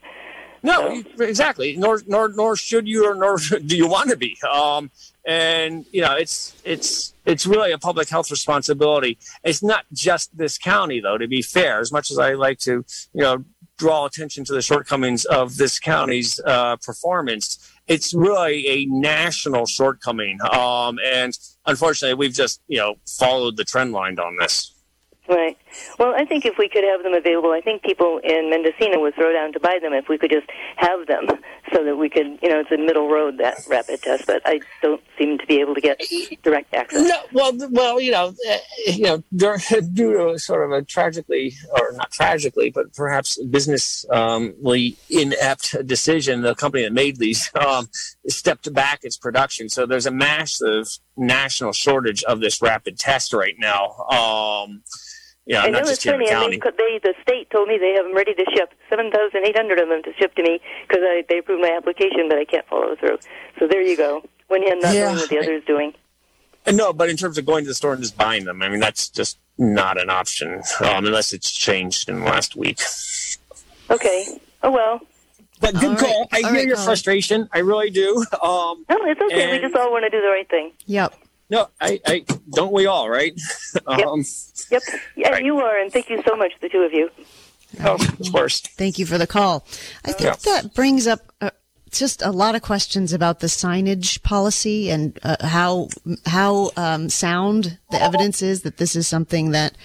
No, 0.67 1.03
exactly. 1.21 1.77
Nor, 1.77 2.03
nor, 2.07 2.29
nor 2.29 2.57
should 2.57 2.89
you, 2.89 3.09
or 3.09 3.15
nor 3.15 3.37
do 3.67 3.77
you 3.77 3.89
want 3.89 4.11
to 4.11 4.17
be. 4.17 4.37
Um, 4.53 4.91
and 5.25 5.85
you 5.93 6.03
know 6.03 6.15
it's 6.15 6.55
it's 6.65 7.15
it's 7.25 7.47
really 7.47 7.73
a 7.73 7.79
public 7.79 8.09
health 8.09 8.31
responsibility. 8.31 9.19
It's 9.43 9.63
not 9.63 9.85
just 9.93 10.37
this 10.37 10.59
county 10.59 11.01
though 11.01 11.19
to 11.19 11.29
be 11.29 11.43
fair. 11.43 11.81
As 11.81 11.91
much 11.91 12.11
as 12.11 12.19
i 12.19 12.35
like 12.35 12.59
to 12.61 12.85
you 13.13 13.23
know 13.23 13.45
draw 13.77 14.07
attention 14.07 14.45
to 14.45 14.53
the 14.53 14.63
shortcomings 14.63 15.25
of 15.25 15.57
this 15.57 15.79
county's 15.79 16.41
uh, 16.47 16.77
performance 16.77 17.77
it's 17.87 18.13
really 18.15 18.67
a 18.69 18.87
national 18.87 19.67
shortcoming. 19.67 20.39
Um, 20.53 20.99
and 21.05 21.37
unfortunately 21.67 22.15
we've 22.15 22.35
just 22.35 22.61
you 22.69 22.79
know 22.79 22.97
followed 23.07 23.57
the 23.57 23.65
trend 23.65 23.93
line 23.93 24.19
on 24.19 24.37
this 24.41 24.73
Right. 25.29 25.57
Well, 25.99 26.15
I 26.17 26.25
think 26.25 26.45
if 26.45 26.57
we 26.57 26.69
could 26.69 26.85
have 26.85 27.03
them 27.03 27.13
available, 27.13 27.51
I 27.51 27.61
think 27.61 27.83
people 27.83 28.21
in 28.23 28.49
Mendocino 28.49 29.01
would 29.01 29.15
throw 29.17 29.33
down 29.33 29.53
to 29.55 29.61
buy 29.61 29.79
them 29.83 29.93
if 29.93 30.09
we 30.09 30.19
could 30.19 30.31
just 30.31 30.47
have 30.77 31.07
them 31.07 31.27
so 31.73 31.85
that 31.85 31.97
we 31.97 32.09
could, 32.09 32.39
you 32.43 32.49
know, 32.49 32.61
it's 32.61 32.71
a 32.71 32.77
middle 32.77 33.09
road, 33.09 33.39
that 33.39 33.59
rapid 33.69 34.03
test, 34.03 34.27
but 34.27 34.41
I 34.45 34.61
don't 34.83 35.03
seem 35.19 35.39
to 35.39 35.47
be 35.47 35.61
able 35.61 35.75
to 35.75 35.81
get 35.81 36.01
direct 36.43 36.73
access. 36.75 37.09
No, 37.09 37.21
well, 37.33 37.53
well, 37.71 38.01
you 38.01 38.13
know, 38.13 38.35
uh, 38.49 38.57
you 38.87 39.03
know, 39.03 39.23
due 39.93 40.13
to 40.17 40.39
sort 40.39 40.65
of 40.65 40.71
a 40.71 40.83
tragically, 40.83 41.55
or 41.73 41.93
not 41.95 42.13
tragically, 42.13 42.71
but 42.71 42.95
perhaps 42.95 43.43
businessly 43.45 44.09
um, 44.11 44.55
inept 45.11 45.87
decision, 45.87 46.43
the 46.43 46.55
company 46.55 46.85
that 46.85 46.93
made 46.93 47.17
these 47.17 47.51
um, 47.67 47.89
stepped 48.29 48.73
back 48.73 49.01
its 49.03 49.17
production. 49.17 49.69
So 49.69 49.87
there's 49.87 50.07
a 50.07 50.11
massive 50.11 50.87
national 51.17 51.73
shortage 51.73 52.23
of 52.25 52.41
this 52.41 52.63
rapid 52.63 52.99
test 52.99 53.33
right 53.33 53.57
now. 53.59 53.97
Um, 54.09 54.83
yeah, 55.47 55.63
I 55.63 55.67
know 55.67 55.79
not 55.79 55.81
it's 55.83 55.91
just 55.91 56.03
here 56.05 56.15
in 56.15 56.27
funny, 56.27 56.29
the 56.29 56.35
and 56.35 56.61
county. 56.63 56.77
they, 56.77 56.99
they, 57.01 57.11
the 57.11 57.15
state 57.23 57.51
told 57.51 57.69
me 57.69 57.79
they 57.79 57.93
have 57.95 58.05
them 58.05 58.15
ready 58.15 58.35
to 58.35 58.45
ship, 58.55 58.73
7,800 58.91 59.79
of 59.79 59.89
them 59.89 60.03
to 60.03 60.13
ship 60.19 60.35
to 60.35 60.43
me 60.43 60.61
because 60.89 61.03
they 61.29 61.39
approved 61.39 61.63
my 61.63 61.71
application, 61.77 62.29
but 62.29 62.39
I 62.39 62.45
can't 62.45 62.67
follow 62.69 62.97
through. 62.97 63.19
So 63.59 63.67
there 63.67 63.83
you 63.83 63.97
go. 63.97 64.23
When 64.49 64.63
you're 64.63 64.81
not 64.81 64.95
Yeah. 64.95 65.07
knowing 65.07 65.19
what 65.19 65.31
the 65.31 65.39
other 65.39 65.55
is 65.55 65.65
doing. 65.65 65.93
No, 66.71 66.93
but 66.93 67.09
in 67.09 67.17
terms 67.17 67.39
of 67.39 67.47
going 67.47 67.65
to 67.65 67.69
the 67.69 67.75
store 67.75 67.93
and 67.93 68.03
just 68.03 68.17
buying 68.19 68.45
them, 68.45 68.61
I 68.63 68.69
mean, 68.69 68.81
that's 68.81 69.09
just 69.09 69.39
not 69.57 70.01
an 70.01 70.11
option 70.11 70.63
um, 70.81 71.07
unless 71.07 71.33
it's 71.33 71.53
changed 71.53 72.09
in 72.09 72.21
the 72.21 72.25
last 72.27 72.57
week. 72.57 72.81
Okay. 73.91 74.27
Oh, 74.63 74.71
well. 74.73 75.01
But 75.61 75.75
good 75.75 75.85
All 75.85 75.91
right. 75.91 75.99
call. 76.01 76.29
I 76.33 76.37
All 76.39 76.43
hear 76.51 76.53
right, 76.59 76.67
your 76.67 76.77
Colin. 76.77 76.87
frustration. 76.89 77.49
I 77.53 77.61
really 77.61 77.91
do. 77.91 78.17
Um, 78.43 78.85
No, 78.91 78.97
it's 79.07 79.21
okay. 79.21 79.53
we 79.53 79.59
just 79.61 79.75
all 79.77 79.91
want 79.93 80.05
to 80.05 80.11
do 80.11 80.21
the 80.21 80.29
right 80.29 80.49
thing. 80.51 80.73
Yep. 80.87 81.15
No, 81.51 81.69
I, 81.81 82.01
I 82.07 82.25
don't 82.51 82.73
we 82.73 82.87
all, 82.87 83.09
right? 83.09 83.39
um, 83.87 84.25
Yep. 84.71 84.83
Yeah, 85.17 85.31
Right. 85.31 85.45
you 85.45 85.59
are, 85.59 85.79
and 85.79 85.93
thank 85.93 86.11
you 86.11 86.23
so 86.27 86.35
much, 86.37 86.53
the 86.61 86.69
two 86.69 86.79
of 86.83 86.93
you. 86.93 87.11
oh, 87.85 87.95
of 87.95 88.33
course. 88.33 88.61
Thank 88.61 88.99
you 88.99 89.07
for 89.07 89.19
the 89.19 89.27
call. 89.27 89.65
I 90.05 90.13
think 90.13 90.37
Yeah. 90.45 90.53
that 90.63 90.75
brings 90.75 91.07
up 91.07 91.21
uh, 91.41 91.51
just 91.91 92.21
a 92.23 92.31
lot 92.31 92.55
of 92.55 92.63
questions 92.63 93.13
about 93.13 93.41
the 93.41 93.47
signage 93.47 94.23
policy 94.23 94.91
and 94.91 95.19
uh, 95.23 95.37
how 95.47 95.89
how 96.27 96.71
um, 96.77 97.09
sound 97.09 97.79
the 97.91 98.03
evidence 98.03 98.43
is 98.43 98.63
that 98.63 98.79
this 98.79 98.97
is 98.97 99.07
something 99.07 99.53
that 99.53 99.77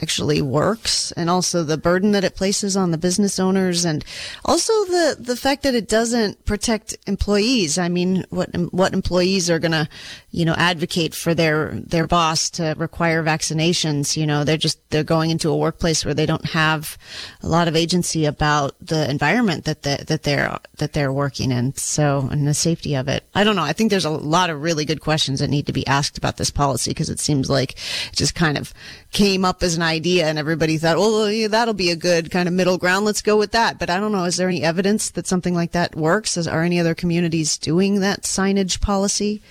actually 0.00 0.40
works, 0.40 1.12
and 1.12 1.28
also 1.28 1.62
the 1.62 1.76
burden 1.76 2.12
that 2.12 2.24
it 2.24 2.34
places 2.34 2.74
on 2.74 2.90
the 2.90 2.96
business 2.96 3.38
owners, 3.38 3.84
and 3.84 4.02
also 4.46 4.72
the 4.86 5.16
the 5.18 5.36
fact 5.36 5.62
that 5.64 5.74
it 5.74 5.86
doesn't 5.86 6.42
protect 6.46 6.96
employees. 7.06 7.76
I 7.76 7.88
mean, 7.88 8.24
what 8.30 8.48
what 8.72 8.94
employees 8.94 9.50
are 9.50 9.58
going 9.58 9.72
to 9.72 9.88
you 10.30 10.46
know 10.46 10.54
advocate 10.54 11.14
for 11.14 11.34
their 11.34 11.72
their 11.74 12.06
boss 12.06 12.48
to 12.50 12.74
require 12.78 13.22
vaccinations? 13.22 14.16
You 14.16 14.26
know, 14.26 14.42
they're 14.42 14.56
just 14.56 14.78
they're 14.88 15.04
going 15.04 15.28
into 15.30 15.50
a 15.50 15.56
workplace 15.56 16.02
where 16.02 16.14
they 16.14 16.26
don't 16.26 16.46
have 16.46 16.96
a 17.42 17.48
lot 17.48 17.68
of 17.68 17.76
agency 17.76 18.24
about 18.24 18.74
the 18.80 19.10
environment 19.10 19.66
that 19.66 19.82
the, 19.82 20.02
that 20.06 20.22
they're 20.22 20.58
that 20.78 20.94
they're 20.94 21.12
working 21.12 21.52
in. 21.52 21.74
So 21.74 22.26
and 22.30 22.46
the 22.46 22.54
safety 22.54 22.94
of 22.94 23.06
it. 23.08 23.24
I 23.34 23.44
don't 23.44 23.56
know. 23.56 23.64
I 23.64 23.74
think 23.74 23.90
there's 23.90 24.06
a 24.06 24.10
lot 24.10 24.48
of 24.48 24.62
really 24.62 24.86
good 24.86 25.02
questions 25.02 25.40
that 25.40 25.50
need 25.50 25.66
to 25.66 25.74
be 25.74 25.86
asked 25.86 26.16
about 26.16 26.38
this 26.38 26.50
policy 26.50 26.92
because 26.92 27.10
it 27.10 27.20
seems 27.20 27.49
like 27.50 27.76
just 28.12 28.34
kind 28.34 28.56
of 28.56 28.72
came 29.10 29.44
up 29.44 29.62
as 29.62 29.74
an 29.76 29.82
idea 29.82 30.26
and 30.26 30.38
everybody 30.38 30.78
thought, 30.78 30.96
well, 30.96 31.30
yeah, 31.30 31.48
that'll 31.48 31.74
be 31.74 31.90
a 31.90 31.96
good 31.96 32.30
kind 32.30 32.48
of 32.48 32.54
middle 32.54 32.78
ground. 32.78 33.04
Let's 33.04 33.22
go 33.22 33.36
with 33.36 33.52
that. 33.52 33.78
But 33.78 33.90
I 33.90 33.98
don't 33.98 34.12
know. 34.12 34.24
Is 34.24 34.36
there 34.36 34.48
any 34.48 34.62
evidence 34.62 35.10
that 35.10 35.26
something 35.26 35.54
like 35.54 35.72
that 35.72 35.94
works? 35.94 36.36
Is, 36.36 36.46
are 36.46 36.62
any 36.62 36.80
other 36.80 36.94
communities 36.94 37.58
doing 37.58 38.00
that 38.00 38.22
signage 38.22 38.80
policy? 38.80 39.42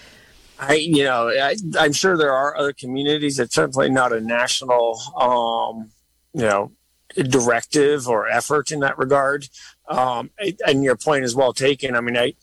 I, 0.60 0.74
you 0.76 1.04
know, 1.04 1.30
I, 1.30 1.56
am 1.78 1.94
sure 1.94 2.18
there 2.18 2.34
are 2.34 2.58
other 2.58 2.74
communities. 2.74 3.40
It's 3.40 3.56
certainly 3.56 3.90
not 3.90 4.12
a 4.12 4.20
national, 4.20 5.00
um, 5.16 5.92
you 6.34 6.42
know, 6.42 6.72
directive 7.16 8.08
or 8.08 8.28
effort 8.28 8.72
in 8.72 8.82
that 8.82 8.98
regard. 8.98 9.48
Um, 9.88 10.32
and 10.68 10.84
your 10.84 10.98
point 10.98 11.24
is 11.24 11.36
well 11.36 11.54
taken. 11.54 11.96
I 11.96 12.02
mean, 12.02 12.18
I, 12.18 12.34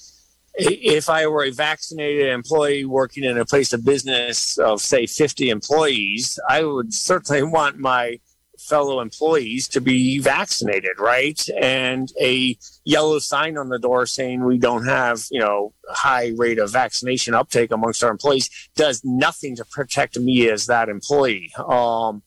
if 0.56 1.08
I 1.10 1.26
were 1.26 1.44
a 1.44 1.50
vaccinated 1.50 2.28
employee 2.28 2.84
working 2.84 3.24
in 3.24 3.38
a 3.38 3.44
place 3.44 3.72
of 3.72 3.84
business 3.84 4.58
of 4.58 4.80
say 4.80 5.06
50 5.06 5.50
employees, 5.50 6.38
I 6.48 6.64
would 6.64 6.94
certainly 6.94 7.42
want 7.56 7.78
my 7.78 8.20
fellow 8.58 9.00
employees 9.00 9.68
to 9.68 9.80
be 9.80 10.18
vaccinated, 10.18 10.98
right? 10.98 11.40
And 11.60 12.10
a 12.20 12.56
yellow 12.84 13.18
sign 13.18 13.58
on 13.58 13.68
the 13.68 13.78
door 13.78 14.06
saying 14.06 14.44
we 14.44 14.58
don't 14.58 14.86
have, 14.86 15.24
you 15.30 15.40
know, 15.40 15.72
high 15.88 16.32
rate 16.36 16.58
of 16.58 16.72
vaccination 16.72 17.34
uptake 17.34 17.70
amongst 17.70 18.02
our 18.02 18.10
employees 18.10 18.48
does 18.74 19.02
nothing 19.04 19.56
to 19.56 19.64
protect 19.66 20.18
me 20.18 20.48
as 20.48 20.66
that 20.66 20.88
employee. 20.88 21.52
Um, 21.58 22.22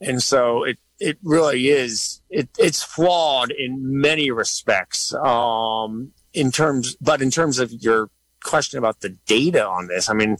and 0.00 0.22
so 0.22 0.64
it, 0.64 0.78
it 0.98 1.18
really 1.22 1.68
is, 1.68 2.22
it, 2.30 2.48
it's 2.58 2.82
flawed 2.82 3.50
in 3.50 4.00
many 4.00 4.30
respects. 4.30 5.12
Um, 5.14 6.12
in 6.36 6.52
terms, 6.52 6.96
but 7.00 7.20
in 7.20 7.30
terms 7.30 7.58
of 7.58 7.72
your 7.72 8.10
question 8.46 8.78
about 8.78 9.00
the 9.00 9.10
data 9.26 9.66
on 9.66 9.88
this. 9.88 10.08
I 10.08 10.14
mean, 10.14 10.36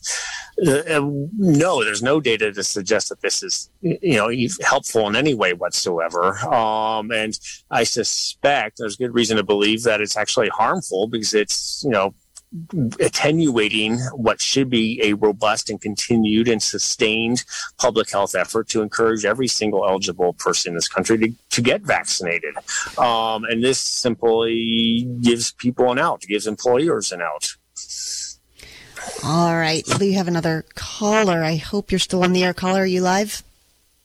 uh, 0.67 0.71
uh, 0.71 1.11
no, 1.37 1.85
there's 1.85 2.03
no 2.03 2.21
data 2.21 2.53
to 2.53 2.63
suggest 2.63 3.09
that 3.09 3.21
this 3.21 3.43
is, 3.43 3.71
you 3.81 4.17
know, 4.17 4.31
helpful 4.63 5.09
in 5.09 5.17
any 5.17 5.35
way 5.35 5.53
whatsoever. 5.53 6.39
Um, 6.47 7.11
and 7.11 7.39
I 7.71 7.85
suspect 7.85 8.79
there's 8.79 8.97
good 8.97 9.15
reason 9.15 9.37
to 9.37 9.43
believe 9.43 9.83
that 9.83 10.01
it's 10.01 10.17
actually 10.17 10.49
harmful 10.49 11.09
because 11.09 11.35
it's, 11.35 11.83
you 11.85 11.91
know, 11.91 12.15
attenuating 13.01 13.99
what 14.15 14.41
should 14.41 14.71
be 14.71 15.01
a 15.03 15.15
robust 15.15 15.69
and 15.69 15.81
continued 15.81 16.49
and 16.49 16.63
sustained 16.63 17.45
public 17.79 18.11
health 18.11 18.35
effort 18.35 18.69
to 18.69 18.83
encourage 18.83 19.25
every 19.25 19.49
single 19.49 19.85
eligible 19.87 20.33
person 20.35 20.71
in 20.71 20.75
this 20.75 20.89
country 20.89 21.19
to, 21.19 21.33
to 21.51 21.61
get 21.61 21.83
vaccinated. 21.83 22.55
Um, 22.99 23.45
and 23.45 23.63
this 23.63 23.81
simply 23.81 25.09
gives 25.21 25.53
people 25.53 25.91
an 25.91 25.99
out, 25.99 26.23
gives 26.23 26.47
employers 26.47 27.13
an 27.13 27.21
out. 27.21 27.57
All 29.25 29.57
right. 29.57 29.85
We 30.01 30.13
have 30.13 30.29
another 30.29 30.65
caller. 30.75 31.43
I 31.43 31.57
hope 31.57 31.91
you're 31.91 31.99
still 31.99 32.25
on 32.25 32.33
the 32.33 32.45
air. 32.45 32.55
Caller, 32.55 32.83
are 32.83 32.87
you 32.87 33.03
live? 33.03 33.43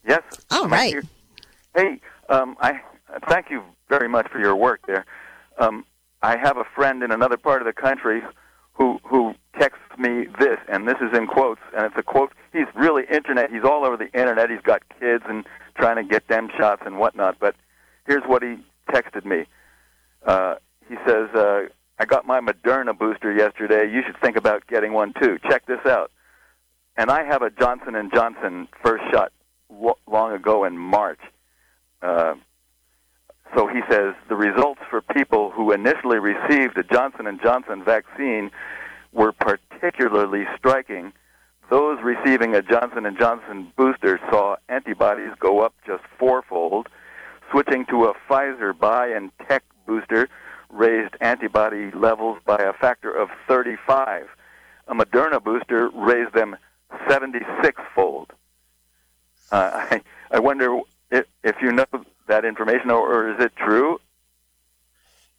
Yes. 0.07 0.23
All 0.49 0.67
right. 0.67 0.93
You. 0.93 1.01
Hey, 1.75 2.01
um, 2.29 2.57
I 2.59 2.81
thank 3.27 3.49
you 3.49 3.63
very 3.87 4.07
much 4.07 4.27
for 4.29 4.39
your 4.39 4.55
work 4.55 4.85
there. 4.87 5.05
Um, 5.57 5.85
I 6.21 6.37
have 6.37 6.57
a 6.57 6.65
friend 6.75 7.03
in 7.03 7.11
another 7.11 7.37
part 7.37 7.61
of 7.61 7.65
the 7.65 7.73
country 7.73 8.21
who 8.73 8.99
who 9.03 9.33
texts 9.59 9.97
me 9.97 10.27
this, 10.39 10.57
and 10.67 10.87
this 10.87 10.97
is 11.01 11.17
in 11.17 11.27
quotes, 11.27 11.61
and 11.75 11.85
it's 11.85 11.95
a 11.97 12.03
quote. 12.03 12.31
He's 12.53 12.67
really 12.75 13.03
internet. 13.11 13.51
He's 13.51 13.63
all 13.63 13.85
over 13.85 13.97
the 13.97 14.11
internet. 14.13 14.49
He's 14.49 14.61
got 14.61 14.81
kids 14.99 15.23
and 15.27 15.45
trying 15.75 15.97
to 15.97 16.03
get 16.03 16.27
them 16.27 16.49
shots 16.57 16.83
and 16.85 16.97
whatnot. 16.97 17.37
But 17.39 17.55
here's 18.05 18.23
what 18.25 18.43
he 18.43 18.57
texted 18.89 19.25
me. 19.25 19.45
Uh, 20.25 20.55
he 20.87 20.95
says, 21.07 21.29
uh, 21.35 21.63
I 21.99 22.05
got 22.05 22.25
my 22.25 22.39
Moderna 22.39 22.97
booster 22.97 23.31
yesterday. 23.33 23.91
You 23.91 24.01
should 24.05 24.19
think 24.21 24.35
about 24.35 24.67
getting 24.67 24.93
one 24.93 25.13
too. 25.21 25.37
Check 25.49 25.65
this 25.65 25.85
out. 25.85 26.11
And 26.97 27.09
I 27.09 27.23
have 27.23 27.41
a 27.41 27.49
Johnson 27.49 27.95
and 27.95 28.11
Johnson 28.13 28.67
first 28.83 29.03
shot 29.11 29.31
lo- 29.69 29.97
long 30.07 30.33
ago 30.33 30.65
in 30.65 30.77
March. 30.77 31.19
Uh, 32.01 32.35
so 33.55 33.67
he 33.67 33.81
says 33.89 34.15
the 34.29 34.35
results 34.35 34.81
for 34.89 35.01
people 35.01 35.51
who 35.51 35.71
initially 35.71 36.19
received 36.19 36.75
the 36.75 36.83
Johnson 36.83 37.27
and 37.27 37.41
Johnson 37.41 37.83
vaccine 37.83 38.51
were 39.11 39.33
particularly 39.33 40.45
striking. 40.57 41.11
Those 41.69 41.99
receiving 42.03 42.55
a 42.55 42.61
Johnson 42.61 43.05
and 43.05 43.17
Johnson 43.17 43.71
booster 43.75 44.19
saw 44.29 44.55
antibodies 44.69 45.31
go 45.39 45.61
up 45.61 45.73
just 45.85 46.03
fourfold. 46.17 46.87
Switching 47.51 47.85
to 47.87 48.05
a 48.05 48.13
Pfizer 48.29 48.73
BioNTech 48.73 49.61
booster 49.85 50.29
raised 50.69 51.15
antibody 51.19 51.91
levels 51.91 52.39
by 52.45 52.57
a 52.57 52.73
factor 52.73 53.11
of 53.11 53.29
35. 53.47 54.27
A 54.87 54.93
Moderna 54.93 55.43
booster 55.43 55.89
raised 55.89 56.33
them 56.33 56.55
76 57.09 57.81
fold. 57.93 58.31
Uh, 59.51 59.71
I, 59.73 60.01
I 60.31 60.39
wonder 60.39 60.79
if, 61.09 61.25
if 61.43 61.55
you 61.61 61.71
know 61.71 61.85
that 62.27 62.45
information, 62.45 62.91
or, 62.91 63.13
or 63.13 63.33
is 63.33 63.43
it 63.43 63.55
true? 63.55 63.99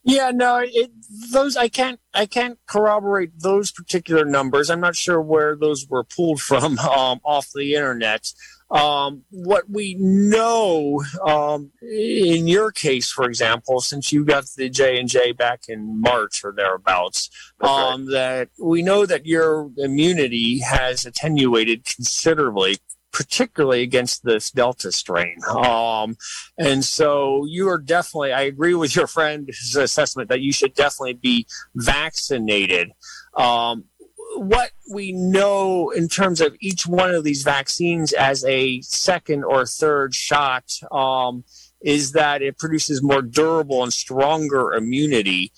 Yeah, 0.05 0.33
no, 0.35 0.59
it, 0.64 0.91
those 1.33 1.57
I 1.57 1.68
can't 1.68 2.01
I 2.12 2.26
can't 2.26 2.59
corroborate 2.66 3.41
those 3.41 3.70
particular 3.70 4.24
numbers. 4.24 4.68
I'm 4.68 4.80
not 4.80 4.97
sure 4.97 5.20
where 5.20 5.55
those 5.55 5.87
were 5.89 6.05
pulled 6.05 6.41
from 6.49 6.78
um, 6.78 7.20
off 7.24 7.49
the 7.55 7.74
internet. 7.74 8.33
Um, 8.70 9.24
what 9.28 9.68
we 9.68 9.95
know 9.99 11.05
um, 11.22 11.72
in 11.83 12.47
your 12.49 12.72
case, 12.72 13.11
for 13.11 13.26
example, 13.26 13.83
since 13.83 14.12
you 14.12 14.24
got 14.24 14.47
the 14.57 14.70
J 14.70 14.99
and 14.99 15.11
J 15.11 15.33
back 15.33 15.64
in 15.68 16.01
March 16.01 16.43
or 16.43 16.53
thereabouts, 16.57 17.28
um, 17.61 18.07
right. 18.07 18.12
that 18.12 18.49
we 18.59 18.83
know 18.83 19.05
that 19.05 19.26
your 19.26 19.70
immunity 19.76 20.61
has 20.61 21.05
attenuated 21.05 21.85
considerably 21.85 22.78
particularly 23.12 23.82
against 23.82 24.24
this 24.24 24.50
Delta 24.50 24.90
strain. 24.90 25.36
Um, 25.48 26.16
and 26.58 26.84
so 26.84 27.44
you 27.46 27.68
are 27.68 27.78
definitely, 27.78 28.32
I 28.32 28.42
agree 28.42 28.74
with 28.74 28.96
your 28.96 29.06
friend's 29.06 29.76
assessment 29.76 30.28
that 30.30 30.40
you 30.40 30.52
should 30.52 30.74
definitely 30.74 31.14
be 31.14 31.46
vaccinated. 31.74 32.92
Um, 33.36 33.84
what 34.36 34.70
we 34.90 35.12
know 35.12 35.90
in 35.90 36.08
terms 36.08 36.40
of 36.40 36.56
each 36.60 36.86
one 36.86 37.10
of 37.10 37.22
these 37.22 37.42
vaccines 37.42 38.12
as 38.12 38.44
a 38.44 38.80
second 38.80 39.44
or 39.44 39.66
third 39.66 40.14
shot 40.14 40.64
um, 40.90 41.44
is 41.82 42.12
that 42.12 42.42
it 42.42 42.58
produces 42.58 43.02
more 43.02 43.22
durable 43.22 43.82
and 43.82 43.92
stronger 43.92 44.72
immunity 44.72 45.52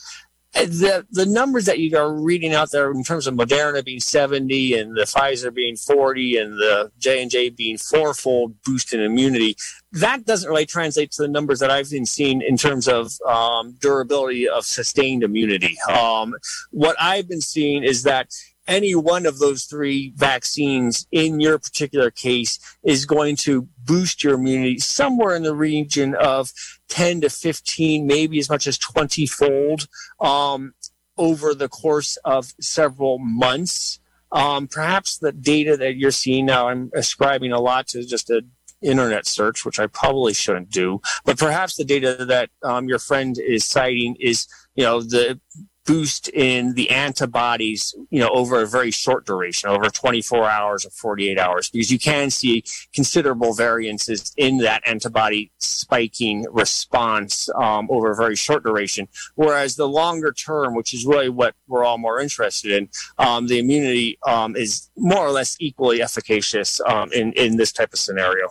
the 0.54 1.06
the 1.10 1.26
numbers 1.26 1.64
that 1.66 1.78
you 1.78 1.96
are 1.96 2.12
reading 2.12 2.54
out 2.54 2.70
there 2.70 2.90
in 2.90 3.02
terms 3.02 3.26
of 3.26 3.34
Moderna 3.34 3.84
being 3.84 4.00
70 4.00 4.78
and 4.78 4.96
the 4.96 5.02
Pfizer 5.02 5.52
being 5.52 5.76
40 5.76 6.36
and 6.36 6.52
the 6.54 6.92
J 6.98 7.22
and 7.22 7.30
J 7.30 7.50
being 7.50 7.76
fourfold 7.76 8.54
boost 8.62 8.94
in 8.94 9.00
immunity, 9.00 9.56
that 9.92 10.24
doesn't 10.24 10.48
really 10.48 10.66
translate 10.66 11.10
to 11.12 11.22
the 11.22 11.28
numbers 11.28 11.60
that 11.60 11.70
I've 11.70 11.90
been 11.90 12.06
seeing 12.06 12.40
in 12.40 12.56
terms 12.56 12.88
of 12.88 13.12
um, 13.28 13.76
durability 13.80 14.48
of 14.48 14.64
sustained 14.64 15.22
immunity. 15.22 15.76
Um, 15.88 16.34
what 16.70 16.96
I've 17.00 17.28
been 17.28 17.40
seeing 17.40 17.82
is 17.82 18.04
that 18.04 18.28
any 18.66 18.94
one 18.94 19.26
of 19.26 19.38
those 19.38 19.64
three 19.64 20.12
vaccines 20.16 21.06
in 21.12 21.40
your 21.40 21.58
particular 21.58 22.10
case 22.10 22.58
is 22.82 23.06
going 23.06 23.36
to 23.36 23.68
boost 23.84 24.24
your 24.24 24.34
immunity 24.34 24.78
somewhere 24.78 25.34
in 25.34 25.42
the 25.42 25.54
region 25.54 26.14
of 26.14 26.52
10 26.88 27.22
to 27.22 27.30
15, 27.30 28.06
maybe 28.06 28.38
as 28.38 28.48
much 28.48 28.66
as 28.66 28.78
20 28.78 29.26
fold 29.26 29.86
um, 30.20 30.74
over 31.16 31.54
the 31.54 31.68
course 31.68 32.16
of 32.24 32.52
several 32.60 33.18
months. 33.18 34.00
Um, 34.32 34.66
perhaps 34.66 35.18
the 35.18 35.32
data 35.32 35.76
that 35.76 35.96
you're 35.96 36.10
seeing 36.10 36.46
now, 36.46 36.68
I'm 36.68 36.90
ascribing 36.94 37.52
a 37.52 37.60
lot 37.60 37.86
to 37.88 38.04
just 38.04 38.30
a 38.30 38.42
internet 38.82 39.26
search, 39.26 39.64
which 39.64 39.80
I 39.80 39.86
probably 39.86 40.34
shouldn't 40.34 40.70
do. 40.70 41.00
But 41.24 41.38
perhaps 41.38 41.76
the 41.76 41.84
data 41.84 42.24
that 42.26 42.50
um, 42.62 42.88
your 42.88 42.98
friend 42.98 43.36
is 43.38 43.64
citing 43.64 44.16
is, 44.20 44.46
you 44.74 44.84
know, 44.84 45.00
the 45.00 45.40
boost 45.84 46.28
in 46.28 46.74
the 46.74 46.90
antibodies, 46.90 47.94
you 48.10 48.20
know, 48.20 48.28
over 48.28 48.62
a 48.62 48.66
very 48.66 48.90
short 48.90 49.26
duration, 49.26 49.68
over 49.68 49.88
24 49.88 50.48
hours 50.48 50.86
or 50.86 50.90
48 50.90 51.38
hours, 51.38 51.70
because 51.70 51.90
you 51.90 51.98
can 51.98 52.30
see 52.30 52.64
considerable 52.94 53.54
variances 53.54 54.32
in 54.36 54.58
that 54.58 54.82
antibody 54.86 55.50
spiking 55.58 56.46
response 56.50 57.48
um, 57.56 57.88
over 57.90 58.12
a 58.12 58.16
very 58.16 58.36
short 58.36 58.64
duration. 58.64 59.08
Whereas 59.34 59.76
the 59.76 59.88
longer 59.88 60.32
term, 60.32 60.74
which 60.74 60.94
is 60.94 61.04
really 61.04 61.28
what 61.28 61.54
we're 61.66 61.84
all 61.84 61.98
more 61.98 62.20
interested 62.20 62.72
in, 62.72 62.88
um, 63.18 63.46
the 63.46 63.58
immunity 63.58 64.18
um, 64.26 64.56
is 64.56 64.90
more 64.96 65.26
or 65.26 65.30
less 65.30 65.56
equally 65.60 66.02
efficacious 66.02 66.80
um, 66.86 67.12
in, 67.12 67.32
in 67.34 67.56
this 67.56 67.72
type 67.72 67.92
of 67.92 67.98
scenario. 67.98 68.48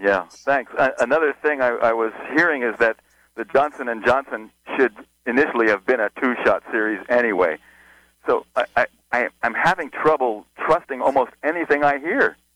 Yeah, 0.00 0.24
thanks. 0.30 0.72
Uh, 0.78 0.90
another 1.00 1.34
thing 1.42 1.60
I, 1.60 1.68
I 1.68 1.92
was 1.92 2.12
hearing 2.34 2.62
is 2.62 2.74
that 2.78 2.96
the 3.36 3.44
Johnson 3.44 3.88
and 3.88 4.04
Johnson 4.04 4.50
should 4.76 4.92
initially 5.26 5.68
have 5.68 5.86
been 5.86 6.00
a 6.00 6.10
two-shot 6.20 6.62
series 6.70 7.00
anyway. 7.08 7.58
So 8.26 8.46
I, 8.54 8.64
I, 8.76 8.86
I 9.10 9.28
I'm 9.42 9.54
having 9.54 9.90
trouble 9.90 10.46
trusting 10.58 11.00
almost 11.00 11.32
anything 11.42 11.84
I 11.84 11.98
hear. 11.98 12.36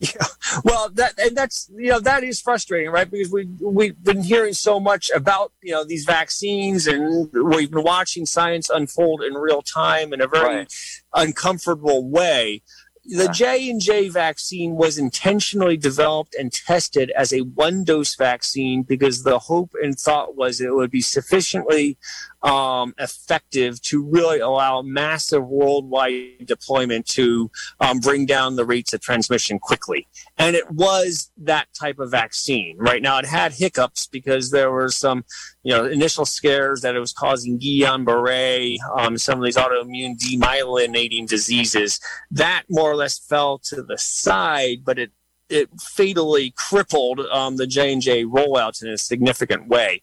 Yeah, 0.00 0.26
well, 0.62 0.90
that 0.90 1.18
and 1.18 1.36
that's 1.36 1.68
you 1.74 1.88
know 1.88 1.98
that 1.98 2.22
is 2.22 2.40
frustrating, 2.40 2.92
right? 2.92 3.10
Because 3.10 3.32
we 3.32 3.48
we've 3.60 4.00
been 4.00 4.22
hearing 4.22 4.52
so 4.52 4.78
much 4.78 5.10
about 5.10 5.50
you 5.60 5.72
know 5.72 5.82
these 5.82 6.04
vaccines, 6.04 6.86
and 6.86 7.28
we've 7.32 7.68
been 7.68 7.82
watching 7.82 8.24
science 8.24 8.70
unfold 8.70 9.24
in 9.24 9.34
real 9.34 9.60
time 9.60 10.12
in 10.12 10.20
a 10.20 10.28
very 10.28 10.58
right. 10.58 10.72
uncomfortable 11.14 12.08
way 12.08 12.62
the 13.08 13.28
J 13.28 13.70
and 13.70 13.80
J 13.80 14.08
vaccine 14.08 14.74
was 14.74 14.98
intentionally 14.98 15.76
developed 15.76 16.34
and 16.38 16.52
tested 16.52 17.10
as 17.16 17.32
a 17.32 17.40
one 17.40 17.82
dose 17.82 18.14
vaccine 18.14 18.82
because 18.82 19.22
the 19.22 19.38
hope 19.38 19.74
and 19.82 19.98
thought 19.98 20.36
was 20.36 20.60
it 20.60 20.74
would 20.74 20.90
be 20.90 21.00
sufficiently 21.00 21.96
um, 22.42 22.94
effective 22.98 23.80
to 23.82 24.04
really 24.04 24.38
allow 24.38 24.82
massive 24.82 25.46
worldwide 25.46 26.46
deployment 26.46 27.06
to 27.06 27.50
um, 27.80 27.98
bring 27.98 28.26
down 28.26 28.56
the 28.56 28.64
rates 28.64 28.92
of 28.92 29.00
transmission 29.00 29.58
quickly. 29.58 30.06
And 30.36 30.54
it 30.54 30.70
was 30.70 31.30
that 31.38 31.66
type 31.78 31.98
of 31.98 32.10
vaccine. 32.10 32.76
Right 32.78 33.02
now, 33.02 33.18
it 33.18 33.26
had 33.26 33.52
hiccups 33.52 34.06
because 34.06 34.50
there 34.50 34.70
were 34.70 34.88
some, 34.88 35.24
you 35.62 35.72
know, 35.74 35.84
initial 35.84 36.24
scares 36.24 36.82
that 36.82 36.94
it 36.94 37.00
was 37.00 37.12
causing 37.12 37.58
Guillain-Barré, 37.58 38.76
um, 38.96 39.18
some 39.18 39.38
of 39.38 39.44
these 39.44 39.56
autoimmune 39.56 40.16
demyelinating 40.16 41.26
diseases. 41.28 42.00
That 42.30 42.64
more 42.68 42.90
or 42.90 42.96
less 42.96 43.18
fell 43.18 43.58
to 43.64 43.82
the 43.82 43.98
side, 43.98 44.84
but 44.84 44.98
it 44.98 45.10
it 45.48 45.70
fatally 45.80 46.52
crippled 46.56 47.20
um, 47.20 47.56
the 47.56 47.66
J 47.66 47.92
and 47.92 48.02
J 48.02 48.24
rollout 48.24 48.82
in 48.82 48.88
a 48.90 48.98
significant 48.98 49.66
way. 49.66 50.02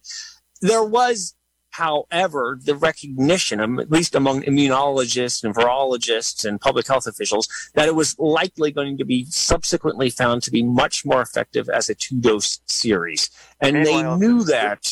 There 0.62 0.84
was 0.84 1.36
However, 1.78 2.58
the 2.64 2.76
recognition, 2.76 3.60
um, 3.60 3.80
at 3.80 3.92
least 3.92 4.16
among 4.16 4.44
immunologists 4.44 5.44
and 5.44 5.54
virologists 5.54 6.46
and 6.46 6.62
public 6.62 6.88
health 6.88 7.06
officials, 7.06 7.50
that 7.74 7.90
it 7.90 7.96
was 7.96 8.18
likely 8.18 8.72
going 8.72 8.98
to 8.98 9.04
be 9.04 9.26
subsequently 9.26 10.10
found 10.10 10.42
to 10.44 10.52
be 10.52 10.64
much 10.64 11.06
more 11.06 11.22
effective 11.22 11.68
as 11.68 11.90
a 11.90 11.96
two 11.96 12.22
dose 12.22 12.62
series. 12.66 13.30
And 13.60 13.86
they 13.86 14.04
knew 14.16 14.46
that. 14.46 14.90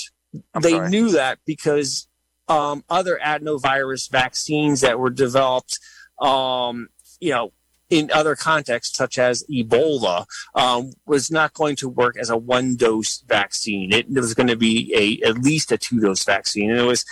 I'm 0.54 0.62
they 0.62 0.72
sorry. 0.72 0.90
knew 0.90 1.12
that 1.12 1.40
because 1.46 2.10
um, 2.50 2.84
other 2.90 3.18
adenovirus 3.24 4.12
vaccines 4.12 4.82
that 4.82 5.00
were 5.00 5.10
developed, 5.10 5.80
um, 6.20 6.90
you 7.22 7.32
know, 7.32 7.54
in 7.90 8.10
other 8.12 8.36
contexts, 8.36 8.98
such 8.98 9.18
as 9.20 9.44
Ebola, 9.52 10.26
um, 10.56 10.92
was 11.06 11.30
not 11.30 11.54
going 11.54 11.76
to 11.78 11.90
work 11.90 12.18
as 12.18 12.30
a 12.30 12.38
one 12.38 12.76
dose 12.76 13.24
vaccine. 13.28 13.94
It, 13.94 14.10
was 14.10 14.34
going 14.34 14.48
to 14.48 14.56
be 14.56 14.94
a 14.96 15.28
at 15.28 15.38
least 15.40 15.72
a 15.72 15.78
two 15.78 16.00
dose 16.00 16.24
vaccine, 16.24 16.72
and 16.72 16.80
it 16.80 16.84
was 16.84 17.06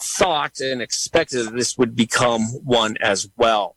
thought 0.00 0.60
and 0.60 0.80
expected 0.80 1.46
that 1.46 1.56
this 1.56 1.76
would 1.76 1.94
become 1.94 2.42
one 2.64 2.96
as 3.00 3.28
well. 3.36 3.76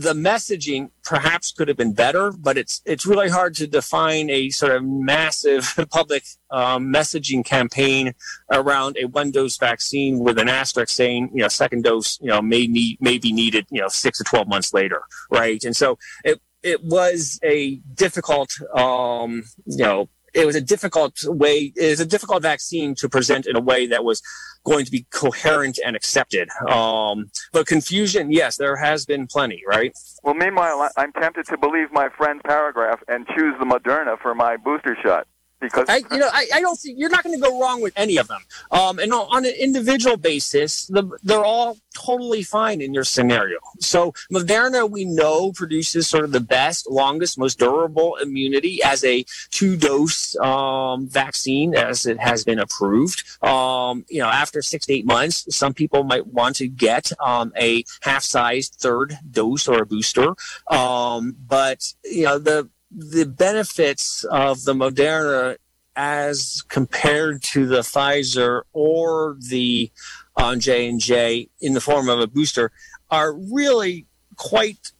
The 0.00 0.14
messaging 0.14 0.90
perhaps 1.04 1.52
could 1.52 1.68
have 1.68 1.76
been 1.76 1.92
better, 1.92 2.32
but 2.32 2.56
it's 2.56 2.80
it's 2.86 3.04
really 3.04 3.28
hard 3.28 3.54
to 3.56 3.66
define 3.66 4.30
a 4.30 4.48
sort 4.50 4.72
of 4.72 4.82
massive 4.82 5.74
public 5.90 6.22
um, 6.50 6.92
messaging 6.92 7.44
campaign 7.44 8.14
around 8.50 8.96
a 8.96 9.04
one 9.04 9.30
dose 9.30 9.58
vaccine 9.58 10.20
with 10.20 10.38
an 10.38 10.48
asterisk 10.48 10.92
saying 10.94 11.30
you 11.34 11.42
know 11.42 11.48
second 11.48 11.84
dose 11.84 12.18
you 12.22 12.28
know 12.28 12.40
may 12.40 12.66
need 12.66 12.96
may 13.00 13.18
be 13.18 13.30
needed 13.32 13.66
you 13.70 13.80
know 13.80 13.88
six 13.88 14.18
to 14.18 14.24
twelve 14.24 14.48
months 14.48 14.72
later, 14.72 15.02
right? 15.30 15.62
And 15.64 15.76
so 15.76 15.98
it 16.24 16.40
it 16.62 16.82
was 16.82 17.38
a 17.42 17.76
difficult 17.94 18.50
um, 18.74 19.42
you 19.66 19.84
know 19.84 20.08
it 20.34 20.46
was 20.46 20.56
a 20.56 20.60
difficult 20.60 21.14
way 21.24 21.72
it 21.76 21.90
was 21.90 22.00
a 22.00 22.06
difficult 22.06 22.42
vaccine 22.42 22.94
to 22.96 23.08
present 23.08 23.46
in 23.46 23.56
a 23.56 23.60
way 23.60 23.86
that 23.86 24.04
was 24.04 24.22
going 24.64 24.84
to 24.84 24.90
be 24.90 25.06
coherent 25.10 25.78
and 25.84 25.96
accepted. 25.96 26.48
Um, 26.68 27.30
but 27.52 27.66
confusion 27.66 28.30
yes 28.30 28.56
there 28.56 28.76
has 28.76 29.06
been 29.06 29.26
plenty 29.26 29.62
right? 29.66 29.92
Well, 30.22 30.34
meanwhile, 30.34 30.90
I'm 30.96 31.12
tempted 31.12 31.46
to 31.46 31.56
believe 31.56 31.88
my 31.92 32.08
friend's 32.16 32.42
paragraph 32.44 33.00
and 33.08 33.26
choose 33.28 33.54
the 33.58 33.64
Moderna 33.64 34.18
for 34.20 34.34
my 34.34 34.56
booster 34.56 34.96
shot 35.02 35.26
because 35.60 35.86
I, 35.88 35.98
you 36.10 36.18
know, 36.18 36.28
I, 36.32 36.46
I 36.54 36.60
don't 36.60 36.78
think 36.78 36.98
you're 36.98 37.10
not 37.10 37.22
going 37.22 37.38
to 37.38 37.40
go 37.40 37.60
wrong 37.60 37.82
with 37.82 37.92
any 37.96 38.16
of 38.16 38.28
them. 38.28 38.40
Um, 38.70 38.98
and 38.98 39.12
on, 39.12 39.26
on 39.30 39.44
an 39.44 39.54
individual 39.58 40.16
basis, 40.16 40.86
the, 40.86 41.08
they're 41.22 41.44
all 41.44 41.76
totally 41.94 42.42
fine 42.42 42.80
in 42.80 42.94
your 42.94 43.04
scenario. 43.04 43.58
So 43.80 44.12
Moderna, 44.32 44.90
we 44.90 45.04
know 45.04 45.52
produces 45.52 46.08
sort 46.08 46.24
of 46.24 46.32
the 46.32 46.40
best, 46.40 46.90
longest, 46.90 47.38
most 47.38 47.58
durable 47.58 48.16
immunity 48.16 48.82
as 48.82 49.04
a 49.04 49.24
two-dose 49.50 50.36
um, 50.36 51.08
vaccine, 51.08 51.74
as 51.74 52.06
it 52.06 52.18
has 52.18 52.44
been 52.44 52.58
approved. 52.58 53.24
Um, 53.42 54.04
you 54.08 54.20
know, 54.20 54.28
after 54.28 54.62
six 54.62 54.86
to 54.86 54.94
eight 54.94 55.06
months, 55.06 55.54
some 55.54 55.74
people 55.74 56.04
might 56.04 56.26
want 56.26 56.56
to 56.56 56.68
get 56.68 57.12
um, 57.20 57.52
a 57.56 57.84
half-sized 58.02 58.76
third 58.80 59.18
dose 59.30 59.68
or 59.68 59.82
a 59.82 59.86
booster. 59.86 60.34
Um, 60.70 61.36
but 61.46 61.92
you 62.04 62.24
know, 62.24 62.38
the 62.38 62.68
the 62.90 63.26
benefits 63.26 64.24
of 64.24 64.64
the 64.64 64.74
Moderna 64.74 65.56
as 65.96 66.62
compared 66.68 67.42
to 67.42 67.66
the 67.66 67.80
Pfizer 67.80 68.62
or 68.72 69.36
the 69.48 69.90
uh, 70.36 70.56
J 70.56 70.88
and 70.88 71.00
J 71.00 71.48
in 71.60 71.74
the 71.74 71.80
form 71.80 72.08
of 72.08 72.20
a 72.20 72.26
booster 72.26 72.72
are 73.10 73.34
really 73.34 74.06
quite 74.36 74.92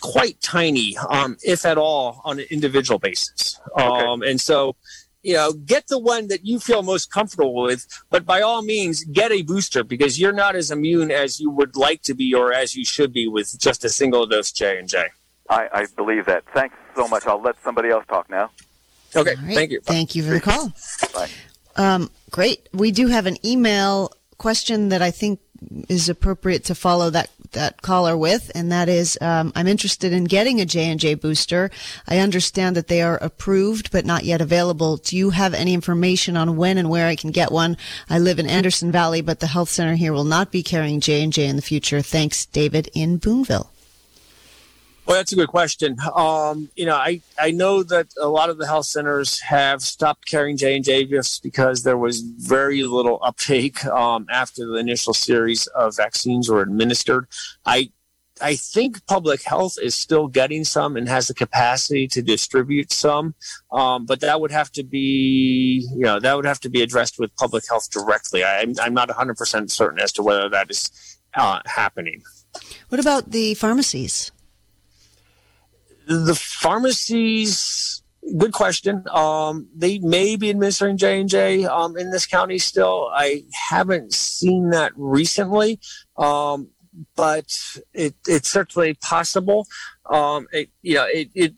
quite 0.00 0.40
tiny, 0.40 0.96
um, 1.08 1.36
if 1.44 1.64
at 1.64 1.78
all, 1.78 2.20
on 2.24 2.40
an 2.40 2.46
individual 2.50 2.98
basis. 2.98 3.60
Um, 3.76 4.22
and 4.22 4.40
so, 4.40 4.74
you 5.22 5.34
know, 5.34 5.52
get 5.52 5.86
the 5.86 5.98
one 5.98 6.26
that 6.28 6.44
you 6.44 6.58
feel 6.58 6.82
most 6.82 7.10
comfortable 7.10 7.54
with, 7.62 7.86
but 8.10 8.26
by 8.26 8.40
all 8.40 8.62
means, 8.62 9.04
get 9.04 9.30
a 9.30 9.42
booster 9.42 9.84
because 9.84 10.18
you're 10.18 10.32
not 10.32 10.56
as 10.56 10.70
immune 10.70 11.10
as 11.10 11.38
you 11.38 11.50
would 11.50 11.76
like 11.76 12.02
to 12.02 12.14
be 12.14 12.34
or 12.34 12.52
as 12.52 12.74
you 12.74 12.84
should 12.84 13.12
be 13.12 13.28
with 13.28 13.58
just 13.58 13.84
a 13.84 13.88
single 13.88 14.26
dose 14.26 14.50
J 14.50 14.78
and 14.78 14.88
J. 14.88 15.04
I, 15.48 15.68
I 15.72 15.86
believe 15.96 16.26
that. 16.26 16.42
Thanks 16.52 16.74
so 16.94 17.08
much. 17.08 17.26
I'll 17.26 17.40
let 17.40 17.56
somebody 17.62 17.90
else 17.90 18.04
talk 18.06 18.28
now. 18.30 18.50
Okay, 19.16 19.34
All 19.34 19.44
right. 19.44 19.54
thank 19.54 19.70
you. 19.70 19.80
Thank 19.80 20.14
you 20.14 20.22
for 20.24 20.30
the 20.30 20.40
call. 20.40 20.72
Bye. 21.14 21.28
Um, 21.76 22.10
great. 22.30 22.68
We 22.72 22.90
do 22.90 23.08
have 23.08 23.26
an 23.26 23.36
email 23.46 24.12
question 24.38 24.88
that 24.88 25.02
I 25.02 25.10
think 25.10 25.40
is 25.88 26.08
appropriate 26.08 26.64
to 26.64 26.74
follow 26.74 27.10
that 27.10 27.30
that 27.52 27.82
caller 27.82 28.16
with, 28.16 28.50
and 28.56 28.72
that 28.72 28.88
is, 28.88 29.16
um, 29.20 29.52
I'm 29.54 29.68
interested 29.68 30.12
in 30.12 30.24
getting 30.24 30.60
a 30.60 30.64
J 30.66 30.90
and 30.90 30.98
J 30.98 31.14
booster. 31.14 31.70
I 32.08 32.18
understand 32.18 32.76
that 32.76 32.88
they 32.88 33.00
are 33.00 33.16
approved 33.18 33.92
but 33.92 34.04
not 34.04 34.24
yet 34.24 34.40
available. 34.40 34.96
Do 34.96 35.16
you 35.16 35.30
have 35.30 35.54
any 35.54 35.72
information 35.72 36.36
on 36.36 36.56
when 36.56 36.78
and 36.78 36.90
where 36.90 37.06
I 37.06 37.14
can 37.14 37.30
get 37.30 37.52
one? 37.52 37.76
I 38.10 38.18
live 38.18 38.40
in 38.40 38.48
Anderson 38.50 38.90
Valley, 38.90 39.20
but 39.20 39.38
the 39.38 39.46
health 39.46 39.68
center 39.68 39.94
here 39.94 40.12
will 40.12 40.24
not 40.24 40.50
be 40.50 40.64
carrying 40.64 40.98
J 41.00 41.22
and 41.22 41.32
J 41.32 41.46
in 41.46 41.54
the 41.54 41.62
future. 41.62 42.02
Thanks, 42.02 42.44
David 42.44 42.90
in 42.92 43.18
Boonville. 43.18 43.70
Well, 45.06 45.18
that's 45.18 45.32
a 45.32 45.36
good 45.36 45.48
question. 45.48 45.98
Um, 46.14 46.70
you 46.76 46.86
know, 46.86 46.96
I, 46.96 47.20
I 47.38 47.50
know 47.50 47.82
that 47.82 48.08
a 48.18 48.28
lot 48.28 48.48
of 48.48 48.56
the 48.56 48.66
health 48.66 48.86
centers 48.86 49.38
have 49.40 49.82
stopped 49.82 50.26
carrying 50.26 50.56
J 50.56 50.76
and 50.76 50.84
J 50.84 51.04
just 51.04 51.42
because 51.42 51.82
there 51.82 51.98
was 51.98 52.20
very 52.20 52.84
little 52.84 53.18
uptake 53.22 53.84
um, 53.84 54.26
after 54.30 54.66
the 54.66 54.76
initial 54.76 55.12
series 55.12 55.66
of 55.68 55.96
vaccines 55.96 56.48
were 56.48 56.62
administered. 56.62 57.26
I 57.66 57.90
I 58.40 58.56
think 58.56 59.06
public 59.06 59.42
health 59.42 59.76
is 59.80 59.94
still 59.94 60.26
getting 60.26 60.64
some 60.64 60.96
and 60.96 61.08
has 61.08 61.28
the 61.28 61.34
capacity 61.34 62.08
to 62.08 62.22
distribute 62.22 62.92
some, 62.92 63.34
um, 63.70 64.06
but 64.06 64.20
that 64.20 64.40
would 64.40 64.50
have 64.50 64.72
to 64.72 64.82
be, 64.82 65.86
you 65.92 66.02
know, 66.02 66.18
that 66.18 66.34
would 66.34 66.44
have 66.44 66.58
to 66.60 66.68
be 66.68 66.82
addressed 66.82 67.18
with 67.18 67.34
public 67.36 67.64
health 67.68 67.90
directly. 67.90 68.42
I, 68.42 68.62
I'm, 68.62 68.74
I'm 68.80 68.94
not 68.94 69.08
100% 69.08 69.70
certain 69.70 70.00
as 70.00 70.12
to 70.12 70.22
whether 70.22 70.48
that 70.48 70.68
is 70.68 70.90
uh, 71.34 71.60
happening. 71.66 72.22
What 72.88 73.00
about 73.00 73.30
the 73.30 73.54
pharmacies? 73.54 74.32
The 76.06 76.34
pharmacies 76.34 78.00
good 78.38 78.52
question. 78.52 79.04
Um, 79.12 79.68
they 79.76 79.98
may 79.98 80.36
be 80.36 80.48
administering 80.48 80.96
j&j 80.96 81.66
um, 81.66 81.96
in 81.98 82.10
this 82.10 82.26
county 82.26 82.58
still. 82.58 83.10
I 83.12 83.44
haven't 83.68 84.14
seen 84.14 84.70
that 84.70 84.92
recently 84.96 85.78
um, 86.16 86.70
but 87.16 87.58
it, 87.92 88.14
it's 88.26 88.48
certainly 88.48 88.94
possible. 88.94 89.66
Um, 90.08 90.46
it, 90.52 90.70
you 90.82 90.94
know, 90.94 91.06
it, 91.12 91.30
it 91.34 91.54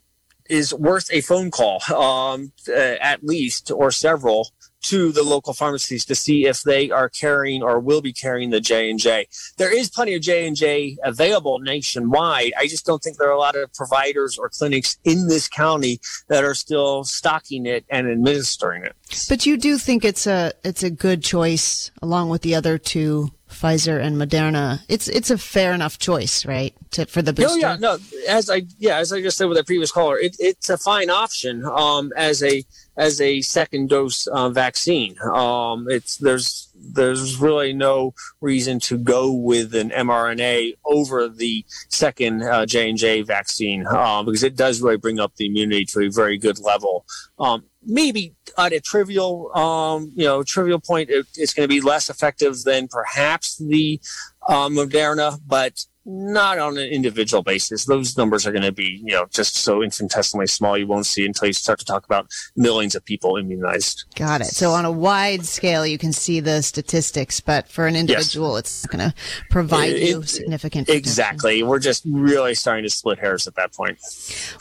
is 0.49 0.73
worth 0.73 1.11
a 1.13 1.21
phone 1.21 1.51
call 1.51 1.83
um, 1.95 2.53
uh, 2.69 2.73
at 3.01 3.25
least 3.25 3.71
or 3.71 3.91
several 3.91 4.51
to 4.89 5.13
the 5.13 5.23
local 5.23 5.53
pharmacies 5.53 6.05
to 6.05 6.15
see 6.15 6.47
if 6.47 6.63
they 6.63 6.91
are 6.91 7.09
carrying 7.09 7.63
or 7.63 7.81
will 7.81 8.01
be 8.01 8.13
carrying 8.13 8.51
the 8.51 8.61
J 8.61 8.91
and 8.91 8.99
J. 8.99 9.27
There 9.57 9.75
is 9.75 9.91
plenty 9.91 10.15
of 10.15 10.23
J 10.23 10.47
and 10.47 10.57
J 10.57 10.97
available 11.03 11.59
nationwide. 11.59 12.53
I 12.59 12.67
just 12.67 12.87
don't 12.87 13.03
think 13.03 13.17
there 13.17 13.29
are 13.29 13.33
a 13.33 13.39
lot 13.39 13.57
of 13.57 13.73
providers 13.75 14.39
or 14.39 14.49
clinics 14.49 14.99
in 15.05 15.29
this 15.29 15.49
county 15.49 16.01
that 16.29 16.45
are 16.45 16.55
still 16.55 17.05
stocking 17.05 17.67
it 17.67 17.85
and 17.91 18.09
administering 18.09 18.85
it. 18.85 18.95
But 19.29 19.47
you 19.47 19.57
do 19.57 19.79
think 19.79 20.05
it's 20.05 20.27
a 20.27 20.53
it's 20.65 20.83
a 20.83 20.91
good 20.91 21.23
choice 21.23 21.91
along 22.03 22.29
with 22.29 22.43
the 22.43 22.55
other 22.55 22.79
two, 22.79 23.31
Pfizer 23.57 24.01
and 24.01 24.17
Moderna. 24.17 24.81
It's 24.89 25.09
it's 25.09 25.31
a 25.31 25.39
fair 25.39 25.73
enough 25.73 25.99
choice, 25.99 26.45
right? 26.45 26.75
To, 26.93 27.07
for 27.07 27.23
the 27.23 27.33
booster. 27.33 27.59
No, 27.61 27.69
yeah, 27.69 27.77
no. 27.77 27.99
As 28.29 28.51
I 28.51 28.63
yeah, 28.79 28.99
as 28.99 29.13
I 29.13 29.21
just 29.21 29.37
said 29.37 29.47
with 29.47 29.59
the 29.59 29.65
previous 29.65 29.91
caller, 29.91 30.19
it, 30.19 30.37
it's 30.39 30.69
a 30.69 30.79
fine 30.79 31.11
option 31.11 31.65
um, 31.65 32.13
as 32.17 32.43
a 32.43 32.65
as 32.97 33.21
a 33.21 33.41
second 33.43 33.89
dose 33.89 34.27
uh, 34.27 34.49
vaccine. 34.51 35.17
Um, 35.23 35.87
it's 35.89 36.17
there's 36.17 36.73
there's 36.75 37.39
really 37.39 37.73
no 37.73 38.15
reason 38.41 38.81
to 38.81 38.99
go 38.99 39.33
with 39.33 39.75
an 39.75 39.91
mRNA 39.91 40.75
over 40.85 41.29
the 41.29 41.65
second 41.89 42.43
J 42.69 42.91
and 42.91 42.99
J 42.99 43.23
vaccine 43.23 43.87
uh, 43.87 44.23
because 44.23 44.43
it 44.43 44.57
does 44.57 44.81
really 44.81 44.97
bring 44.97 45.19
up 45.19 45.35
the 45.37 45.47
immunity 45.47 45.85
to 45.87 46.01
a 46.01 46.11
very 46.11 46.39
good 46.39 46.59
level. 46.59 47.05
Um, 47.39 47.65
maybe 47.87 48.35
at 48.59 48.73
a 48.73 48.81
trivial, 48.81 49.57
um, 49.57 50.13
you 50.15 50.25
know, 50.25 50.43
trivial 50.43 50.81
point, 50.81 51.11
it, 51.11 51.27
it's 51.37 51.55
going 51.55 51.69
to 51.69 51.73
be 51.75 51.81
less 51.81 52.11
effective 52.11 52.63
than 52.65 52.89
perhaps 52.89 53.57
the 53.57 54.01
uh, 54.49 54.69
Moderna, 54.69 55.39
but 55.47 55.85
not 56.09 56.59
on 56.59 56.79
an 56.79 56.89
individual 56.89 57.43
basis. 57.43 57.85
Those 57.85 58.17
numbers 58.17 58.47
are 58.47 58.53
going 58.53 58.63
to 58.63 58.71
be, 58.71 59.03
you 59.05 59.13
know, 59.13 59.27
just 59.33 59.57
so 59.57 59.83
infinitesimally 59.83 60.47
small 60.47 60.79
you 60.79 60.87
won't 60.87 61.05
see 61.05 61.27
until 61.27 61.49
you 61.49 61.53
start 61.53 61.81
to 61.81 61.85
talk 61.85 62.05
about 62.05 62.31
millions 62.55 62.95
of 62.95 63.05
people 63.05 63.37
immunized. 63.37 64.05
Got 64.15 64.41
it. 64.43 64.47
So 64.47 64.71
on 64.71 64.85
a 64.85 64.93
wide 64.93 65.45
scale, 65.45 65.85
you 65.85 65.99
can 65.99 66.13
see 66.13 66.39
the 66.39 66.63
statistics, 66.63 67.41
but 67.41 67.69
for 67.69 67.89
an 67.89 67.97
individual, 67.97 68.55
yes. 68.55 68.61
it's 68.61 68.87
going 68.87 69.11
to 69.11 69.15
provide 69.51 69.95
it, 69.95 70.09
you 70.09 70.23
significant. 70.23 70.87
Protection. 70.87 70.99
Exactly. 70.99 71.63
We're 71.65 71.81
just 71.81 72.05
really 72.07 72.55
starting 72.55 72.85
to 72.85 72.91
split 72.91 73.19
hairs 73.19 73.49
at 73.49 73.57
that 73.57 73.75
point. 73.75 73.99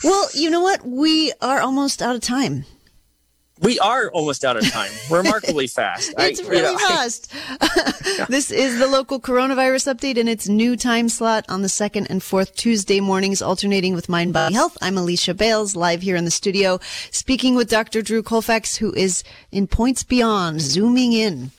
Well, 0.02 0.28
you 0.34 0.50
know 0.50 0.62
what? 0.62 0.84
We 0.84 1.32
are 1.40 1.60
almost 1.60 2.02
out 2.02 2.16
of 2.16 2.22
time. 2.22 2.64
We 3.60 3.78
are 3.78 4.10
almost 4.10 4.44
out 4.44 4.58
of 4.58 4.70
time. 4.70 4.90
Remarkably 5.10 5.66
fast. 5.66 6.12
it's 6.18 6.40
I, 6.40 6.42
really 6.44 6.56
you 6.56 6.72
know, 6.72 6.78
fast. 6.78 7.32
I, 7.58 8.26
this 8.28 8.50
is 8.50 8.78
the 8.78 8.86
local 8.86 9.18
coronavirus 9.18 9.94
update 9.94 10.18
in 10.18 10.28
its 10.28 10.46
new 10.46 10.76
time 10.76 11.08
slot 11.08 11.46
on 11.48 11.62
the 11.62 11.68
second 11.68 12.08
and 12.08 12.22
fourth 12.22 12.54
Tuesday 12.54 13.00
mornings, 13.00 13.40
alternating 13.40 13.94
with 13.94 14.10
Mind 14.10 14.34
Body 14.34 14.54
Health. 14.54 14.76
I'm 14.82 14.98
Alicia 14.98 15.32
Bales, 15.32 15.74
live 15.74 16.02
here 16.02 16.16
in 16.16 16.26
the 16.26 16.30
studio, 16.30 16.80
speaking 17.10 17.54
with 17.54 17.70
Dr. 17.70 18.02
Drew 18.02 18.22
Colfax, 18.22 18.76
who 18.76 18.92
is 18.92 19.24
in 19.50 19.66
points 19.66 20.04
beyond, 20.04 20.60
zooming 20.60 21.14
in. 21.14 21.50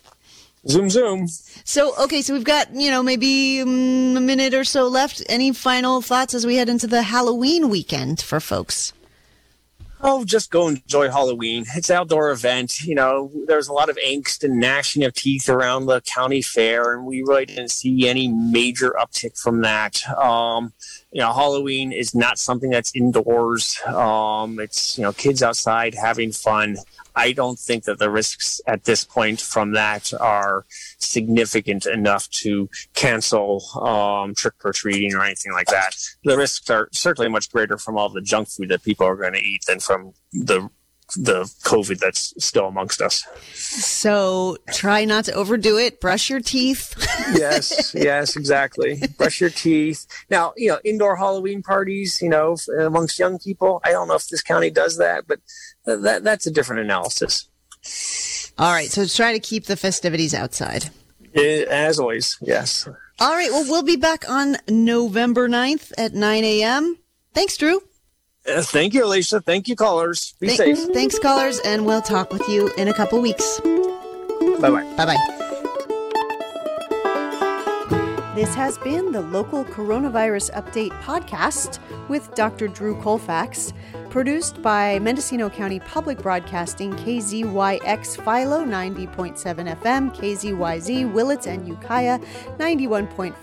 Zoom, 0.68 0.89
zoom. 0.89 1.28
So, 1.28 1.93
okay, 2.04 2.22
so 2.22 2.34
we've 2.34 2.43
got, 2.43 2.76
you 2.76 2.91
know, 2.91 3.02
maybe 3.02 3.62
um, 3.62 4.18
a 4.18 4.22
minute 4.22 4.54
or 4.54 4.66
so 4.66 4.88
left. 4.88 5.24
Any 5.30 5.52
final 5.52 6.02
thoughts 6.02 6.34
as 6.34 6.45
we 6.45 6.58
head 6.58 6.70
into 6.70 6.88
the 6.88 7.04
Halloween 7.04 7.70
weekend 7.70 8.22
for 8.22 8.39
folks? 8.39 8.93
Oh, 10.02 10.26
just 10.26 10.52
go 10.52 10.68
enjoy 10.68 11.10
Halloween. 11.10 11.66
It's 11.76 11.89
an 11.89 11.98
outdoor 11.98 12.32
event. 12.32 12.82
You 12.82 12.95
know, 12.95 13.32
there's 13.48 13.68
a 13.68 13.74
lot 13.74 13.89
of 13.89 13.98
angst 14.06 14.43
and 14.43 14.60
gnashing 14.60 15.04
of 15.04 15.14
teeth 15.14 15.50
around 15.50 15.86
the 15.86 16.02
county 16.02 16.41
fair, 16.41 16.95
and 16.95 17.06
we 17.06 17.22
really 17.22 17.45
didn't 17.45 17.72
see 17.72 18.08
any 18.08 18.28
major 18.28 18.95
uptick 19.00 19.39
from 19.39 19.62
that. 19.62 20.08
Um, 20.10 20.74
you 21.12 21.22
know, 21.22 21.34
Halloween 21.34 21.91
is 21.91 22.14
not 22.14 22.38
something 22.38 22.70
that's 22.70 22.95
indoors. 22.95 23.80
Um, 23.86 24.60
it's, 24.60 24.98
you 24.98 25.04
know, 25.04 25.14
kids 25.14 25.41
outside 25.41 25.95
having 25.95 26.32
fun. 26.32 26.78
I 27.16 27.32
don't 27.32 27.58
think 27.58 27.86
that 27.86 27.98
the 27.98 28.12
risks 28.12 28.62
at 28.68 28.84
this 28.84 29.04
point 29.04 29.41
from 29.41 29.74
that 29.74 30.14
are 30.20 30.66
significant 30.98 31.86
enough 31.86 32.30
to 32.30 32.70
cancel 32.93 33.64
um, 33.82 34.34
trick 34.36 34.56
or 34.64 34.74
treating 34.74 35.14
or 35.14 35.24
anything 35.24 35.54
like 35.54 35.68
that. 35.68 35.95
The 36.24 36.38
risks 36.38 36.70
are 36.70 36.89
certainly 36.91 37.30
much 37.30 37.52
greater 37.52 37.78
from 37.78 37.98
all 37.98 38.10
the 38.10 38.22
junk 38.22 38.50
food 38.50 38.70
that 38.70 38.84
people 38.84 39.06
are 39.06 39.16
going 39.16 39.34
to 39.34 39.39
eat 39.39 39.66
than 39.68 39.80
from 39.80 40.14
the 40.32 40.70
the 41.16 41.43
COVID 41.64 42.00
that's 42.00 42.34
still 42.43 42.68
amongst 42.68 43.02
us. 43.02 43.24
So 43.54 44.58
try 44.74 45.06
not 45.06 45.26
to 45.26 45.34
overdo 45.34 45.78
it. 45.78 46.02
Brush 46.02 46.30
your 46.30 46.41
teeth. 46.41 46.95
yes, 47.34 47.93
yes, 47.95 48.36
exactly. 48.36 49.02
Brush 49.18 49.39
your 49.39 49.50
teeth. 49.50 50.06
Now, 50.30 50.54
you 50.58 50.68
know, 50.68 50.80
indoor 50.84 51.16
Halloween 51.16 51.64
parties, 51.64 52.22
you 52.22 52.30
know, 52.30 52.58
amongst 52.78 53.20
young 53.20 53.39
people. 53.39 53.80
I 53.86 53.91
don't 53.91 54.10
know 54.10 54.16
if 54.16 54.28
this 54.28 54.41
county 54.41 54.70
does 54.70 54.98
that, 54.98 55.26
but 55.28 55.39
that 55.86 56.24
that's 56.24 56.45
a 56.45 56.52
different 56.52 56.82
analysis. 56.82 57.50
All 58.60 58.72
right, 58.72 58.89
so 58.89 59.05
try 59.05 59.34
to 59.34 59.39
keep 59.39 59.66
the 59.66 59.76
festivities 59.78 60.34
outside. 60.34 60.89
It, 61.34 61.68
as 61.68 61.99
always, 61.99 62.38
yes. 62.41 62.88
All 63.20 63.32
right, 63.32 63.51
well, 63.51 63.66
we'll 63.70 63.84
be 63.84 63.97
back 63.97 64.28
on 64.30 64.58
November 64.68 65.47
9th 65.47 65.91
at 65.97 66.14
9 66.14 66.43
a.m. 66.43 66.97
Thanks, 67.34 67.55
Drew. 67.58 67.82
Uh, 68.47 68.62
thank 68.62 68.93
you, 68.93 69.03
Alicia. 69.03 69.41
Thank 69.41 69.68
you, 69.68 69.76
callers. 69.76 70.34
Be 70.39 70.47
Th- 70.47 70.58
safe. 70.58 70.93
Thanks, 70.93 71.20
callers, 71.20 71.60
and 71.60 71.86
we'll 71.86 72.01
talk 72.01 72.32
with 72.32 72.47
you 72.47 72.72
in 72.78 72.88
a 72.88 72.93
couple 72.93 73.22
weeks. 73.22 73.60
Bye 73.60 74.70
bye. 74.70 74.95
Bye 74.95 75.05
bye. 75.05 75.34
This 78.38 78.54
has 78.54 78.78
been 78.78 79.12
the 79.12 79.22
local 79.22 79.66
coronavirus 79.66 80.52
update 80.52 80.92
podcast 81.02 81.80
with 82.08 82.36
Dr. 82.36 82.68
Drew 82.68 83.02
Colfax, 83.02 83.74
produced 84.12 84.62
by 84.62 85.00
Mendocino 85.00 85.50
County 85.50 85.80
Public 85.80 86.20
Broadcasting, 86.20 86.94
KZYX 86.98 88.24
Philo 88.24 88.64
90.7 88.64 89.82
FM, 89.82 90.16
KZYZ 90.16 91.12
Willits 91.12 91.48
and 91.48 91.68
Ukiah 91.68 92.20
91.5 92.60 93.34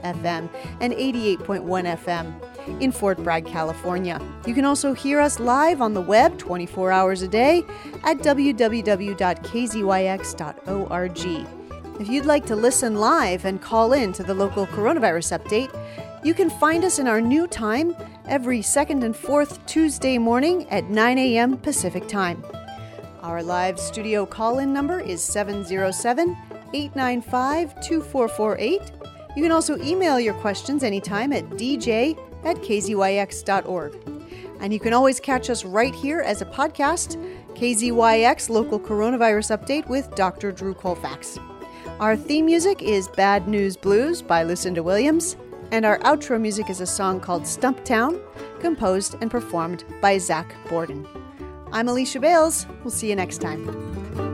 FM, 0.00 0.48
and 0.80 0.92
88.1 0.92 1.98
FM 1.98 2.80
in 2.80 2.92
Fort 2.92 3.18
Bragg, 3.24 3.46
California. 3.46 4.20
You 4.46 4.54
can 4.54 4.64
also 4.64 4.92
hear 4.92 5.18
us 5.18 5.40
live 5.40 5.82
on 5.82 5.94
the 5.94 6.00
web 6.00 6.38
24 6.38 6.92
hours 6.92 7.22
a 7.22 7.28
day 7.28 7.64
at 8.04 8.18
www.kzyx.org. 8.18 9.14
If 12.00 12.08
you'd 12.08 12.26
like 12.26 12.44
to 12.46 12.56
listen 12.56 12.96
live 12.96 13.44
and 13.44 13.62
call 13.62 13.92
in 13.92 14.12
to 14.14 14.24
the 14.24 14.34
local 14.34 14.66
coronavirus 14.66 15.38
update, 15.38 15.72
you 16.24 16.34
can 16.34 16.50
find 16.50 16.84
us 16.84 16.98
in 16.98 17.06
our 17.06 17.20
new 17.20 17.46
time 17.46 17.94
every 18.26 18.62
second 18.62 19.04
and 19.04 19.14
fourth 19.14 19.64
Tuesday 19.66 20.18
morning 20.18 20.68
at 20.70 20.90
9 20.90 21.18
a.m. 21.18 21.56
Pacific 21.56 22.08
Time. 22.08 22.44
Our 23.22 23.44
live 23.44 23.78
studio 23.78 24.26
call 24.26 24.58
in 24.58 24.72
number 24.72 24.98
is 24.98 25.22
707 25.22 26.36
895 26.72 27.74
2448. 27.80 28.80
You 29.36 29.42
can 29.42 29.52
also 29.52 29.80
email 29.80 30.18
your 30.18 30.34
questions 30.34 30.82
anytime 30.82 31.32
at 31.32 31.48
dj 31.50 32.18
at 32.44 32.56
kzyx.org. 32.56 33.94
And 34.60 34.72
you 34.72 34.80
can 34.80 34.92
always 34.92 35.20
catch 35.20 35.48
us 35.48 35.64
right 35.64 35.94
here 35.94 36.20
as 36.20 36.42
a 36.42 36.46
podcast, 36.46 37.16
KZYX 37.54 38.48
Local 38.50 38.80
Coronavirus 38.80 39.56
Update 39.56 39.88
with 39.88 40.12
Dr. 40.16 40.50
Drew 40.50 40.74
Colfax. 40.74 41.38
Our 42.00 42.16
theme 42.16 42.46
music 42.46 42.82
is 42.82 43.06
Bad 43.06 43.46
News 43.46 43.76
Blues 43.76 44.20
by 44.20 44.42
Lucinda 44.42 44.82
Williams, 44.82 45.36
and 45.70 45.86
our 45.86 46.00
outro 46.00 46.40
music 46.40 46.68
is 46.68 46.80
a 46.80 46.86
song 46.86 47.20
called 47.20 47.44
Stumptown, 47.44 48.20
composed 48.58 49.14
and 49.20 49.30
performed 49.30 49.84
by 50.00 50.18
Zach 50.18 50.56
Borden. 50.68 51.06
I'm 51.70 51.86
Alicia 51.86 52.18
Bales. 52.18 52.66
We'll 52.82 52.90
see 52.90 53.08
you 53.08 53.14
next 53.14 53.38
time. 53.40 54.33